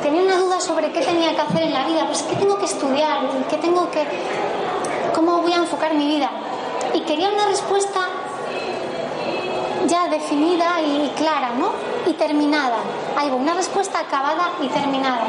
Tenía 0.01 0.21
una 0.23 0.37
duda 0.37 0.59
sobre 0.59 0.91
qué 0.91 1.01
tenía 1.01 1.35
que 1.35 1.41
hacer 1.41 1.63
en 1.63 1.73
la 1.73 1.85
vida, 1.85 2.05
pues 2.07 2.23
qué 2.23 2.35
tengo 2.35 2.57
que 2.57 2.65
estudiar, 2.65 3.19
qué 3.49 3.57
tengo 3.57 3.89
que, 3.91 4.03
cómo 5.13 5.41
voy 5.41 5.53
a 5.53 5.57
enfocar 5.57 5.93
mi 5.93 6.07
vida. 6.07 6.29
Y 6.93 7.01
quería 7.01 7.29
una 7.29 7.47
respuesta 7.47 7.99
ya 9.87 10.07
definida 10.07 10.81
y 10.81 11.11
clara, 11.15 11.51
¿no? 11.57 11.71
Y 12.07 12.13
terminada. 12.13 12.77
Algo, 13.17 13.35
una 13.35 13.53
respuesta 13.53 13.99
acabada 13.99 14.51
y 14.61 14.67
terminada. 14.69 15.27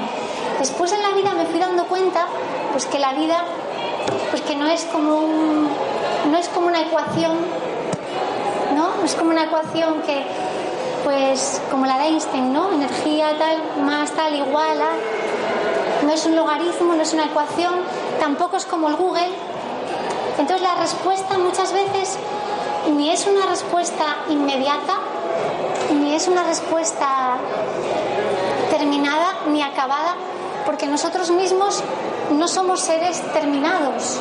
Después 0.58 0.92
en 0.92 1.02
la 1.02 1.10
vida 1.10 1.34
me 1.34 1.46
fui 1.46 1.58
dando 1.58 1.84
cuenta, 1.86 2.26
pues 2.70 2.86
que 2.86 2.98
la 2.98 3.12
vida, 3.12 3.44
pues 4.30 4.42
que 4.42 4.56
no 4.56 4.66
es 4.66 4.84
como 4.84 5.28
no 6.30 6.38
es 6.38 6.48
como 6.48 6.68
una 6.68 6.80
ecuación, 6.80 7.36
es 9.05 9.14
como 9.14 9.30
una 9.30 9.44
ecuación 9.44 10.03
que, 10.03 10.24
pues, 11.05 11.61
como 11.70 11.86
la 11.86 11.98
de 11.98 12.05
Einstein, 12.05 12.53
¿no? 12.53 12.72
Energía 12.72 13.36
tal, 13.38 13.84
más 13.84 14.11
tal, 14.12 14.34
igual. 14.34 14.78
No 16.05 16.12
es 16.12 16.26
un 16.26 16.36
logaritmo, 16.36 16.94
no 16.94 17.03
es 17.03 17.12
una 17.12 17.24
ecuación, 17.24 17.74
tampoco 18.20 18.57
es 18.57 18.64
como 18.64 18.88
el 18.88 18.96
Google. 18.96 19.30
Entonces 20.38 20.62
la 20.62 20.74
respuesta 20.76 21.38
muchas 21.38 21.72
veces 21.72 22.18
ni 22.96 23.11
es 23.11 23.26
una 23.26 23.46
respuesta 23.46 24.16
inmediata, 24.28 24.94
ni 26.00 26.14
es 26.14 26.26
una 26.26 26.42
respuesta 26.42 27.36
terminada 28.70 29.34
ni 29.48 29.62
acabada, 29.62 30.16
porque 30.64 30.86
nosotros 30.86 31.30
mismos 31.30 31.82
no 32.30 32.48
somos 32.48 32.80
seres 32.80 33.20
terminados. 33.32 34.18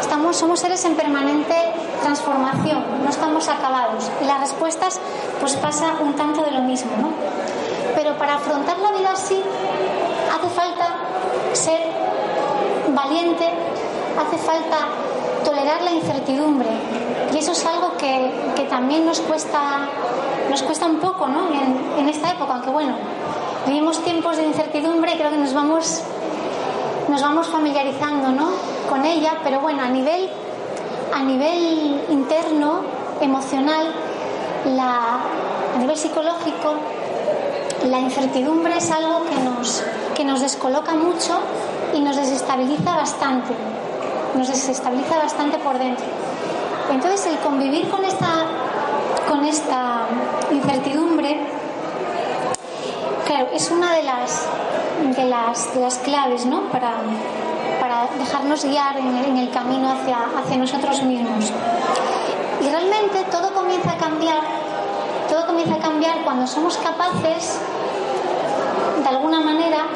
Estamos, 0.00 0.36
somos 0.36 0.60
seres 0.60 0.84
en 0.84 0.96
permanente 0.96 1.54
transformación, 2.00 2.84
no 3.02 3.10
estamos 3.10 3.48
acabados. 3.48 4.10
Y 4.20 4.24
las 4.24 4.40
respuestas, 4.40 5.00
pues 5.40 5.56
pasa 5.56 5.94
un 6.00 6.14
tanto 6.14 6.42
de 6.42 6.50
lo 6.50 6.62
mismo, 6.62 6.90
¿no? 7.00 7.08
Pero 7.94 8.16
para 8.16 8.34
afrontar 8.34 8.78
la 8.78 8.92
vida 8.92 9.12
así, 9.12 9.42
hace 10.34 10.48
falta 10.48 10.86
ser 11.52 11.80
valiente, 12.94 13.48
hace 14.18 14.38
falta 14.38 14.76
tolerar 15.44 15.82
la 15.82 15.92
incertidumbre, 15.92 16.68
y 17.32 17.38
eso 17.38 17.52
es 17.52 17.64
algo 17.64 17.96
que, 17.96 18.30
que 18.56 18.64
también 18.64 19.06
nos 19.06 19.20
cuesta, 19.20 19.60
nos 20.50 20.62
cuesta 20.62 20.86
un 20.86 20.98
poco 20.98 21.28
¿no? 21.28 21.48
en, 21.98 22.08
esta 22.08 22.32
época, 22.32 22.54
aunque 22.54 22.70
bueno, 22.70 22.94
vivimos 23.66 24.02
tiempos 24.02 24.36
de 24.36 24.44
incertidumbre 24.44 25.14
y 25.14 25.16
creo 25.16 25.30
que 25.30 25.36
nos 25.36 25.54
vamos, 25.54 26.02
nos 27.08 27.22
vamos 27.22 27.46
familiarizando 27.46 28.30
¿no? 28.30 28.50
con 28.88 29.04
ella, 29.04 29.34
pero 29.44 29.60
bueno, 29.60 29.82
a 29.82 29.88
nivel, 29.88 30.28
a 31.12 31.22
nivel 31.22 32.04
interno, 32.10 32.82
emocional, 33.20 33.92
a 34.78 35.78
nivel 35.78 35.96
psicológico, 35.96 36.74
la 37.88 37.98
incertidumbre 37.98 38.76
es 38.76 38.90
algo 38.90 39.24
que 39.24 39.36
nos, 39.42 39.82
que 40.14 40.24
nos 40.24 40.40
descoloca 40.40 40.94
mucho 40.94 41.38
y 41.94 42.00
nos 42.00 42.16
desestabiliza 42.16 42.96
bastante, 42.96 43.54
nos 44.34 44.48
desestabiliza 44.48 45.18
bastante 45.18 45.58
por 45.58 45.78
dentro. 45.78 46.04
Entonces 46.90 47.26
el 47.26 47.38
convivir 47.38 47.88
con 47.88 48.04
esta, 48.04 48.44
con 49.28 49.44
esta 49.44 50.02
incertidumbre, 50.50 51.40
claro, 53.24 53.48
es 53.52 53.70
una 53.70 53.94
de 53.94 54.02
las, 54.02 54.46
de 55.16 55.24
las, 55.24 55.76
las 55.76 55.98
claves 55.98 56.46
¿no? 56.46 56.62
para, 56.70 56.94
dejarnos 58.18 58.64
guiar 58.64 58.96
en 58.98 59.36
el, 59.36 59.50
camino 59.50 59.90
hacia, 59.90 60.18
hacia 60.38 60.56
nosotros 60.56 61.02
mismos. 61.02 61.52
Y 62.60 62.68
realmente 62.68 63.24
todo 63.30 63.52
comienza 63.54 63.92
a 63.92 63.96
cambiar, 63.96 64.40
todo 65.28 65.46
comienza 65.46 65.76
a 65.76 65.78
cambiar 65.78 66.22
cuando 66.24 66.46
somos 66.46 66.76
capaces, 66.78 67.60
de 69.02 69.08
alguna 69.08 69.40
manera, 69.40 69.86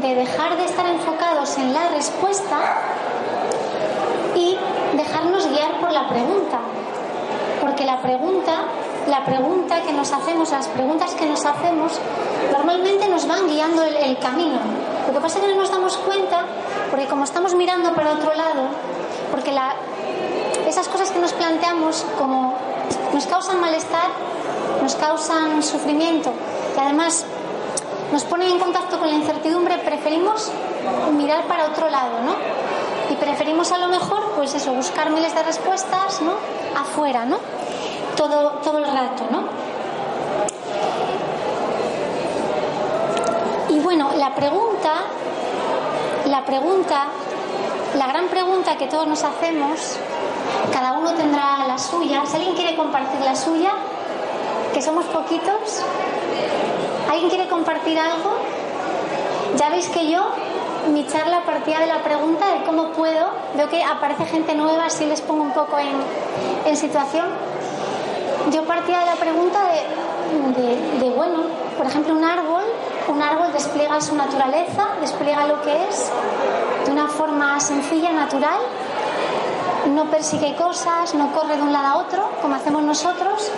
de 0.00 0.14
dejar 0.14 0.56
de 0.56 0.64
estar 0.64 0.86
enfocados 0.86 1.56
en 1.58 1.72
la 1.72 1.88
respuesta 1.90 2.58
y 4.34 4.58
dejarnos 4.96 5.48
guiar 5.48 5.80
por 5.80 5.92
la 5.92 6.08
pregunta. 6.08 6.58
Porque 7.60 7.84
la 7.84 8.00
pregunta, 8.02 8.64
la 9.08 9.24
pregunta 9.24 9.80
que 9.82 9.92
nos 9.92 10.12
hacemos, 10.12 10.50
las 10.50 10.68
preguntas 10.68 11.14
que 11.14 11.26
nos 11.26 11.44
hacemos, 11.44 12.00
normalmente 12.52 13.08
nos 13.08 13.26
van 13.26 13.46
guiando 13.46 13.82
el, 13.82 14.18
camino. 14.18 14.58
Lo 15.06 15.12
que 15.12 15.20
pasa 15.20 15.38
es 15.38 15.44
que 15.44 15.50
no 15.54 15.60
nos 15.60 15.70
damos 15.70 15.96
cuenta, 15.98 16.44
porque 16.94 17.08
como 17.08 17.24
estamos 17.24 17.56
mirando 17.56 17.92
para 17.92 18.12
otro 18.12 18.32
lado, 18.34 18.68
porque 19.32 19.50
la, 19.50 19.74
esas 20.64 20.86
cosas 20.86 21.10
que 21.10 21.18
nos 21.18 21.32
planteamos 21.32 22.06
como 22.16 22.54
nos 23.12 23.26
causan 23.26 23.60
malestar, 23.60 24.10
nos 24.80 24.94
causan 24.94 25.60
sufrimiento 25.60 26.32
y 26.76 26.78
además 26.78 27.26
nos 28.12 28.22
ponen 28.22 28.48
en 28.48 28.60
contacto 28.60 29.00
con 29.00 29.08
la 29.08 29.16
incertidumbre, 29.16 29.78
preferimos 29.78 30.52
mirar 31.16 31.48
para 31.48 31.64
otro 31.64 31.90
lado, 31.90 32.20
¿no? 32.24 32.36
y 33.10 33.16
preferimos 33.16 33.72
a 33.72 33.78
lo 33.78 33.88
mejor, 33.88 34.30
pues 34.36 34.54
eso, 34.54 34.72
buscar 34.72 35.10
miles 35.10 35.34
de 35.34 35.42
respuestas, 35.42 36.22
¿no? 36.22 36.34
Afuera, 36.80 37.24
¿no? 37.24 37.38
Todo, 38.16 38.50
todo 38.62 38.78
el 38.78 38.84
rato, 38.84 39.24
¿no? 39.32 39.42
Y 43.68 43.80
bueno, 43.80 44.12
la 44.16 44.32
pregunta, 44.36 44.92
la 46.44 46.50
pregunta, 46.60 47.06
la 47.96 48.06
gran 48.06 48.28
pregunta 48.28 48.76
que 48.76 48.86
todos 48.86 49.06
nos 49.06 49.24
hacemos, 49.24 49.96
cada 50.74 50.92
uno 50.92 51.14
tendrá 51.14 51.64
la 51.66 51.78
suya. 51.78 52.22
Si 52.26 52.36
alguien 52.36 52.54
quiere 52.54 52.76
compartir 52.76 53.18
la 53.22 53.34
suya, 53.34 53.70
que 54.74 54.82
somos 54.82 55.06
poquitos, 55.06 55.82
¿alguien 57.10 57.30
quiere 57.30 57.48
compartir 57.48 57.98
algo? 57.98 58.36
Ya 59.56 59.70
veis 59.70 59.88
que 59.88 60.10
yo 60.10 60.22
mi 60.92 61.06
charla 61.06 61.44
partía 61.46 61.80
de 61.80 61.86
la 61.86 62.02
pregunta 62.02 62.46
de 62.52 62.64
cómo 62.64 62.88
puedo, 62.92 63.30
veo 63.54 63.70
que 63.70 63.82
aparece 63.82 64.26
gente 64.26 64.54
nueva, 64.54 64.84
así 64.84 65.06
les 65.06 65.22
pongo 65.22 65.44
un 65.44 65.52
poco 65.52 65.78
en, 65.78 65.96
en 66.66 66.76
situación. 66.76 67.24
Yo 68.52 68.64
partía 68.64 68.98
de 68.98 69.06
la 69.06 69.14
pregunta 69.14 69.60
de, 71.00 71.10
bueno, 71.10 71.44
por 71.78 71.86
ejemplo, 71.86 72.12
un 72.12 72.22
árbol, 72.22 72.64
un 73.14 73.22
árbol 73.22 73.52
despliega 73.52 74.00
su 74.00 74.16
naturaleza, 74.16 74.88
despliega 75.00 75.46
lo 75.46 75.62
que 75.62 75.88
es 75.88 76.10
de 76.84 76.90
una 76.90 77.06
forma 77.06 77.60
sencilla, 77.60 78.12
natural, 78.12 78.58
no 79.86 80.10
persigue 80.10 80.56
cosas, 80.56 81.14
no 81.14 81.32
corre 81.32 81.56
de 81.56 81.62
un 81.62 81.72
lado 81.72 81.86
a 81.86 81.96
otro, 81.98 82.28
como 82.42 82.56
hacemos 82.56 82.82
nosotros. 82.82 83.50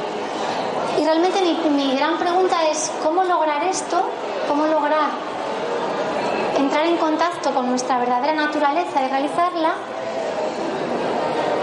Y 0.98 1.04
realmente 1.04 1.40
mi, 1.40 1.54
mi 1.70 1.96
gran 1.96 2.18
pregunta 2.18 2.56
es, 2.70 2.92
¿cómo 3.02 3.24
lograr 3.24 3.64
esto? 3.64 4.02
¿Cómo 4.46 4.66
lograr 4.66 5.08
entrar 6.58 6.86
en 6.86 6.96
contacto 6.98 7.54
con 7.54 7.68
nuestra 7.68 7.98
verdadera 7.98 8.34
naturaleza 8.34 9.02
y 9.04 9.08
realizarla? 9.08 9.72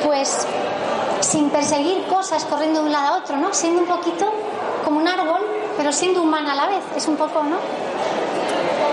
Pues 0.03 0.47
sin 1.19 1.49
perseguir 1.49 2.05
cosas, 2.07 2.43
corriendo 2.45 2.81
de 2.81 2.87
un 2.87 2.91
lado 2.91 3.15
a 3.15 3.17
otro, 3.17 3.37
¿no? 3.37 3.53
Siendo 3.53 3.81
un 3.81 3.87
poquito 3.87 4.25
como 4.83 4.99
un 4.99 5.07
árbol, 5.07 5.52
pero 5.77 5.91
siendo 5.91 6.21
humana 6.21 6.53
a 6.53 6.55
la 6.55 6.67
vez. 6.67 6.83
Es 6.95 7.07
un 7.07 7.15
poco, 7.15 7.43
¿no? 7.43 7.57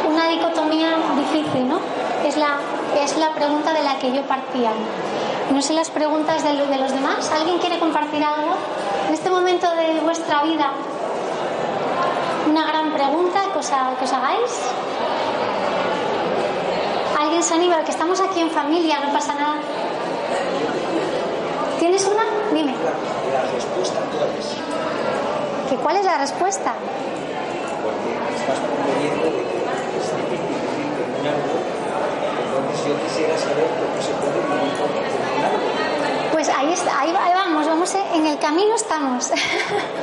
Una 0.08 0.28
dicotomía 0.28 0.96
difícil, 1.16 1.68
¿no? 1.68 1.80
Es 2.26 2.36
la, 2.36 2.58
es 3.02 3.16
la 3.16 3.32
pregunta 3.34 3.72
de 3.72 3.82
la 3.82 3.98
que 3.98 4.12
yo 4.12 4.22
partía. 4.22 4.72
No 5.52 5.60
sé 5.62 5.72
las 5.72 5.90
preguntas 5.90 6.44
de, 6.44 6.54
los 6.54 6.92
demás. 6.92 7.30
¿Alguien 7.32 7.58
quiere 7.58 7.78
compartir 7.78 8.22
algo? 8.22 8.54
En 9.08 9.14
este 9.14 9.30
momento 9.30 9.66
de 9.74 10.00
vuestra 10.00 10.44
vida, 10.44 10.70
una 12.48 12.66
gran 12.66 12.92
pregunta 12.92 13.40
que 13.52 13.58
os, 13.58 13.68
que 13.68 14.04
os 14.04 14.12
hagáis. 14.12 14.50
¿Alguien 17.18 17.42
se 17.42 17.54
anima? 17.54 17.84
Que 17.84 17.90
estamos 17.90 18.20
aquí 18.20 18.40
en 18.40 18.50
familia, 18.50 19.00
no 19.00 19.12
pasa 19.12 19.34
nada. 19.34 19.56
¿Tienes 21.80 22.06
una? 22.06 22.22
Dime. 22.52 22.74
La, 23.32 23.42
respuesta 23.52 24.00
cuál 24.12 24.28
es. 24.38 24.56
¿Que 25.70 25.76
¿Cuál 25.76 25.96
es 25.98 26.04
la 26.04 26.18
respuesta? 26.18 26.74
Porque 27.84 28.10
estás 28.34 28.58
proponiendo 28.58 29.24
de 29.24 29.30
que 29.30 29.38
es 29.98 30.10
difícil 30.26 30.90
árbol. 31.30 31.62
Entonces 32.42 32.82
yo 32.88 32.94
quisiera 33.06 33.38
saber 33.38 33.70
cómo 33.78 33.94
se 34.02 34.10
puede 34.14 34.42
árbol. 34.42 34.66
Pues 36.32 36.48
ahí, 36.48 36.72
está, 36.72 36.98
ahí, 36.98 37.12
vamos, 37.12 37.68
vamos 37.68 37.94
en 37.94 38.26
el 38.26 38.40
camino 38.40 38.74
estamos. 38.74 39.30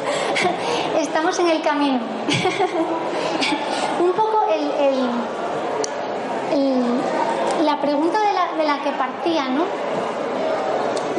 estamos 0.98 1.38
en 1.40 1.50
el 1.50 1.62
camino. 1.62 2.00
un 4.00 4.14
poco 4.14 4.46
la 7.62 7.82
pregunta 7.82 8.20
de 8.58 8.64
la 8.64 8.82
que 8.84 8.92
partía, 8.92 9.50
¿no? 9.50 9.66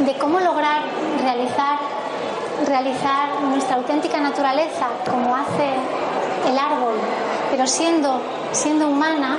de 0.04 0.14
cómo 0.14 0.38
lograr 0.40 0.82
realizar, 1.22 1.78
realizar 2.66 3.40
nuestra 3.42 3.76
auténtica 3.76 4.18
naturaleza 4.20 4.88
como 5.08 5.34
hace 5.34 5.74
el 6.48 6.58
árbol, 6.58 6.94
pero 7.50 7.66
siendo, 7.66 8.20
siendo 8.52 8.88
humana, 8.88 9.38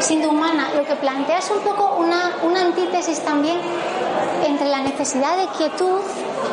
siendo 0.00 0.30
humana, 0.30 0.70
lo 0.76 0.84
que 0.84 0.94
plantea 0.96 1.38
es 1.38 1.50
un 1.50 1.60
poco 1.60 1.96
una, 1.98 2.36
una 2.42 2.62
antítesis 2.62 3.20
también 3.20 3.58
entre 4.46 4.68
la 4.68 4.80
necesidad 4.80 5.36
de 5.36 5.46
quietud, 5.56 6.00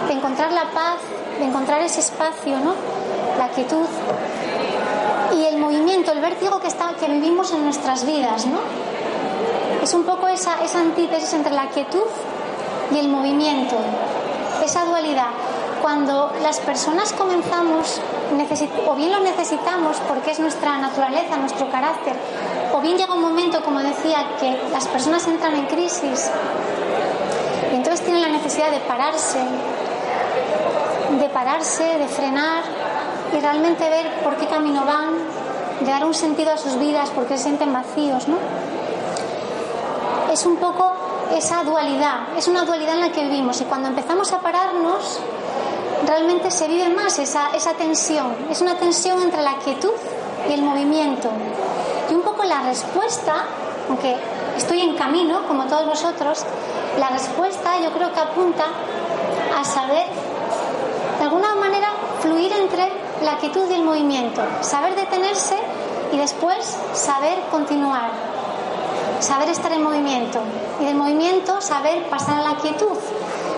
de 0.07 0.13
encontrar 0.13 0.51
la 0.51 0.63
paz, 0.71 0.97
de 1.39 1.45
encontrar 1.45 1.81
ese 1.81 2.01
espacio, 2.01 2.59
¿no? 2.59 2.73
La 3.37 3.49
quietud 3.49 3.85
y 5.35 5.45
el 5.45 5.57
movimiento, 5.57 6.11
el 6.11 6.21
vértigo 6.21 6.59
que, 6.59 6.67
está, 6.67 6.93
que 6.99 7.07
vivimos 7.07 7.51
en 7.53 7.63
nuestras 7.63 8.05
vidas, 8.05 8.45
¿no? 8.45 8.59
Es 9.81 9.93
un 9.93 10.03
poco 10.03 10.27
esa, 10.27 10.63
esa 10.63 10.79
antítesis 10.79 11.33
entre 11.33 11.53
la 11.53 11.69
quietud 11.69 12.05
y 12.91 12.97
el 12.97 13.07
movimiento, 13.07 13.75
esa 14.65 14.85
dualidad. 14.85 15.29
Cuando 15.81 16.31
las 16.41 16.59
personas 16.59 17.13
comenzamos, 17.13 18.01
o 18.87 18.95
bien 18.95 19.11
lo 19.11 19.19
necesitamos 19.21 19.97
porque 20.07 20.31
es 20.31 20.39
nuestra 20.39 20.77
naturaleza, 20.77 21.37
nuestro 21.37 21.69
carácter, 21.69 22.13
o 22.73 22.81
bien 22.81 22.97
llega 22.97 23.13
un 23.13 23.21
momento, 23.21 23.63
como 23.63 23.79
decía, 23.79 24.35
que 24.39 24.59
las 24.71 24.87
personas 24.87 25.25
entran 25.27 25.55
en 25.55 25.65
crisis 25.67 26.29
y 27.71 27.75
entonces 27.75 28.01
tienen 28.01 28.21
la 28.21 28.29
necesidad 28.29 28.71
de 28.71 28.79
pararse, 28.79 29.39
de 31.19 31.29
pararse, 31.29 31.83
de 31.83 32.07
frenar 32.07 32.63
y 33.35 33.39
realmente 33.39 33.89
ver 33.89 34.23
por 34.23 34.35
qué 34.37 34.47
camino 34.47 34.85
van, 34.85 35.15
de 35.79 35.91
dar 35.91 36.05
un 36.05 36.13
sentido 36.13 36.51
a 36.51 36.57
sus 36.57 36.77
vidas 36.77 37.09
porque 37.15 37.37
se 37.37 37.43
sienten 37.43 37.71
vacíos, 37.71 38.27
¿no? 38.27 38.37
Es 40.31 40.45
un 40.45 40.57
poco 40.57 41.08
esa 41.35 41.63
dualidad, 41.63 42.37
es 42.37 42.47
una 42.47 42.65
dualidad 42.65 42.95
en 42.95 43.01
la 43.01 43.11
que 43.11 43.23
vivimos. 43.23 43.61
Y 43.61 43.65
cuando 43.65 43.89
empezamos 43.89 44.31
a 44.33 44.39
pararnos, 44.39 45.19
realmente 46.05 46.51
se 46.51 46.67
vive 46.67 46.89
más 46.89 47.19
esa, 47.19 47.49
esa 47.55 47.73
tensión, 47.73 48.35
es 48.49 48.61
una 48.61 48.75
tensión 48.77 49.21
entre 49.21 49.41
la 49.41 49.57
quietud 49.57 49.91
y 50.49 50.53
el 50.53 50.61
movimiento. 50.61 51.29
Y 52.09 52.13
un 52.13 52.21
poco 52.21 52.43
la 52.43 52.61
respuesta, 52.61 53.45
aunque 53.87 54.15
estoy 54.57 54.81
en 54.81 54.95
camino, 54.95 55.45
como 55.47 55.65
todos 55.65 55.85
vosotros, 55.85 56.45
la 56.97 57.09
respuesta 57.09 57.79
yo 57.81 57.91
creo 57.91 58.11
que 58.11 58.19
apunta 58.19 58.65
a 59.57 59.63
saber, 59.63 60.07
de 61.17 61.23
alguna 61.23 61.55
manera, 61.55 61.89
fluir 62.21 62.51
entre 62.53 62.91
la 63.23 63.37
quietud 63.37 63.69
y 63.69 63.73
el 63.73 63.83
movimiento, 63.83 64.41
saber 64.61 64.95
detenerse 64.95 65.55
y 66.11 66.17
después 66.17 66.77
saber 66.93 67.39
continuar, 67.51 68.09
saber 69.19 69.49
estar 69.49 69.71
en 69.71 69.83
movimiento 69.83 70.39
y 70.79 70.85
del 70.85 70.95
movimiento 70.95 71.61
saber 71.61 72.09
pasar 72.09 72.39
a 72.39 72.51
la 72.51 72.55
quietud, 72.57 72.97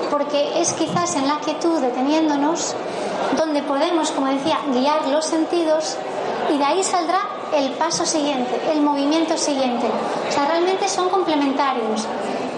porque 0.09 0.61
es 0.61 0.73
quizás 0.73 1.15
en 1.15 1.27
la 1.27 1.39
quietud, 1.39 1.79
deteniéndonos, 1.79 2.75
donde 3.37 3.63
podemos, 3.63 4.11
como 4.11 4.27
decía, 4.27 4.59
guiar 4.73 5.07
los 5.07 5.25
sentidos 5.25 5.97
y 6.53 6.57
de 6.57 6.63
ahí 6.63 6.83
saldrá 6.83 7.19
el 7.53 7.71
paso 7.71 8.05
siguiente, 8.05 8.59
el 8.71 8.81
movimiento 8.81 9.37
siguiente. 9.37 9.87
O 10.29 10.31
sea, 10.31 10.45
realmente 10.45 10.87
son 10.87 11.09
complementarios, 11.09 12.07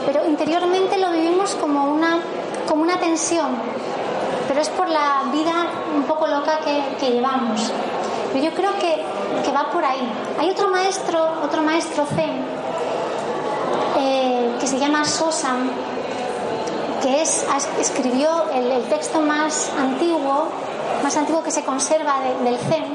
pero 0.05 0.25
interiormente 0.25 0.97
lo 0.97 1.11
vivimos 1.11 1.55
como 1.55 1.91
una, 1.91 2.19
como 2.67 2.81
una 2.81 2.99
tensión, 2.99 3.55
pero 4.47 4.61
es 4.61 4.69
por 4.69 4.89
la 4.89 5.23
vida 5.31 5.53
un 5.95 6.03
poco 6.03 6.27
loca 6.27 6.59
que, 6.59 6.95
que 6.99 7.11
llevamos. 7.11 7.71
Pero 8.31 8.45
yo 8.45 8.53
creo 8.53 8.73
que, 8.79 9.03
que, 9.45 9.51
va 9.51 9.69
por 9.71 9.85
ahí. 9.85 10.11
Hay 10.39 10.49
otro 10.49 10.69
maestro, 10.69 11.23
otro 11.43 11.61
maestro 11.61 12.05
Zen, 12.05 12.43
se 14.73 14.79
llama 14.79 15.05
Sosan, 15.05 15.69
que 17.03 17.21
es, 17.21 17.45
escribió 17.79 18.49
el, 18.51 18.81
texto 18.85 19.21
más 19.21 19.69
antiguo, 19.79 20.47
más 21.03 21.15
antiguo 21.15 21.43
que 21.43 21.51
se 21.51 21.63
conserva 21.63 22.21
de, 22.21 22.49
del 22.49 22.57
Zen, 22.57 22.85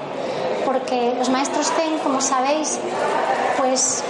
porque 0.65 1.15
los 1.17 1.31
maestros 1.31 1.71
Zen, 1.71 1.99
como 1.99 2.21
sabéis, 2.21 2.81
pues 3.59 4.03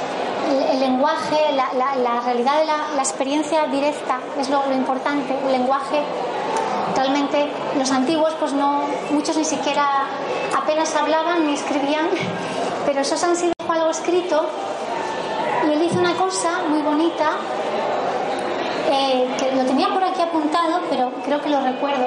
el, 0.48 0.62
el 0.62 0.80
lenguaje, 0.80 1.52
la, 1.52 1.74
la, 1.74 1.94
la, 1.96 2.20
realidad 2.22 2.58
de 2.58 2.64
la, 2.64 3.02
experiencia 3.02 3.66
directa 3.66 4.18
es 4.40 4.48
lo, 4.48 4.62
importante, 4.72 5.38
el 5.44 5.52
lenguaje. 5.52 6.00
Realmente 6.96 7.52
los 7.76 7.90
antiguos 7.90 8.32
pues 8.40 8.54
no 8.54 8.84
muchos 9.10 9.36
ni 9.36 9.44
siquiera 9.44 10.06
apenas 10.56 10.96
hablaban 10.96 11.46
ni 11.46 11.52
escribían 11.52 12.08
pero 12.86 13.04
Sosan 13.04 13.36
sí 13.36 13.52
dejó 13.58 13.72
algo 13.74 13.90
escrito 13.90 14.46
y 15.66 15.72
él 15.72 15.82
hizo 15.82 15.98
una 15.98 16.14
cosa 16.14 16.62
muy 16.68 16.80
bonita 16.82 17.32
que 18.88 19.52
lo 19.54 19.64
tenía 19.64 19.88
por 19.88 20.02
aquí 20.02 20.20
apuntado 20.22 20.80
pero 20.90 21.10
creo 21.24 21.40
que 21.40 21.48
lo 21.48 21.60
recuerdo. 21.60 22.06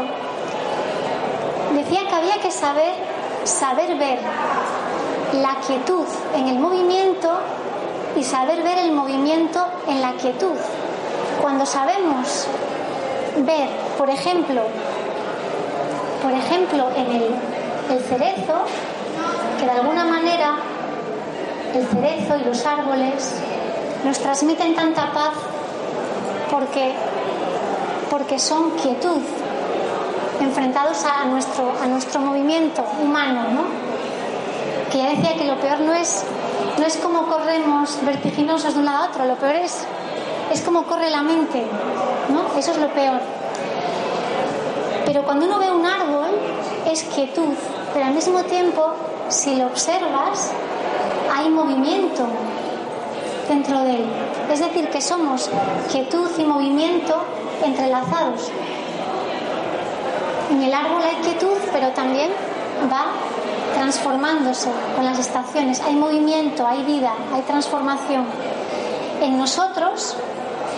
Decía 1.73 2.07
que 2.07 2.15
había 2.15 2.39
que 2.41 2.51
saber 2.51 2.93
saber 3.43 3.97
ver 3.97 4.19
la 5.41 5.55
quietud 5.65 6.05
en 6.35 6.47
el 6.47 6.59
movimiento 6.59 7.29
y 8.15 8.23
saber 8.23 8.61
ver 8.63 8.79
el 8.79 8.91
movimiento 8.91 9.65
en 9.87 10.01
la 10.01 10.13
quietud. 10.13 10.55
Cuando 11.41 11.65
sabemos 11.65 12.47
ver, 13.37 13.69
por 13.97 14.09
ejemplo, 14.09 14.61
por 16.21 16.31
ejemplo, 16.31 16.89
en 16.95 17.11
el, 17.11 17.99
cerezo, 18.03 18.53
que 19.59 19.65
de 19.65 19.71
alguna 19.71 20.05
manera 20.05 20.55
el 21.73 21.85
cerezo 21.87 22.37
y 22.37 22.43
los 22.45 22.65
árboles 22.65 23.35
nos 24.05 24.19
transmiten 24.19 24.75
tanta 24.75 25.11
paz 25.11 25.33
porque, 26.51 26.93
porque 28.09 28.37
son 28.37 28.71
quietud, 28.71 29.21
enfrentados 30.39 31.05
a 31.05 31.25
nuestro, 31.25 31.71
a 31.81 31.87
nuestro 31.87 32.19
movimiento 32.19 32.83
humano, 33.01 33.43
¿no? 33.49 33.61
Que 34.91 34.97
ya 34.97 35.09
decía 35.09 35.35
que 35.35 35.45
lo 35.45 35.57
peor 35.59 35.79
no 35.79 35.93
es, 35.93 36.25
no 36.77 36.85
es 36.85 36.97
como 36.97 37.27
corremos 37.27 37.97
vertiginosos 38.05 38.73
de 38.73 38.79
un 38.79 38.85
lado 38.85 39.05
a 39.05 39.07
otro, 39.07 39.25
lo 39.25 39.35
peor 39.35 39.55
es 39.55 39.85
es 40.51 40.61
como 40.61 40.83
corre 40.83 41.09
la 41.09 41.21
mente, 41.21 41.63
¿no? 42.29 42.59
Eso 42.59 42.71
es 42.71 42.77
lo 42.77 42.89
peor. 42.89 43.19
Pero 45.05 45.23
cuando 45.23 45.45
uno 45.45 45.59
ve 45.59 45.71
un 45.71 45.85
árbol 45.85 46.29
es 46.89 47.03
quietud, 47.03 47.53
pero 47.93 48.05
al 48.05 48.13
mismo 48.13 48.43
tiempo, 48.43 48.93
si 49.29 49.55
lo 49.55 49.67
observas, 49.67 50.51
hay 51.33 51.49
movimiento, 51.49 52.25
centro 53.51 53.83
de 53.83 53.95
él. 53.95 54.05
Es 54.49 54.59
decir, 54.59 54.87
que 54.87 55.01
somos 55.01 55.49
quietud 55.91 56.29
y 56.37 56.45
movimiento 56.45 57.21
entrelazados. 57.61 58.49
En 60.49 60.61
el 60.63 60.73
árbol 60.73 61.01
hay 61.03 61.15
quietud, 61.17 61.57
pero 61.73 61.89
también 61.89 62.31
va 62.89 63.07
transformándose 63.75 64.69
con 64.95 65.03
las 65.03 65.19
estaciones. 65.19 65.81
Hay 65.81 65.95
movimiento, 65.95 66.65
hay 66.65 66.83
vida, 66.83 67.13
hay 67.33 67.41
transformación. 67.41 68.25
En 69.21 69.37
nosotros, 69.37 70.15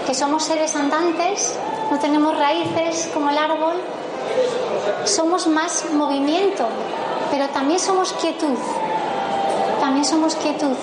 que 0.07 0.15
somos 0.15 0.43
seres 0.43 0.75
andantes, 0.75 1.55
no 1.91 1.99
tenemos 1.99 2.35
raíces 2.35 3.07
como 3.13 3.29
el 3.29 3.37
árbol, 3.37 3.75
somos 5.05 5.45
más 5.45 5.85
movimiento, 5.93 6.65
pero 7.29 7.47
también 7.49 7.79
somos 7.79 8.13
quietud. 8.13 8.57
También 9.79 10.05
somos 10.05 10.35
quietud. 10.35 10.75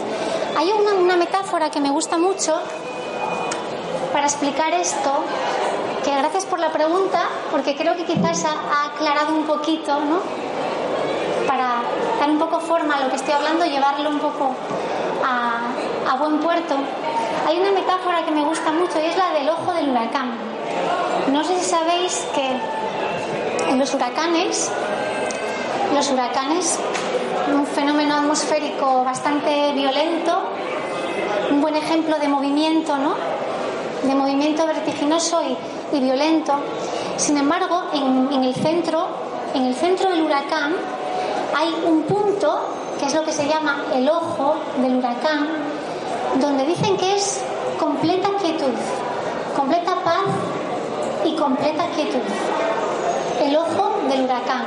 Hay 0.60 0.70
una, 0.72 1.16
metáfora 1.16 1.70
que 1.70 1.80
me 1.80 1.88
gusta 1.88 2.18
mucho 2.18 2.54
para 4.12 4.26
explicar 4.26 4.74
esto, 4.74 5.10
que 6.04 6.14
gracias 6.14 6.44
por 6.44 6.58
la 6.58 6.70
pregunta, 6.70 7.22
porque 7.50 7.74
creo 7.74 7.96
que 7.96 8.04
quizás 8.04 8.44
ha, 8.44 8.92
aclarado 8.92 9.34
un 9.34 9.46
poquito, 9.46 9.98
¿no? 10.00 10.20
Para 11.46 11.80
dar 12.20 12.28
un 12.28 12.38
poco 12.38 12.60
forma 12.60 12.96
a 12.96 13.00
lo 13.00 13.08
que 13.08 13.16
estoy 13.16 13.32
hablando, 13.32 13.64
llevarlo 13.64 14.10
un 14.10 14.18
poco 14.18 14.54
a, 15.24 16.12
a 16.12 16.16
buen 16.16 16.40
puerto. 16.40 16.74
Hay 17.48 17.58
una 17.58 17.72
metáfora 17.72 18.26
que 18.26 18.30
me 18.30 18.44
gusta 18.44 18.70
mucho 18.70 19.00
y 19.00 19.06
es 19.06 19.16
la 19.16 19.32
del 19.32 19.48
ojo 19.48 19.72
del 19.72 19.88
huracán. 19.88 20.34
No 21.32 21.42
sé 21.42 21.58
si 21.58 21.70
sabéis 21.70 22.26
que 22.34 23.70
en 23.70 23.78
los 23.78 23.94
huracanes, 23.94 24.70
los 25.94 26.10
huracanes, 26.10 26.78
un 27.50 27.66
fenómeno 27.66 28.16
atmosférico 28.16 29.04
bastante 29.04 29.72
violento, 29.72 30.49
un 31.60 31.64
buen 31.64 31.76
ejemplo 31.76 32.18
de 32.18 32.26
movimiento, 32.26 32.96
¿no? 32.96 33.12
De 34.02 34.14
movimiento 34.14 34.66
vertiginoso 34.66 35.42
y, 35.92 36.00
violento. 36.00 36.54
Sin 37.18 37.36
embargo, 37.36 37.82
en, 37.92 38.42
el 38.42 38.54
centro, 38.54 39.08
en 39.52 39.66
el 39.66 39.74
centro 39.74 40.08
del 40.08 40.22
huracán, 40.22 40.72
hay 41.54 41.68
un 41.86 42.04
punto 42.04 42.60
que 42.98 43.04
es 43.04 43.14
lo 43.14 43.24
que 43.24 43.32
se 43.32 43.46
llama 43.46 43.84
el 43.94 44.08
ojo 44.08 44.54
del 44.78 44.96
huracán, 44.96 45.48
donde 46.40 46.64
dicen 46.64 46.96
que 46.96 47.16
es 47.16 47.42
completa 47.78 48.30
quietud, 48.40 48.72
completa 49.54 49.96
paz 50.02 50.24
y 51.26 51.36
completa 51.36 51.84
quietud. 51.94 52.24
El 53.44 53.54
ojo 53.54 54.00
del 54.08 54.22
huracán. 54.22 54.64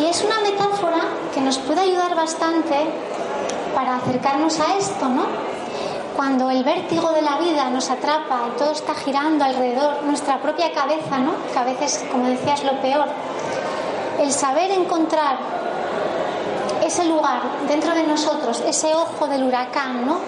Y 0.00 0.06
es 0.06 0.24
una 0.24 0.40
metáfora 0.40 1.02
que 1.34 1.42
nos 1.42 1.58
puede 1.58 1.82
ayudar 1.82 2.14
bastante 2.14 2.74
para 3.76 3.96
acercarnos 3.96 4.58
a 4.58 4.78
esto, 4.78 5.06
¿no? 5.06 5.26
Cuando 6.16 6.48
el 6.48 6.64
vértigo 6.64 7.12
de 7.12 7.20
la 7.20 7.36
vida 7.36 7.68
nos 7.68 7.90
atrapa 7.90 8.44
y 8.48 8.58
todo 8.58 8.72
está 8.72 8.94
girando 8.94 9.44
alrededor, 9.44 10.02
nuestra 10.04 10.40
propia 10.40 10.72
cabeza, 10.72 11.18
¿no? 11.18 11.32
Que 11.52 11.58
a 11.58 11.64
veces, 11.64 12.02
como 12.10 12.26
decías, 12.26 12.64
lo 12.64 12.80
peor. 12.80 13.04
El 14.18 14.32
saber 14.32 14.70
encontrar 14.70 15.36
ese 16.82 17.04
lugar 17.04 17.42
dentro 17.68 17.94
de 17.94 18.04
nosotros, 18.04 18.62
ese 18.66 18.94
ojo 18.94 19.28
del 19.28 19.42
huracán, 19.42 20.06
¿no? 20.06 20.20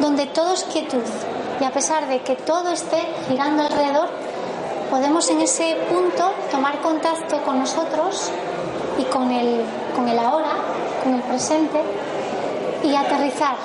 Donde 0.00 0.24
todo 0.24 0.54
es 0.54 0.64
quietud. 0.64 1.04
Y 1.60 1.64
a 1.64 1.70
pesar 1.70 2.08
de 2.08 2.22
que 2.22 2.36
todo 2.36 2.70
esté 2.70 3.02
girando 3.28 3.64
alrededor, 3.64 4.08
podemos 4.90 5.28
en 5.28 5.42
ese 5.42 5.76
punto 5.90 6.32
tomar 6.50 6.80
contacto 6.80 7.42
con 7.42 7.58
nosotros 7.58 8.30
y 8.96 9.04
con 9.04 9.30
el, 9.30 9.60
con 9.94 10.08
el 10.08 10.18
ahora, 10.18 10.52
con 11.04 11.12
el 11.12 11.20
presente 11.20 11.82
y 12.82 12.94
aterrizar. 12.94 13.56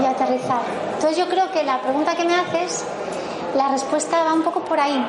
Y 0.00 0.04
aterrizar. 0.04 0.62
Entonces 0.94 1.18
yo 1.18 1.28
creo 1.28 1.50
que 1.50 1.62
la 1.62 1.80
pregunta 1.80 2.14
que 2.14 2.24
me 2.24 2.34
haces, 2.34 2.84
la 3.56 3.68
respuesta 3.68 4.22
va 4.22 4.32
un 4.32 4.42
poco 4.42 4.60
por 4.60 4.78
ahí. 4.78 5.04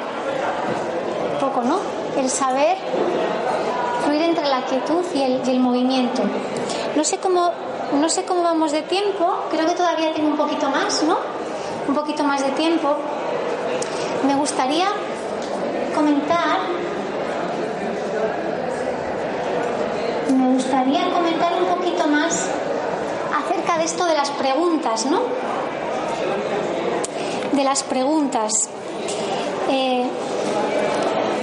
Un 1.34 1.40
poco, 1.40 1.62
¿no? 1.62 1.80
El 2.18 2.30
saber 2.30 2.78
fluir 4.04 4.22
entre 4.22 4.48
la 4.48 4.62
quietud 4.66 5.04
y 5.14 5.22
el, 5.22 5.42
y 5.46 5.52
el 5.52 5.60
movimiento. 5.60 6.24
No 6.96 7.04
sé 7.04 7.18
cómo 7.18 7.52
no 7.94 8.10
sé 8.10 8.24
cómo 8.24 8.42
vamos 8.42 8.72
de 8.72 8.82
tiempo, 8.82 9.36
creo 9.52 9.68
que 9.68 9.76
todavía 9.76 10.12
tengo 10.14 10.30
un 10.30 10.38
poquito 10.38 10.68
más, 10.68 11.04
¿no? 11.04 11.18
Un 11.88 11.94
poquito 11.94 12.24
más 12.24 12.44
de 12.44 12.50
tiempo. 12.52 12.96
Me 14.26 14.36
gustaría 14.36 14.88
comentar 15.94 16.58
me 20.34 20.56
gustaría 20.74 21.14
comentar 21.14 21.54
un 21.54 21.66
poquito 21.66 22.08
más 22.08 22.50
acerca 23.32 23.78
de 23.78 23.84
esto 23.84 24.06
de 24.06 24.16
las 24.16 24.32
preguntas, 24.32 25.06
¿no? 25.06 25.22
De 27.52 27.64
las 27.64 27.84
preguntas. 27.84 28.52
Eh, 29.70 30.04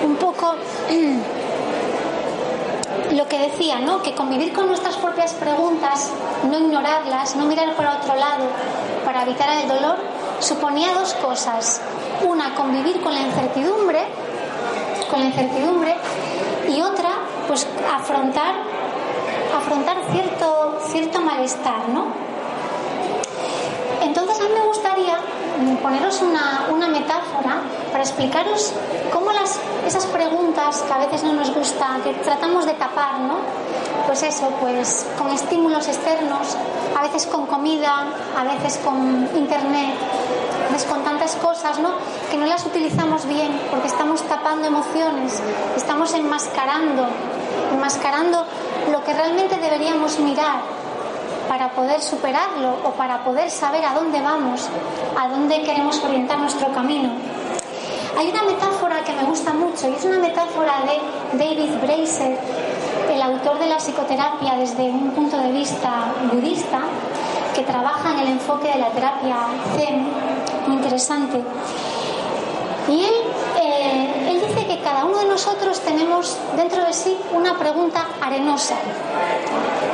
un 0.04 0.16
poco 0.16 0.56
lo 3.12 3.28
que 3.28 3.38
decía, 3.38 3.78
¿no? 3.78 4.02
Que 4.02 4.16
convivir 4.16 4.52
con 4.52 4.66
nuestras 4.66 4.96
propias 4.96 5.32
preguntas, 5.34 6.10
no 6.50 6.58
ignorarlas, 6.58 7.36
no 7.36 7.46
mirar 7.46 7.76
para 7.76 7.98
otro 7.98 8.16
lado 8.16 8.46
para 9.04 9.22
evitar 9.22 9.62
el 9.62 9.68
dolor, 9.68 9.94
suponía 10.40 10.92
dos 10.92 11.14
cosas. 11.14 11.80
Una, 12.28 12.56
convivir 12.56 13.00
con 13.00 13.14
la 13.14 13.20
incertidumbre, 13.20 14.00
con 15.08 15.20
la 15.20 15.26
incertidumbre, 15.26 15.94
y 16.68 16.82
otra, 16.82 17.10
pues 17.46 17.64
afrontar, 17.94 18.79
afrontar 19.70 19.98
cierto, 20.10 20.78
cierto 20.88 21.20
malestar, 21.20 21.88
¿no? 21.90 22.06
Entonces 24.02 24.40
a 24.40 24.42
mí 24.42 24.48
me 24.52 24.66
gustaría 24.66 25.16
poneros 25.80 26.20
una, 26.22 26.66
una 26.72 26.88
metáfora 26.88 27.62
para 27.92 28.02
explicaros 28.02 28.72
cómo 29.12 29.30
las, 29.30 29.60
esas 29.86 30.06
preguntas 30.06 30.82
que 30.82 30.92
a 30.92 30.98
veces 30.98 31.22
no 31.22 31.34
nos 31.34 31.54
gusta, 31.54 31.98
que 32.02 32.14
tratamos 32.14 32.66
de 32.66 32.72
tapar, 32.74 33.20
¿no? 33.20 33.36
Pues 34.06 34.24
eso, 34.24 34.48
pues 34.60 35.06
con 35.16 35.30
estímulos 35.30 35.86
externos, 35.86 36.56
a 36.98 37.02
veces 37.02 37.26
con 37.26 37.46
comida, 37.46 38.06
a 38.36 38.42
veces 38.42 38.80
con 38.84 39.28
internet, 39.36 39.94
a 40.74 40.90
con 40.90 41.04
tantas 41.04 41.36
cosas, 41.36 41.78
¿no? 41.78 41.90
Que 42.28 42.36
no 42.36 42.46
las 42.46 42.66
utilizamos 42.66 43.24
bien 43.26 43.60
porque 43.70 43.86
estamos 43.86 44.22
tapando 44.22 44.66
emociones, 44.66 45.40
estamos 45.76 46.12
enmascarando, 46.14 47.06
enmascarando 47.72 48.46
lo 48.90 49.02
que 49.04 49.12
realmente 49.12 49.56
deberíamos 49.56 50.18
mirar 50.18 50.60
para 51.48 51.70
poder 51.70 52.00
superarlo 52.00 52.76
o 52.84 52.90
para 52.92 53.24
poder 53.24 53.50
saber 53.50 53.84
a 53.84 53.94
dónde 53.94 54.20
vamos, 54.20 54.68
a 55.18 55.28
dónde 55.28 55.62
queremos 55.62 56.02
orientar 56.04 56.38
nuestro 56.38 56.72
camino. 56.72 57.10
Hay 58.16 58.28
una 58.28 58.42
metáfora 58.42 59.02
que 59.04 59.12
me 59.12 59.24
gusta 59.24 59.52
mucho 59.52 59.88
y 59.88 59.94
es 59.94 60.04
una 60.04 60.18
metáfora 60.18 60.82
de 60.84 61.38
David 61.38 61.70
Bracer, 61.82 62.38
el 63.10 63.22
autor 63.22 63.58
de 63.58 63.66
la 63.66 63.78
psicoterapia 63.78 64.56
desde 64.56 64.82
un 64.82 65.10
punto 65.12 65.38
de 65.38 65.50
vista 65.52 66.12
budista, 66.32 66.80
que 67.54 67.62
trabaja 67.62 68.12
en 68.12 68.18
el 68.20 68.28
enfoque 68.28 68.68
de 68.68 68.78
la 68.78 68.88
terapia 68.90 69.36
Zen, 69.76 70.06
muy 70.66 70.76
interesante. 70.76 71.42
Y 72.88 73.04
él, 73.04 73.14
eh, 73.60 74.19
nosotros 75.26 75.80
tenemos 75.80 76.36
dentro 76.56 76.84
de 76.84 76.92
sí 76.92 77.16
una 77.32 77.58
pregunta 77.58 78.06
arenosa. 78.20 78.76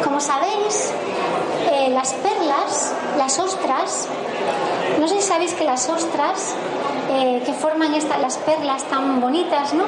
Como 0.04 0.20
sabéis, 0.20 0.92
eh, 1.70 1.90
las 1.90 2.12
perlas, 2.14 2.92
las 3.16 3.38
ostras, 3.38 4.08
no 5.00 5.08
sé 5.08 5.16
si 5.16 5.22
sabéis 5.22 5.54
que 5.54 5.64
las 5.64 5.88
ostras 5.88 6.54
eh, 7.10 7.42
que 7.44 7.52
forman 7.52 7.94
estas, 7.94 8.20
las 8.20 8.36
perlas 8.38 8.84
tan 8.84 9.20
bonitas, 9.20 9.74
¿no? 9.74 9.84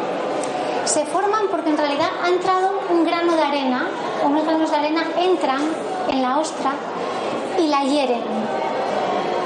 Se 0.84 1.04
forman 1.04 1.48
porque 1.50 1.70
en 1.70 1.76
realidad 1.76 2.08
ha 2.22 2.28
entrado 2.28 2.70
un 2.90 3.04
grano 3.04 3.34
de 3.34 3.42
arena, 3.42 3.88
unos 4.24 4.44
granos 4.44 4.70
de 4.70 4.76
arena 4.76 5.02
entran 5.18 5.60
en 6.10 6.22
la 6.22 6.38
ostra 6.38 6.72
y 7.58 7.66
la 7.66 7.82
hieren. 7.82 8.22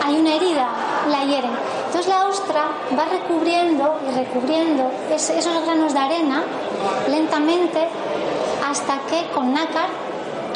Hay 0.05 0.21
una 0.21 0.35
herida, 0.35 0.69
la 1.11 1.25
hieren. 1.25 1.72
Entonces 1.93 2.11
la 2.11 2.27
ostra 2.27 2.63
va 2.99 3.05
recubriendo 3.05 3.99
y 4.09 4.15
recubriendo 4.15 4.91
esos 5.11 5.63
granos 5.67 5.93
de 5.93 5.99
arena 5.99 6.43
lentamente 7.07 7.87
hasta 8.67 8.99
que 9.11 9.31
con 9.35 9.53
nácar, 9.53 9.89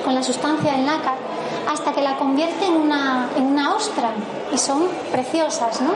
con 0.03 0.15
la 0.15 0.23
sustancia 0.23 0.73
del 0.73 0.87
nácar, 0.87 1.17
hasta 1.71 1.93
que 1.93 2.01
la 2.01 2.17
convierte 2.17 2.65
en 2.65 2.77
una, 2.77 3.29
en 3.37 3.49
una 3.49 3.75
ostra 3.75 4.13
y 4.51 4.57
son 4.57 4.89
preciosas, 5.13 5.83
¿no? 5.83 5.91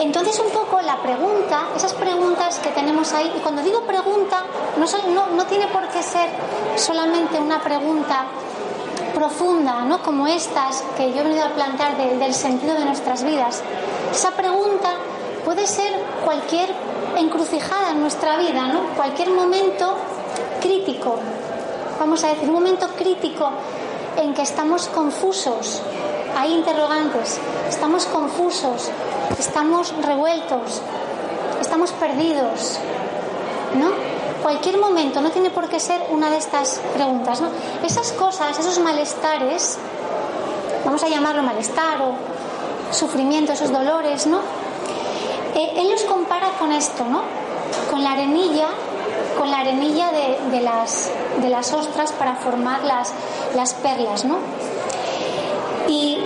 Entonces 0.00 0.38
un 0.38 0.50
poco 0.50 0.80
la 0.82 1.02
pregunta, 1.02 1.62
esas 1.74 1.94
preguntas 1.94 2.60
que 2.60 2.68
tenemos 2.68 3.12
ahí, 3.14 3.32
y 3.36 3.40
cuando 3.40 3.62
digo 3.62 3.80
pregunta, 3.80 4.44
no, 4.76 4.86
no, 5.12 5.26
no 5.34 5.44
tiene 5.46 5.66
por 5.66 5.88
qué 5.88 6.04
ser 6.04 6.28
solamente 6.76 7.36
una 7.40 7.60
pregunta 7.60 8.26
profunda, 9.16 9.82
¿no? 9.84 10.02
Como 10.02 10.26
estas 10.26 10.84
que 10.94 11.10
yo 11.10 11.20
he 11.20 11.24
venido 11.24 11.46
a 11.46 11.54
plantear 11.54 11.96
de, 11.96 12.18
del 12.18 12.34
sentido 12.34 12.74
de 12.74 12.84
nuestras 12.84 13.24
vidas. 13.24 13.62
Esa 14.12 14.32
pregunta 14.32 14.90
puede 15.42 15.66
ser 15.66 15.90
cualquier 16.22 16.68
encrucijada 17.16 17.92
en 17.92 18.02
nuestra 18.02 18.36
vida, 18.36 18.66
¿no? 18.66 18.94
Cualquier 18.94 19.30
momento 19.30 19.96
crítico, 20.60 21.18
vamos 21.98 22.22
a 22.24 22.28
decir, 22.28 22.46
un 22.46 22.54
momento 22.54 22.88
crítico 22.88 23.48
en 24.18 24.34
que 24.34 24.42
estamos 24.42 24.86
confusos, 24.88 25.80
hay 26.36 26.52
interrogantes, 26.52 27.40
estamos 27.70 28.04
confusos, 28.04 28.90
estamos 29.38 29.94
revueltos, 30.02 30.82
estamos 31.62 31.90
perdidos, 31.92 32.78
¿no? 33.76 34.15
Cualquier 34.42 34.78
momento, 34.78 35.20
no 35.20 35.30
tiene 35.30 35.50
por 35.50 35.68
qué 35.68 35.80
ser 35.80 36.00
una 36.10 36.30
de 36.30 36.36
estas 36.36 36.80
preguntas, 36.94 37.40
¿no? 37.40 37.48
Esas 37.84 38.12
cosas, 38.12 38.58
esos 38.58 38.78
malestares, 38.78 39.78
vamos 40.84 41.02
a 41.02 41.08
llamarlo 41.08 41.42
malestar 41.42 42.00
o 42.02 42.14
sufrimiento, 42.92 43.52
esos 43.52 43.72
dolores, 43.72 44.26
¿no? 44.26 44.38
Eh, 45.54 45.72
él 45.76 45.90
los 45.90 46.02
compara 46.02 46.50
con 46.58 46.72
esto, 46.72 47.04
¿no? 47.04 47.22
Con 47.90 48.04
la 48.04 48.12
arenilla, 48.12 48.68
con 49.38 49.50
la 49.50 49.60
arenilla 49.60 50.10
de, 50.12 50.60
las, 50.60 51.10
de 51.40 51.48
las 51.48 51.72
ostras 51.72 52.12
para 52.12 52.36
formar 52.36 52.84
las, 52.84 53.12
las 53.54 53.74
perlas, 53.74 54.24
¿no? 54.24 54.36
Y 55.88 56.18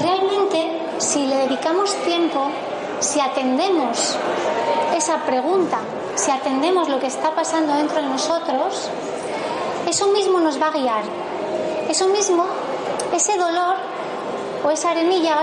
realmente, 0.00 0.80
si 0.98 1.26
le 1.26 1.36
dedicamos 1.36 1.94
tiempo, 2.04 2.48
si 3.00 3.20
atendemos 3.20 4.16
esa 4.96 5.16
pregunta, 5.24 5.78
si 6.14 6.30
atendemos 6.30 6.88
lo 6.88 7.00
que 7.00 7.06
está 7.06 7.34
pasando 7.34 7.74
dentro 7.74 7.96
de 7.96 8.08
nosotros, 8.08 8.90
eso 9.88 10.08
mismo 10.08 10.40
nos 10.40 10.60
va 10.60 10.68
a 10.68 10.72
guiar. 10.72 11.02
Eso 11.88 12.08
mismo, 12.08 12.46
ese 13.12 13.36
dolor 13.36 13.76
o 14.64 14.70
esa 14.70 14.90
arenilla 14.90 15.36